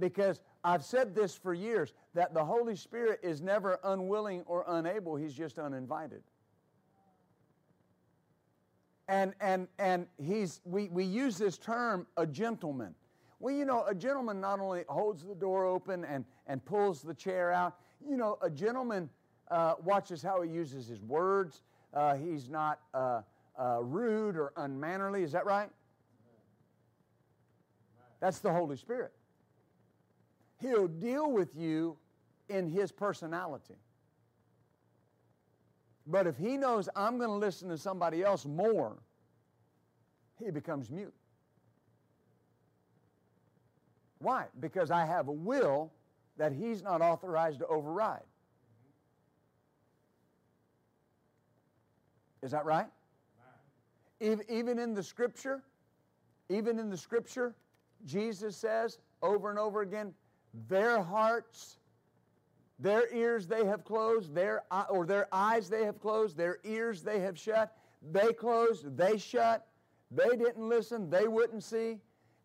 Because 0.00 0.40
I've 0.64 0.82
said 0.82 1.14
this 1.14 1.36
for 1.36 1.52
years 1.52 1.92
that 2.14 2.32
the 2.32 2.42
Holy 2.42 2.76
Spirit 2.76 3.20
is 3.22 3.42
never 3.42 3.78
unwilling 3.84 4.42
or 4.46 4.64
unable, 4.66 5.16
he's 5.16 5.34
just 5.34 5.58
uninvited. 5.58 6.22
And, 9.06 9.34
and, 9.38 9.68
and 9.78 10.06
he's, 10.16 10.62
we, 10.64 10.88
we 10.88 11.04
use 11.04 11.36
this 11.36 11.58
term, 11.58 12.06
a 12.16 12.26
gentleman. 12.26 12.94
Well, 13.38 13.54
you 13.54 13.66
know, 13.66 13.84
a 13.84 13.94
gentleman 13.94 14.40
not 14.40 14.60
only 14.60 14.84
holds 14.88 15.24
the 15.24 15.34
door 15.34 15.66
open 15.66 16.06
and, 16.06 16.24
and 16.46 16.64
pulls 16.64 17.02
the 17.02 17.12
chair 17.12 17.52
out, 17.52 17.76
you 18.08 18.16
know, 18.16 18.38
a 18.40 18.48
gentleman 18.48 19.10
uh, 19.50 19.74
watches 19.84 20.22
how 20.22 20.40
he 20.40 20.48
uses 20.48 20.88
his 20.88 21.02
words. 21.02 21.60
Uh, 21.92 22.14
he's 22.14 22.48
not 22.48 22.80
uh, 22.94 23.20
uh 23.58 23.80
rude 23.82 24.38
or 24.38 24.54
unmannerly. 24.56 25.22
Is 25.22 25.32
that 25.32 25.44
right? 25.44 25.68
That's 28.24 28.38
the 28.38 28.50
Holy 28.50 28.78
Spirit. 28.78 29.12
He'll 30.58 30.88
deal 30.88 31.30
with 31.30 31.54
you 31.54 31.98
in 32.48 32.70
his 32.70 32.90
personality. 32.90 33.74
But 36.06 36.26
if 36.26 36.38
he 36.38 36.56
knows 36.56 36.88
I'm 36.96 37.18
going 37.18 37.28
to 37.28 37.36
listen 37.36 37.68
to 37.68 37.76
somebody 37.76 38.24
else 38.24 38.46
more, 38.46 38.96
he 40.42 40.50
becomes 40.50 40.90
mute. 40.90 41.12
Why? 44.20 44.46
Because 44.58 44.90
I 44.90 45.04
have 45.04 45.28
a 45.28 45.32
will 45.32 45.92
that 46.38 46.50
he's 46.50 46.82
not 46.82 47.02
authorized 47.02 47.58
to 47.58 47.66
override. 47.66 48.24
Is 52.42 52.52
that 52.52 52.64
right? 52.64 52.88
Even 54.18 54.78
in 54.78 54.94
the 54.94 55.02
scripture, 55.02 55.62
even 56.48 56.78
in 56.78 56.88
the 56.88 56.96
scripture, 56.96 57.54
Jesus 58.04 58.56
says 58.56 58.98
over 59.22 59.50
and 59.50 59.58
over 59.58 59.82
again, 59.82 60.12
their 60.68 61.02
hearts, 61.02 61.78
their 62.78 63.12
ears 63.14 63.46
they 63.46 63.64
have 63.64 63.84
closed, 63.84 64.34
their 64.34 64.62
or 64.90 65.06
their 65.06 65.28
eyes 65.32 65.68
they 65.68 65.84
have 65.84 66.00
closed, 66.00 66.36
their 66.36 66.58
ears 66.64 67.02
they 67.02 67.20
have 67.20 67.38
shut. 67.38 67.76
They 68.12 68.32
closed, 68.32 68.96
they 68.96 69.18
shut. 69.18 69.66
They 70.10 70.36
didn't 70.36 70.68
listen, 70.68 71.10
they 71.10 71.26
wouldn't 71.26 71.64
see, 71.64 71.98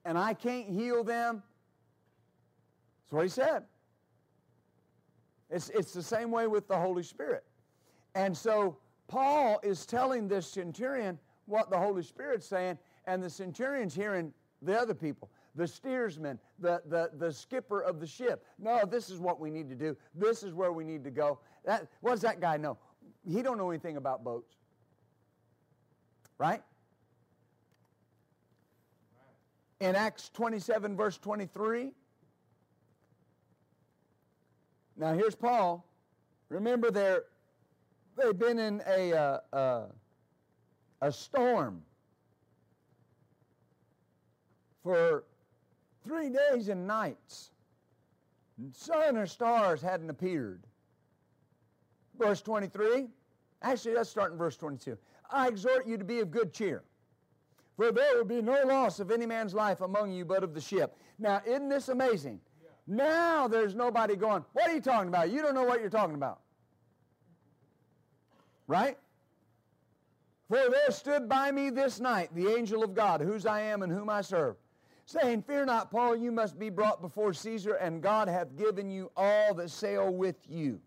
and 0.05 0.18
I 0.18 0.34
can't 0.34 0.70
heal 0.70 1.03
them 1.03 1.43
that's 3.10 3.16
what 3.16 3.24
he 3.24 3.30
said. 3.30 3.64
It's, 5.49 5.70
it's 5.70 5.93
the 5.93 6.03
same 6.03 6.30
way 6.30 6.45
with 6.45 6.68
the 6.68 6.78
Holy 6.78 7.01
Spirit. 7.01 7.43
And 8.14 8.38
so 8.38 8.78
Paul 9.07 9.60
is 9.64 9.88
telling 9.88 10.28
this 10.28 10.47
centurion 10.47 11.18
what 11.47 11.72
the 11.72 11.78
Holy 11.78 12.03
Spirit's 12.03 12.45
saying, 12.45 12.78
and 13.07 13.24
the 13.24 13.30
centurion's 13.30 13.95
hearing 13.95 14.32
the 14.62 14.80
other 14.80 14.93
people, 14.93 15.32
the 15.56 15.68
steersman, 15.68 16.39
the, 16.60 16.82
the, 16.88 17.12
the 17.18 17.32
skipper 17.32 17.82
of 17.82 18.00
the 18.00 18.08
ship. 18.08 18.45
No, 18.58 18.86
this 18.86 19.10
is 19.10 19.20
what 19.20 19.39
we 19.39 19.50
need 19.50 19.70
to 19.70 19.76
do. 19.76 19.95
This 20.16 20.43
is 20.43 20.54
where 20.54 20.72
we 20.72 20.84
need 20.84 21.04
to 21.04 21.12
go. 21.12 21.39
That, 21.66 21.88
what 22.02 22.12
does 22.12 22.22
that 22.22 22.39
guy 22.39 22.58
know? 22.58 22.78
He 23.28 23.41
don't 23.41 23.58
know 23.58 23.70
anything 23.70 23.97
about 23.97 24.24
boats. 24.24 24.56
Right? 26.38 26.62
In 29.80 29.95
Acts 29.95 30.30
27, 30.30 30.95
verse 30.95 31.18
23, 31.18 31.91
now 34.97 35.14
here's 35.14 35.36
Paul. 35.36 35.86
Remember, 36.50 36.91
they're, 36.91 37.24
they've 38.18 38.38
been 38.38 38.60
in 38.60 38.82
a, 38.86 39.14
uh, 39.14 39.39
uh, 39.54 39.86
a 41.02 41.12
storm 41.12 41.82
for 44.84 45.24
three 46.04 46.30
days 46.30 46.70
and 46.70 46.88
nights. 46.88 47.52
Sun 48.74 49.18
or 49.18 49.26
stars 49.26 49.82
hadn't 49.82 50.10
appeared. 50.10 50.64
Verse 52.18 52.41
23. 52.41 53.08
Actually, 53.62 53.95
let's 53.95 54.10
start 54.10 54.32
in 54.32 54.38
verse 54.38 54.58
22. 54.58 54.97
I 55.32 55.47
exhort 55.47 55.88
you 55.88 55.97
to 55.97 56.04
be 56.04 56.20
of 56.20 56.32
good 56.32 56.54
cheer, 56.54 56.84
for 57.78 57.91
there 57.91 58.18
will 58.18 58.26
be 58.26 58.41
no 58.41 58.64
loss 58.66 59.00
of 59.00 59.12
any 59.12 59.26
man's 59.26 59.54
life 59.54 59.82
among 59.82 60.12
you 60.12 60.26
but 60.26 60.43
of 60.43 60.54
the 60.54 60.62
ship. 60.62 60.97
Now, 61.20 61.41
isn't 61.45 61.70
this 61.70 61.89
amazing? 61.89 62.39
Now 62.88 63.47
there's 63.47 63.76
nobody 63.76 64.16
going, 64.16 64.43
What 64.54 64.70
are 64.70 64.74
you 64.74 64.82
talking 64.82 65.10
about? 65.10 65.30
You 65.30 65.41
don't 65.41 65.54
know 65.54 65.64
what 65.64 65.80
you're 65.80 65.89
talking 65.89 66.16
about. 66.16 66.39
Right? 68.68 68.97
For 70.47 70.58
there 70.58 70.91
stood 70.91 71.30
by 71.30 71.52
me 71.52 71.70
this 71.70 72.00
night 72.00 72.34
the 72.34 72.52
angel 72.52 72.84
of 72.84 72.95
God, 72.95 73.22
whose 73.22 73.45
I 73.45 73.62
am 73.62 73.84
and 73.84 73.91
whom 73.91 74.10
I 74.10 74.22
serve, 74.22 74.56
saying, 75.10 75.41
Fear 75.41 75.66
not, 75.66 75.89
Paul, 75.89 76.16
you 76.16 76.32
must 76.32 76.60
be 76.60 76.70
brought 76.70 77.01
before 77.01 77.34
Caesar, 77.34 77.74
and 77.76 78.01
God 78.01 78.28
hath 78.28 78.55
given 78.55 78.91
you 78.91 79.12
all 79.18 79.55
that 79.55 79.72
sail 79.72 80.14
with 80.14 80.36
you. 80.47 80.80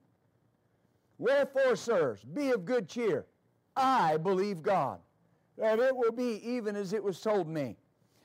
Wherefore, 1.18 1.74
sirs, 1.74 2.24
be 2.24 2.50
of 2.50 2.64
good 2.64 2.88
cheer. 2.88 3.26
I 3.76 4.16
believe 4.18 4.62
God, 4.62 5.00
that 5.58 5.80
it 5.80 5.96
will 5.96 6.12
be 6.12 6.40
even 6.48 6.76
as 6.76 6.92
it 6.92 7.02
was 7.02 7.20
told 7.20 7.48
me. 7.48 7.76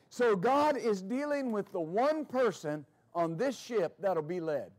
So 0.09 0.35
God 0.35 0.77
is 0.77 1.01
dealing 1.01 1.51
with 1.51 1.71
the 1.71 1.81
one 1.81 2.25
person 2.25 2.85
on 3.15 3.35
this 3.35 3.57
ship 3.57 3.95
that'll 3.99 4.21
be 4.21 4.39
led. 4.39 4.69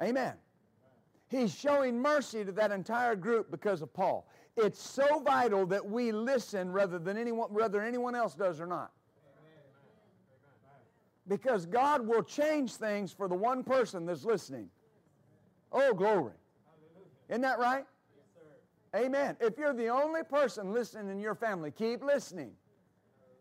Amen. 0.00 0.34
He's 1.34 1.52
showing 1.52 2.00
mercy 2.00 2.44
to 2.44 2.52
that 2.52 2.70
entire 2.70 3.16
group 3.16 3.50
because 3.50 3.82
of 3.82 3.92
Paul. 3.92 4.28
It's 4.56 4.80
so 4.80 5.18
vital 5.18 5.66
that 5.66 5.84
we 5.84 6.12
listen 6.12 6.70
rather 6.70 7.00
than 7.00 7.16
anyone, 7.16 7.52
whether 7.52 7.82
anyone 7.82 8.14
else 8.14 8.34
does 8.34 8.60
or 8.60 8.66
not. 8.66 8.92
Because 11.26 11.66
God 11.66 12.06
will 12.06 12.22
change 12.22 12.74
things 12.74 13.12
for 13.12 13.26
the 13.26 13.34
one 13.34 13.64
person 13.64 14.06
that's 14.06 14.24
listening. 14.24 14.68
Oh, 15.72 15.92
glory. 15.92 16.34
Isn't 17.28 17.40
that 17.40 17.58
right? 17.58 17.84
Amen. 18.94 19.36
If 19.40 19.58
you're 19.58 19.74
the 19.74 19.88
only 19.88 20.22
person 20.22 20.72
listening 20.72 21.10
in 21.10 21.18
your 21.18 21.34
family, 21.34 21.72
keep 21.72 22.04
listening 22.04 22.52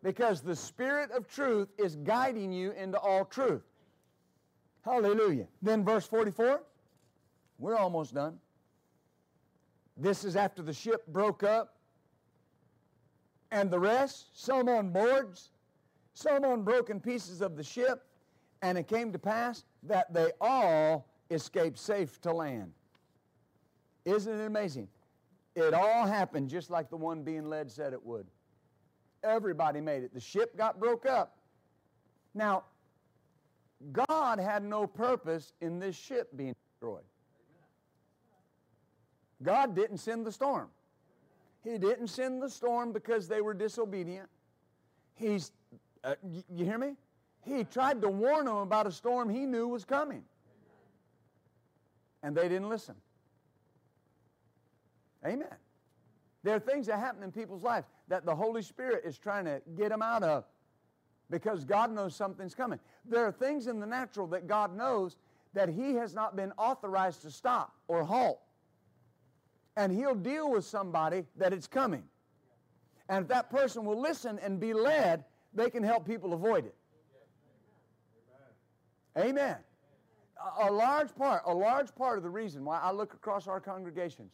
because 0.01 0.41
the 0.41 0.55
Spirit 0.55 1.11
of 1.11 1.27
truth 1.27 1.67
is 1.77 1.97
guiding 1.97 2.51
you 2.51 2.71
into 2.71 2.97
all 2.97 3.23
truth. 3.23 3.61
Hallelujah. 4.83 5.45
Then, 5.61 5.85
verse 5.85 6.07
44, 6.07 6.63
we're 7.63 7.77
almost 7.77 8.13
done. 8.13 8.37
This 9.95 10.25
is 10.25 10.35
after 10.35 10.61
the 10.61 10.73
ship 10.73 11.07
broke 11.07 11.43
up, 11.43 11.77
and 13.51 13.71
the 13.71 13.79
rest, 13.79 14.27
some 14.33 14.67
on 14.67 14.89
boards, 14.89 15.51
some 16.13 16.43
on 16.43 16.63
broken 16.63 16.99
pieces 16.99 17.41
of 17.41 17.55
the 17.55 17.63
ship, 17.63 18.03
and 18.61 18.77
it 18.77 18.87
came 18.87 19.13
to 19.13 19.19
pass 19.19 19.63
that 19.83 20.13
they 20.13 20.31
all 20.41 21.07
escaped 21.31 21.79
safe 21.79 22.19
to 22.21 22.33
land. 22.33 22.73
Isn't 24.03 24.41
it 24.41 24.45
amazing? 24.45 24.89
It 25.55 25.73
all 25.73 26.05
happened 26.05 26.49
just 26.49 26.69
like 26.69 26.89
the 26.89 26.97
one 26.97 27.23
being 27.23 27.45
led 27.45 27.71
said 27.71 27.93
it 27.93 28.03
would. 28.03 28.27
Everybody 29.23 29.79
made 29.79 30.03
it. 30.03 30.13
The 30.13 30.19
ship 30.19 30.57
got 30.57 30.81
broke 30.81 31.05
up. 31.05 31.37
Now, 32.33 32.65
God 33.93 34.39
had 34.39 34.63
no 34.63 34.85
purpose 34.85 35.53
in 35.61 35.79
this 35.79 35.95
ship 35.95 36.35
being 36.35 36.55
destroyed. 36.71 37.03
God 39.43 39.75
didn't 39.75 39.97
send 39.97 40.25
the 40.25 40.31
storm. 40.31 40.69
He 41.63 41.77
didn't 41.77 42.07
send 42.07 42.41
the 42.41 42.49
storm 42.49 42.91
because 42.91 43.27
they 43.27 43.41
were 43.41 43.53
disobedient. 43.53 44.29
He's, 45.15 45.51
uh, 46.03 46.15
you, 46.23 46.43
you 46.53 46.65
hear 46.65 46.77
me? 46.77 46.95
He 47.41 47.63
tried 47.63 48.01
to 48.01 48.09
warn 48.09 48.45
them 48.45 48.57
about 48.57 48.87
a 48.87 48.91
storm 48.91 49.29
he 49.29 49.45
knew 49.45 49.67
was 49.67 49.85
coming. 49.85 50.23
And 52.21 52.35
they 52.35 52.47
didn't 52.49 52.69
listen. 52.69 52.95
Amen. 55.25 55.47
There 56.43 56.55
are 56.55 56.59
things 56.59 56.87
that 56.87 56.99
happen 56.99 57.23
in 57.23 57.31
people's 57.31 57.63
lives 57.63 57.87
that 58.09 58.25
the 58.25 58.35
Holy 58.35 58.61
Spirit 58.61 59.03
is 59.05 59.17
trying 59.17 59.45
to 59.45 59.61
get 59.77 59.89
them 59.89 60.01
out 60.01 60.23
of 60.23 60.43
because 61.29 61.63
God 61.63 61.91
knows 61.91 62.15
something's 62.15 62.53
coming. 62.53 62.79
There 63.05 63.25
are 63.25 63.31
things 63.31 63.67
in 63.67 63.79
the 63.79 63.85
natural 63.85 64.27
that 64.27 64.47
God 64.47 64.75
knows 64.75 65.15
that 65.53 65.69
He 65.69 65.95
has 65.95 66.13
not 66.13 66.35
been 66.35 66.51
authorized 66.57 67.21
to 67.21 67.31
stop 67.31 67.73
or 67.87 68.03
halt. 68.03 68.41
And 69.75 69.91
He'll 69.91 70.15
deal 70.15 70.51
with 70.51 70.65
somebody 70.65 71.25
that 71.37 71.53
it's 71.53 71.67
coming. 71.67 72.03
And 73.09 73.23
if 73.23 73.27
that 73.29 73.49
person 73.49 73.85
will 73.85 73.99
listen 73.99 74.39
and 74.39 74.59
be 74.59 74.73
led, 74.73 75.25
they 75.53 75.69
can 75.69 75.83
help 75.83 76.05
people 76.05 76.33
avoid 76.33 76.65
it. 76.65 76.75
Amen. 79.17 79.57
A, 80.59 80.71
large 80.71 81.13
part, 81.15 81.43
a 81.45 81.53
large 81.53 81.93
part 81.95 82.17
of 82.17 82.23
the 82.23 82.29
reason 82.29 82.65
why 82.65 82.79
I 82.79 82.91
look 82.91 83.13
across 83.13 83.47
our 83.47 83.59
congregations 83.59 84.31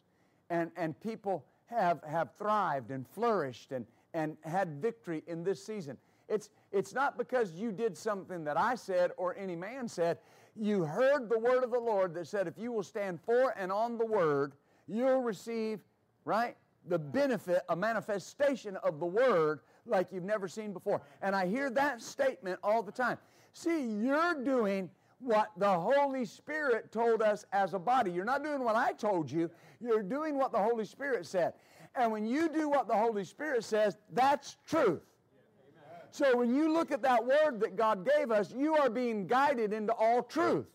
and, 0.50 0.72
and 0.78 1.00
people 1.02 1.46
have, 1.66 2.02
have 2.04 2.30
thrived 2.38 2.92
and 2.92 3.06
flourished 3.08 3.72
and, 3.72 3.86
and 4.14 4.38
had 4.44 4.82
victory 4.82 5.24
in 5.28 5.44
this 5.44 5.64
season. 5.64 5.98
It's, 6.30 6.50
it's 6.72 6.94
not 6.94 7.18
because 7.18 7.54
you 7.54 7.72
did 7.72 7.98
something 7.98 8.44
that 8.46 8.58
I 8.58 8.76
said 8.76 9.12
or 9.18 9.36
any 9.36 9.56
man 9.56 9.88
said. 9.88 10.20
You 10.56 10.84
heard 10.84 11.30
the 11.30 11.40
word 11.40 11.64
of 11.64 11.72
the 11.72 11.80
Lord 11.80 12.14
that 12.16 12.28
said, 12.28 12.48
if 12.48 12.58
you 12.58 12.72
will 12.72 12.84
stand 12.84 13.20
for 13.22 13.54
and 13.58 13.72
on 13.72 13.98
the 13.98 14.06
word, 14.06 14.54
you'll 14.90 15.22
receive, 15.22 15.80
right, 16.26 16.56
the 16.88 17.00
benefit, 17.00 17.62
a 17.70 17.76
manifestation 17.76 18.76
of 18.78 19.00
the 19.00 19.06
word 19.06 19.60
like 19.86 20.12
you've 20.12 20.24
never 20.24 20.48
seen 20.48 20.74
before. 20.74 21.02
And 21.22 21.36
I 21.36 21.48
hear 21.48 21.70
that 21.72 22.02
statement 22.02 22.60
all 22.64 22.82
the 22.82 22.92
time. 22.92 23.18
See, 23.54 23.84
you're 23.84 24.44
doing 24.44 24.90
what 25.20 25.52
the 25.58 25.70
Holy 25.70 26.26
Spirit 26.26 26.92
told 26.92 27.22
us 27.22 27.46
as 27.52 27.74
a 27.74 27.80
body. 27.80 28.12
You're 28.12 28.26
not 28.26 28.44
doing 28.44 28.64
what 28.64 28.76
I 28.76 28.94
told 28.94 29.30
you, 29.30 29.50
you're 29.80 30.04
doing 30.04 30.38
what 30.38 30.52
the 30.52 30.60
Holy 30.60 30.86
Spirit 30.86 31.26
said. 31.26 31.54
And 31.96 32.12
when 32.12 32.26
you 32.26 32.50
do 32.50 32.70
what 32.70 32.88
the 32.88 32.96
Holy 32.96 33.24
Spirit 33.26 33.64
says, 33.64 33.98
that's 34.14 34.58
truth. 34.68 35.02
So 36.12 36.38
when 36.38 36.54
you 36.56 36.72
look 36.72 36.92
at 36.92 37.02
that 37.04 37.24
word 37.24 37.60
that 37.60 37.76
God 37.76 38.08
gave 38.18 38.32
us, 38.32 38.54
you 38.56 38.76
are 38.76 38.90
being 38.90 39.28
guided 39.28 39.74
into 39.74 39.94
all 39.94 40.24
truth. 40.24 40.66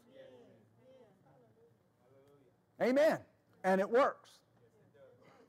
Amen. 2.80 3.18
And 3.64 3.80
it 3.80 3.88
works. 3.88 4.30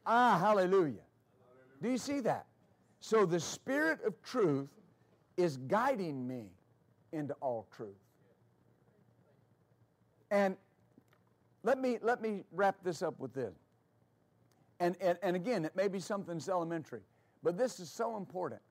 Ah, 0.06 0.38
hallelujah. 0.40 1.04
Do 1.82 1.90
you 1.90 1.98
see 1.98 2.22
that? 2.22 2.46
So 3.00 3.26
the 3.26 3.40
Spirit 3.40 4.00
of 4.06 4.20
truth 4.24 4.70
is 5.38 5.58
guiding 5.68 6.28
me 6.28 6.46
into 7.12 7.34
all 7.36 7.68
truth. 7.76 7.96
And 10.32 10.56
let 11.64 11.80
me, 11.80 12.00
let 12.02 12.22
me 12.22 12.44
wrap 12.52 12.78
this 12.84 13.02
up 13.02 13.20
with 13.20 13.34
this. 13.34 13.54
And, 14.80 14.96
and, 15.02 15.18
and 15.22 15.36
again, 15.36 15.66
it 15.66 15.76
may 15.76 15.88
be 15.88 16.00
something 16.00 16.42
elementary, 16.50 17.02
but 17.44 17.58
this 17.58 17.80
is 17.80 17.90
so 17.90 18.18
important. 18.18 18.62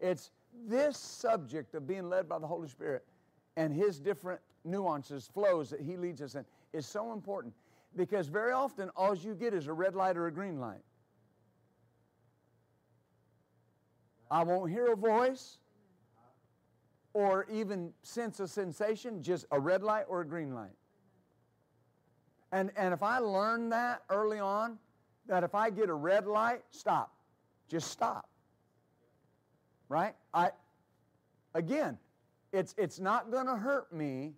It's 0.00 0.30
this 0.66 0.96
subject 0.96 1.74
of 1.74 1.86
being 1.86 2.08
led 2.08 2.28
by 2.28 2.38
the 2.38 2.46
Holy 2.46 2.68
Spirit 2.68 3.04
and 3.56 3.72
His 3.72 3.98
different 3.98 4.40
nuances, 4.64 5.28
flows 5.32 5.70
that 5.70 5.80
He 5.80 5.96
leads 5.96 6.22
us 6.22 6.34
in 6.34 6.44
is 6.72 6.86
so 6.86 7.12
important 7.12 7.54
because 7.96 8.28
very 8.28 8.52
often 8.52 8.90
all 8.96 9.14
you 9.14 9.34
get 9.34 9.54
is 9.54 9.66
a 9.66 9.72
red 9.72 9.94
light 9.94 10.16
or 10.16 10.26
a 10.26 10.32
green 10.32 10.60
light. 10.60 10.82
I 14.30 14.42
won't 14.44 14.70
hear 14.70 14.92
a 14.92 14.96
voice 14.96 15.58
or 17.14 17.46
even 17.50 17.92
sense 18.02 18.40
a 18.40 18.46
sensation, 18.46 19.22
just 19.22 19.46
a 19.50 19.58
red 19.58 19.82
light 19.82 20.04
or 20.08 20.20
a 20.20 20.26
green 20.26 20.54
light. 20.54 20.76
And, 22.52 22.70
and 22.76 22.94
if 22.94 23.02
I 23.02 23.18
learn 23.18 23.70
that 23.70 24.02
early 24.08 24.38
on, 24.38 24.78
that 25.26 25.44
if 25.44 25.54
I 25.54 25.70
get 25.70 25.88
a 25.88 25.94
red 25.94 26.26
light, 26.26 26.62
stop. 26.70 27.12
Just 27.68 27.90
stop. 27.90 28.28
Right? 29.88 30.14
I, 30.32 30.50
again, 31.54 31.98
it's, 32.52 32.74
it's 32.78 33.00
not 33.00 33.30
going 33.30 33.46
to 33.46 33.56
hurt 33.56 33.92
me 33.92 34.34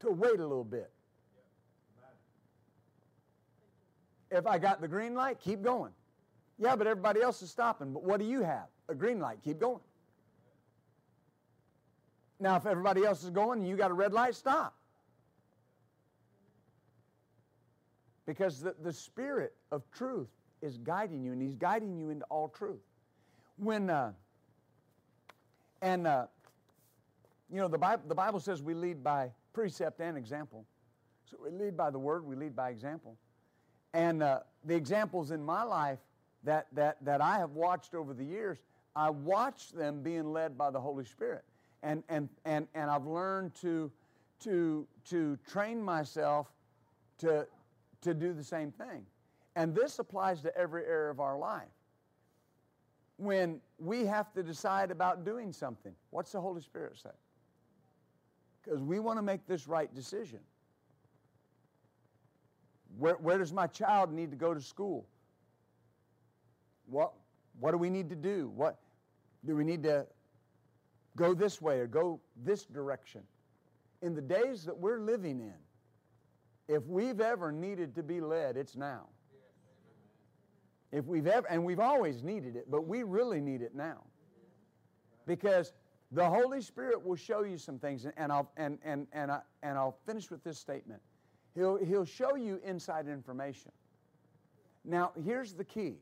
to 0.00 0.10
wait 0.10 0.38
a 0.38 0.46
little 0.46 0.64
bit. 0.64 0.91
If 4.32 4.46
I 4.46 4.58
got 4.58 4.80
the 4.80 4.88
green 4.88 5.14
light, 5.14 5.38
keep 5.38 5.62
going. 5.62 5.92
Yeah, 6.58 6.74
but 6.74 6.86
everybody 6.86 7.20
else 7.20 7.42
is 7.42 7.50
stopping. 7.50 7.92
But 7.92 8.02
what 8.02 8.18
do 8.18 8.24
you 8.24 8.42
have? 8.42 8.66
A 8.88 8.94
green 8.94 9.20
light. 9.20 9.38
Keep 9.44 9.60
going. 9.60 9.80
Now, 12.40 12.56
if 12.56 12.64
everybody 12.64 13.04
else 13.04 13.22
is 13.22 13.30
going 13.30 13.60
and 13.60 13.68
you 13.68 13.76
got 13.76 13.90
a 13.90 13.94
red 13.94 14.12
light, 14.12 14.34
stop. 14.34 14.74
Because 18.24 18.60
the, 18.60 18.74
the 18.82 18.92
Spirit 18.92 19.54
of 19.70 19.82
truth 19.90 20.28
is 20.62 20.78
guiding 20.78 21.22
you, 21.22 21.32
and 21.32 21.42
He's 21.42 21.56
guiding 21.56 21.96
you 21.96 22.10
into 22.10 22.24
all 22.26 22.48
truth. 22.48 22.80
When, 23.58 23.90
uh, 23.90 24.12
and, 25.82 26.06
uh, 26.06 26.26
you 27.50 27.60
know, 27.60 27.68
the 27.68 27.78
Bible, 27.78 28.04
the 28.08 28.14
Bible 28.14 28.40
says 28.40 28.62
we 28.62 28.72
lead 28.72 29.04
by 29.04 29.30
precept 29.52 30.00
and 30.00 30.16
example. 30.16 30.64
So 31.30 31.36
we 31.44 31.50
lead 31.50 31.76
by 31.76 31.90
the 31.90 31.98
Word, 31.98 32.24
we 32.24 32.34
lead 32.34 32.56
by 32.56 32.70
example. 32.70 33.16
And 33.94 34.22
uh, 34.22 34.40
the 34.64 34.74
examples 34.74 35.30
in 35.30 35.42
my 35.42 35.62
life 35.62 35.98
that, 36.44 36.66
that, 36.72 36.96
that 37.04 37.20
I 37.20 37.38
have 37.38 37.50
watched 37.50 37.94
over 37.94 38.14
the 38.14 38.24
years, 38.24 38.58
I 38.96 39.10
watched 39.10 39.76
them 39.76 40.02
being 40.02 40.32
led 40.32 40.56
by 40.56 40.70
the 40.70 40.80
Holy 40.80 41.04
Spirit. 41.04 41.44
And, 41.82 42.02
and, 42.08 42.28
and, 42.44 42.66
and 42.74 42.90
I've 42.90 43.06
learned 43.06 43.54
to, 43.56 43.90
to, 44.40 44.86
to 45.10 45.38
train 45.50 45.82
myself 45.82 46.48
to, 47.18 47.46
to 48.02 48.14
do 48.14 48.32
the 48.32 48.44
same 48.44 48.70
thing. 48.70 49.04
And 49.56 49.74
this 49.74 49.98
applies 49.98 50.40
to 50.42 50.56
every 50.56 50.84
area 50.86 51.10
of 51.10 51.20
our 51.20 51.38
life. 51.38 51.68
When 53.18 53.60
we 53.78 54.06
have 54.06 54.32
to 54.32 54.42
decide 54.42 54.90
about 54.90 55.24
doing 55.24 55.52
something, 55.52 55.94
what's 56.10 56.32
the 56.32 56.40
Holy 56.40 56.60
Spirit 56.60 56.98
say? 57.02 57.10
Because 58.62 58.80
we 58.80 59.00
want 59.00 59.18
to 59.18 59.22
make 59.22 59.46
this 59.46 59.68
right 59.68 59.92
decision. 59.94 60.40
Where, 62.98 63.14
where 63.14 63.38
does 63.38 63.52
my 63.52 63.66
child 63.66 64.12
need 64.12 64.30
to 64.30 64.36
go 64.36 64.54
to 64.54 64.60
school? 64.60 65.06
What, 66.86 67.12
what 67.58 67.72
do 67.72 67.78
we 67.78 67.90
need 67.90 68.10
to 68.10 68.16
do? 68.16 68.50
What 68.54 68.78
do 69.44 69.56
we 69.56 69.64
need 69.64 69.82
to 69.84 70.06
go 71.16 71.34
this 71.34 71.60
way 71.60 71.80
or 71.80 71.86
go 71.86 72.20
this 72.44 72.64
direction? 72.64 73.22
In 74.02 74.14
the 74.14 74.20
days 74.20 74.64
that 74.64 74.76
we're 74.76 75.00
living 75.00 75.40
in, 75.40 75.54
if 76.68 76.86
we've 76.86 77.20
ever 77.20 77.52
needed 77.52 77.94
to 77.94 78.02
be 78.02 78.20
led, 78.20 78.56
it's 78.56 78.76
now. 78.76 79.06
If 80.90 81.06
we've 81.06 81.26
ever, 81.26 81.46
and 81.48 81.64
we've 81.64 81.80
always 81.80 82.22
needed 82.22 82.56
it, 82.56 82.70
but 82.70 82.86
we 82.86 83.02
really 83.02 83.40
need 83.40 83.62
it 83.62 83.74
now. 83.74 84.02
Because 85.26 85.72
the 86.10 86.28
Holy 86.28 86.60
Spirit 86.60 87.04
will 87.04 87.16
show 87.16 87.42
you 87.42 87.56
some 87.56 87.78
things, 87.78 88.06
and 88.16 88.30
I'll, 88.30 88.50
and, 88.58 88.78
and, 88.84 89.06
and, 89.12 89.30
I, 89.30 89.40
and 89.62 89.78
I'll 89.78 89.96
finish 90.04 90.30
with 90.30 90.44
this 90.44 90.58
statement. 90.58 91.00
He'll, 91.54 91.76
he'll 91.76 92.04
show 92.04 92.34
you 92.34 92.60
inside 92.64 93.08
information. 93.08 93.72
Now, 94.84 95.12
here's 95.24 95.52
the 95.52 95.64
key 95.64 95.96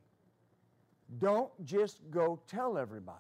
don't 1.19 1.51
just 1.65 1.99
go 2.11 2.41
tell 2.47 2.79
everybody. 2.79 3.19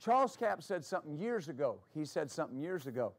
Charles 0.00 0.36
Capps 0.36 0.66
said 0.66 0.84
something 0.84 1.16
years 1.16 1.48
ago. 1.48 1.78
He 1.94 2.04
said 2.04 2.28
something 2.28 2.58
years 2.58 2.88
ago 2.88 3.12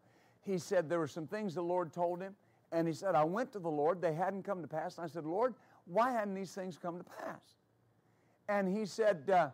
he 0.44 0.58
said 0.58 0.90
there 0.90 1.00
were 1.00 1.08
some 1.08 1.28
things 1.28 1.56
the 1.56 1.62
Lord 1.62 1.94
told 1.94 2.22
him. 2.22 2.36
And 2.72 2.88
he 2.88 2.94
said, 2.94 3.16
I 3.16 3.24
went 3.24 3.52
to 3.54 3.60
the 3.60 3.70
Lord, 3.70 4.02
they 4.02 4.14
hadn't 4.14 4.44
come 4.44 4.62
to 4.62 4.68
pass. 4.68 4.98
And 4.98 5.06
I 5.06 5.08
said, 5.08 5.26
Lord, 5.26 5.54
why 5.86 6.12
hadn't 6.12 6.34
these 6.34 6.54
things 6.54 6.78
come 6.78 6.98
to 6.98 7.04
pass? 7.04 7.56
And 8.50 8.68
he 8.68 8.86
said, 8.86 9.30
uh, 9.30 9.50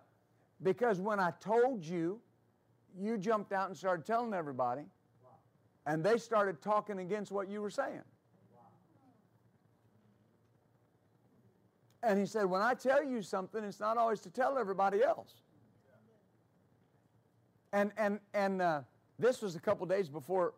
Because 0.64 1.00
when 1.00 1.20
I 1.20 1.32
told 1.40 1.84
you, 1.84 2.22
you 2.98 3.18
jumped 3.18 3.52
out 3.52 3.68
and 3.68 3.78
started 3.78 4.06
telling 4.06 4.34
everybody. 4.34 4.84
And 5.86 6.04
they 6.04 6.18
started 6.18 6.62
talking 6.62 7.00
against 7.00 7.32
what 7.32 7.50
you 7.50 7.62
were 7.62 7.70
saying. 7.70 8.04
And 12.02 12.18
he 12.18 12.26
said, 12.26 12.46
When 12.46 12.62
I 12.62 12.74
tell 12.74 13.04
you 13.04 13.22
something, 13.22 13.64
it's 13.64 13.80
not 13.80 13.98
always 13.98 14.22
to 14.22 14.30
tell 14.30 14.58
everybody 14.58 15.04
else. 15.04 15.34
And, 17.74 17.92
and, 17.98 18.20
and 18.34 18.62
uh, 18.62 18.82
this 19.20 19.42
was 19.42 19.56
a 19.56 19.60
couple 19.60 19.86
days 19.86 20.10
before 20.10 20.54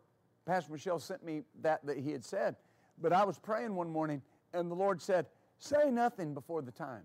Pastor 0.46 0.72
Michelle 0.72 0.98
sent 0.98 1.24
me 1.24 1.42
that 1.60 1.84
that 1.84 1.98
he 1.98 2.12
had 2.12 2.24
said. 2.24 2.56
But 3.00 3.12
I 3.12 3.24
was 3.24 3.38
praying 3.38 3.74
one 3.74 3.90
morning, 3.90 4.22
and 4.52 4.70
the 4.70 4.74
Lord 4.74 5.00
said, 5.02 5.26
Say 5.58 5.90
nothing 5.90 6.34
before 6.34 6.62
the 6.62 6.72
time. 6.72 7.04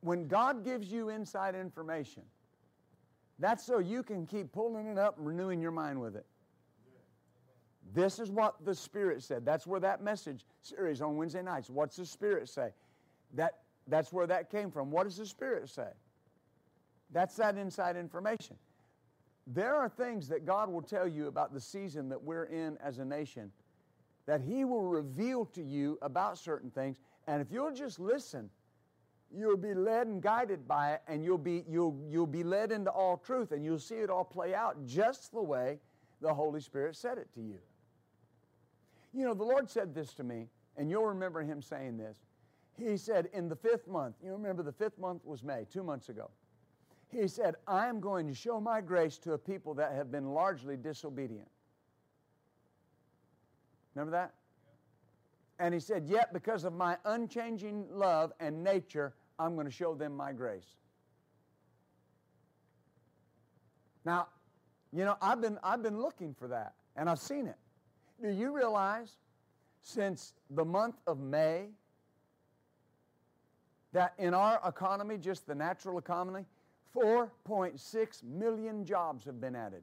When 0.00 0.28
God 0.28 0.64
gives 0.64 0.92
you 0.92 1.08
inside 1.08 1.54
information, 1.54 2.22
that's 3.38 3.64
so 3.64 3.78
you 3.78 4.02
can 4.02 4.26
keep 4.26 4.52
pulling 4.52 4.86
it 4.86 4.98
up 4.98 5.18
and 5.18 5.26
renewing 5.26 5.60
your 5.60 5.70
mind 5.70 6.00
with 6.00 6.16
it. 6.16 6.26
This 7.92 8.18
is 8.18 8.30
what 8.30 8.64
the 8.64 8.74
Spirit 8.74 9.22
said. 9.22 9.44
That's 9.44 9.66
where 9.66 9.80
that 9.80 10.02
message 10.02 10.44
series 10.62 11.00
on 11.00 11.16
Wednesday 11.16 11.42
nights. 11.42 11.70
What's 11.70 11.96
the 11.96 12.06
Spirit 12.06 12.48
say? 12.48 12.70
That, 13.34 13.58
that's 13.86 14.12
where 14.12 14.26
that 14.26 14.50
came 14.50 14.70
from. 14.70 14.90
What 14.90 15.04
does 15.04 15.16
the 15.16 15.26
Spirit 15.26 15.68
say? 15.68 15.88
That's 17.12 17.36
that 17.36 17.56
inside 17.56 17.96
information. 17.96 18.56
There 19.46 19.74
are 19.74 19.88
things 19.88 20.28
that 20.28 20.46
God 20.46 20.70
will 20.70 20.82
tell 20.82 21.06
you 21.06 21.28
about 21.28 21.52
the 21.52 21.60
season 21.60 22.08
that 22.08 22.22
we're 22.22 22.44
in 22.44 22.78
as 22.82 22.98
a 22.98 23.04
nation 23.04 23.52
that 24.26 24.40
He 24.40 24.64
will 24.64 24.86
reveal 24.86 25.44
to 25.46 25.62
you 25.62 25.98
about 26.02 26.38
certain 26.38 26.70
things. 26.70 26.98
And 27.26 27.42
if 27.42 27.52
you'll 27.52 27.74
just 27.74 28.00
listen, 28.00 28.48
you'll 29.30 29.56
be 29.56 29.74
led 29.74 30.06
and 30.06 30.22
guided 30.22 30.66
by 30.66 30.92
it, 30.92 31.02
and 31.08 31.24
you'll 31.24 31.38
be, 31.38 31.64
you'll, 31.68 31.98
you'll 32.08 32.26
be 32.26 32.42
led 32.42 32.72
into 32.72 32.90
all 32.90 33.16
truth, 33.16 33.52
and 33.52 33.64
you'll 33.64 33.78
see 33.78 33.96
it 33.96 34.10
all 34.10 34.24
play 34.24 34.54
out 34.54 34.84
just 34.86 35.32
the 35.32 35.42
way 35.42 35.78
the 36.20 36.32
Holy 36.32 36.60
Spirit 36.60 36.96
said 36.96 37.18
it 37.18 37.28
to 37.34 37.40
you. 37.40 37.58
You 39.12 39.24
know, 39.24 39.34
the 39.34 39.44
Lord 39.44 39.70
said 39.70 39.94
this 39.94 40.14
to 40.14 40.24
me, 40.24 40.48
and 40.76 40.90
you'll 40.90 41.06
remember 41.06 41.42
Him 41.42 41.62
saying 41.62 41.96
this. 41.96 42.18
He 42.76 42.96
said, 42.96 43.28
in 43.32 43.48
the 43.48 43.56
fifth 43.56 43.86
month, 43.86 44.16
you 44.24 44.32
remember 44.32 44.62
the 44.62 44.72
fifth 44.72 44.98
month 44.98 45.24
was 45.24 45.44
May, 45.44 45.66
two 45.72 45.84
months 45.84 46.08
ago. 46.08 46.30
He 47.08 47.28
said, 47.28 47.54
I 47.68 47.86
am 47.86 48.00
going 48.00 48.26
to 48.26 48.34
show 48.34 48.60
my 48.60 48.80
grace 48.80 49.18
to 49.18 49.34
a 49.34 49.38
people 49.38 49.74
that 49.74 49.92
have 49.92 50.10
been 50.10 50.32
largely 50.32 50.76
disobedient. 50.76 51.48
Remember 53.94 54.10
that? 54.10 54.34
And 55.58 55.72
he 55.72 55.80
said, 55.80 56.06
Yet 56.06 56.32
because 56.32 56.64
of 56.64 56.72
my 56.72 56.96
unchanging 57.04 57.86
love 57.90 58.32
and 58.40 58.62
nature, 58.62 59.14
I'm 59.38 59.54
going 59.54 59.66
to 59.66 59.72
show 59.72 59.94
them 59.94 60.16
my 60.16 60.32
grace. 60.32 60.76
Now, 64.04 64.28
you 64.92 65.04
know, 65.04 65.16
I've 65.20 65.40
been, 65.40 65.58
I've 65.62 65.82
been 65.82 66.00
looking 66.00 66.34
for 66.34 66.48
that, 66.48 66.74
and 66.96 67.08
I've 67.08 67.18
seen 67.18 67.46
it. 67.46 67.56
Do 68.22 68.30
you 68.30 68.54
realize 68.54 69.16
since 69.82 70.34
the 70.50 70.64
month 70.64 70.96
of 71.06 71.18
May 71.18 71.68
that 73.92 74.14
in 74.18 74.34
our 74.34 74.60
economy, 74.66 75.18
just 75.18 75.46
the 75.46 75.54
natural 75.54 75.98
economy, 75.98 76.44
4.6 76.94 78.22
million 78.24 78.84
jobs 78.84 79.24
have 79.24 79.40
been 79.40 79.56
added? 79.56 79.82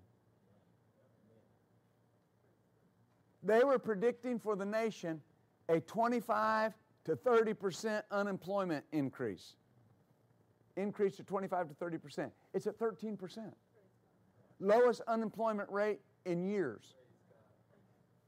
They 3.43 3.63
were 3.63 3.79
predicting 3.79 4.39
for 4.39 4.55
the 4.55 4.65
nation 4.65 5.19
a 5.69 5.79
25 5.79 6.73
to 7.05 7.15
30 7.15 7.53
percent 7.53 8.05
unemployment 8.11 8.85
increase. 8.91 9.55
Increase 10.77 11.15
to 11.17 11.23
25 11.23 11.69
to 11.69 11.73
30 11.75 11.97
percent. 11.97 12.31
It's 12.53 12.67
at 12.67 12.77
13 12.77 13.17
percent. 13.17 13.53
Lowest 14.59 15.01
unemployment 15.07 15.69
rate 15.69 15.99
in 16.25 16.43
years. 16.43 16.95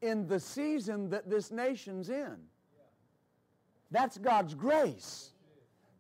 In 0.02 0.28
the 0.28 0.40
season 0.40 1.10
that 1.10 1.30
this 1.30 1.52
nation's 1.52 2.10
in. 2.10 2.38
That's 3.92 4.18
God's 4.18 4.56
grace 4.56 5.34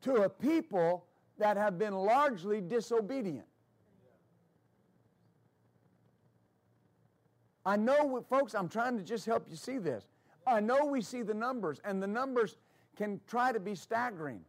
to 0.01 0.23
a 0.23 0.29
people 0.29 1.05
that 1.37 1.57
have 1.57 1.77
been 1.77 1.93
largely 1.93 2.59
disobedient. 2.59 3.45
I 7.65 7.77
know, 7.77 8.23
folks, 8.29 8.53
I'm 8.53 8.67
trying 8.67 8.97
to 8.97 9.03
just 9.03 9.25
help 9.25 9.45
you 9.49 9.55
see 9.55 9.77
this. 9.77 10.03
I 10.45 10.59
know 10.59 10.85
we 10.85 11.01
see 11.01 11.21
the 11.21 11.33
numbers, 11.33 11.79
and 11.85 12.01
the 12.01 12.07
numbers 12.07 12.57
can 12.97 13.19
try 13.27 13.51
to 13.51 13.59
be 13.59 13.75
staggering. 13.75 14.41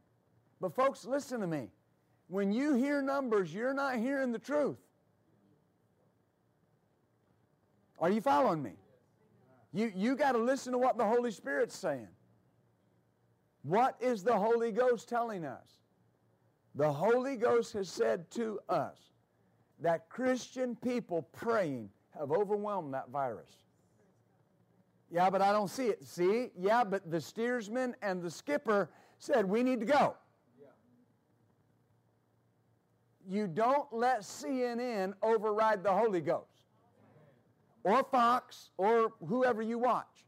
But, 0.61 0.75
folks, 0.75 1.05
listen 1.05 1.41
to 1.41 1.47
me. 1.47 1.69
When 2.29 2.53
you 2.53 2.75
hear 2.75 3.03
numbers, 3.03 3.53
you're 3.53 3.75
not 3.75 3.97
hearing 3.97 4.33
the 4.33 4.39
truth. 4.39 4.79
Are 7.99 8.11
you 8.11 8.21
following 8.21 8.63
me? 8.63 8.73
You, 9.73 9.93
you 9.95 10.15
got 10.15 10.33
to 10.33 10.39
listen 10.39 10.73
to 10.73 10.79
what 10.79 10.97
the 10.97 11.05
Holy 11.05 11.31
Spirit's 11.31 11.77
saying. 11.77 12.09
What 13.63 13.97
is 14.01 14.23
the 14.23 14.37
Holy 14.37 14.73
Ghost 14.73 15.09
telling 15.09 15.45
us? 15.45 15.67
The 16.75 16.93
Holy 16.93 17.37
Ghost 17.37 17.73
has 17.75 17.89
said 17.89 18.31
to 18.33 18.61
us 18.69 18.99
that 19.81 20.09
Christian 20.09 20.77
people 20.77 21.23
praying 21.33 21.89
have 22.19 22.31
overwhelmed 22.31 22.95
that 22.95 23.11
virus. 23.11 23.51
Yeah, 25.11 25.31
but 25.31 25.43
I 25.43 25.53
don't 25.53 25.69
see 25.69 25.87
it. 25.87 26.05
See? 26.07 26.51
Yeah, 26.59 26.85
but 26.85 27.11
the 27.11 27.21
steersman 27.21 27.95
and 28.03 28.23
the 28.23 28.31
skipper 28.31 28.91
said, 29.19 29.45
we 29.49 29.63
need 29.63 29.81
to 29.81 29.87
go. 29.87 30.17
Yeah. 30.61 30.69
You 33.29 33.47
don't 33.47 33.93
let 33.93 34.21
CNN 34.21 35.15
override 35.23 35.83
the 35.83 35.93
Holy 35.93 36.21
Ghost 36.21 36.49
or 37.85 38.03
Fox 38.05 38.71
or 38.77 39.13
whoever 39.27 39.63
you 39.63 39.79
watch. 39.79 40.25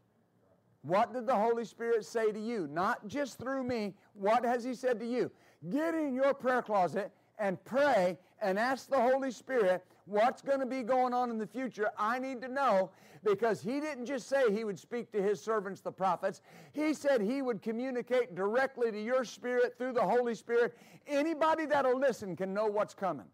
What 0.83 1.13
did 1.13 1.27
the 1.27 1.35
Holy 1.35 1.65
Spirit 1.65 2.05
say 2.05 2.31
to 2.31 2.39
you? 2.39 2.69
Not 2.71 3.09
just 3.09 3.39
through 3.39 3.65
me. 3.65 3.95
What 4.15 4.45
has 4.45 4.63
He 4.63 4.73
said 4.75 5.01
to 5.01 5.07
you? 5.07 5.33
Get 5.69 5.95
in 5.95 6.15
your 6.15 6.33
prayer 6.33 6.63
closet 6.63 7.11
and 7.39 7.63
pray 7.65 8.17
and 8.41 8.59
ask 8.59 8.89
the 8.89 9.01
Holy 9.01 9.33
Spirit 9.33 9.85
what's 10.05 10.43
going 10.43 10.61
to 10.61 10.67
be 10.67 10.83
going 10.83 11.13
on 11.13 11.31
in 11.31 11.39
the 11.39 11.47
future. 11.47 11.91
I 11.99 12.19
need 12.21 12.41
to 12.43 12.49
know 12.49 12.91
because 13.27 13.61
He 13.61 13.81
didn't 13.81 14.07
just 14.07 14.29
say 14.29 14.53
He 14.53 14.65
would 14.65 14.79
speak 14.79 15.13
to 15.13 15.23
His 15.23 15.41
servants, 15.41 15.81
the 15.81 15.93
prophets. 15.93 16.41
He 16.73 16.95
said 16.95 17.21
He 17.21 17.43
would 17.43 17.63
communicate 17.63 18.35
directly 18.35 18.91
to 18.91 19.01
your 19.01 19.25
spirit 19.25 19.77
through 19.77 19.93
the 19.93 20.03
Holy 20.03 20.35
Spirit. 20.35 20.77
Anybody 21.07 21.67
that'll 21.67 21.99
listen 21.99 22.37
can 22.37 22.55
know 22.55 22.67
what's 22.67 22.95
coming. 22.95 23.27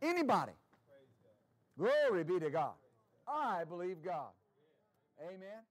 Anybody. 0.00 0.52
Glory 1.78 2.24
be 2.24 2.38
to 2.40 2.50
God. 2.50 2.72
I 3.26 3.64
believe 3.64 4.02
God. 4.04 4.30
Amen. 5.20 5.62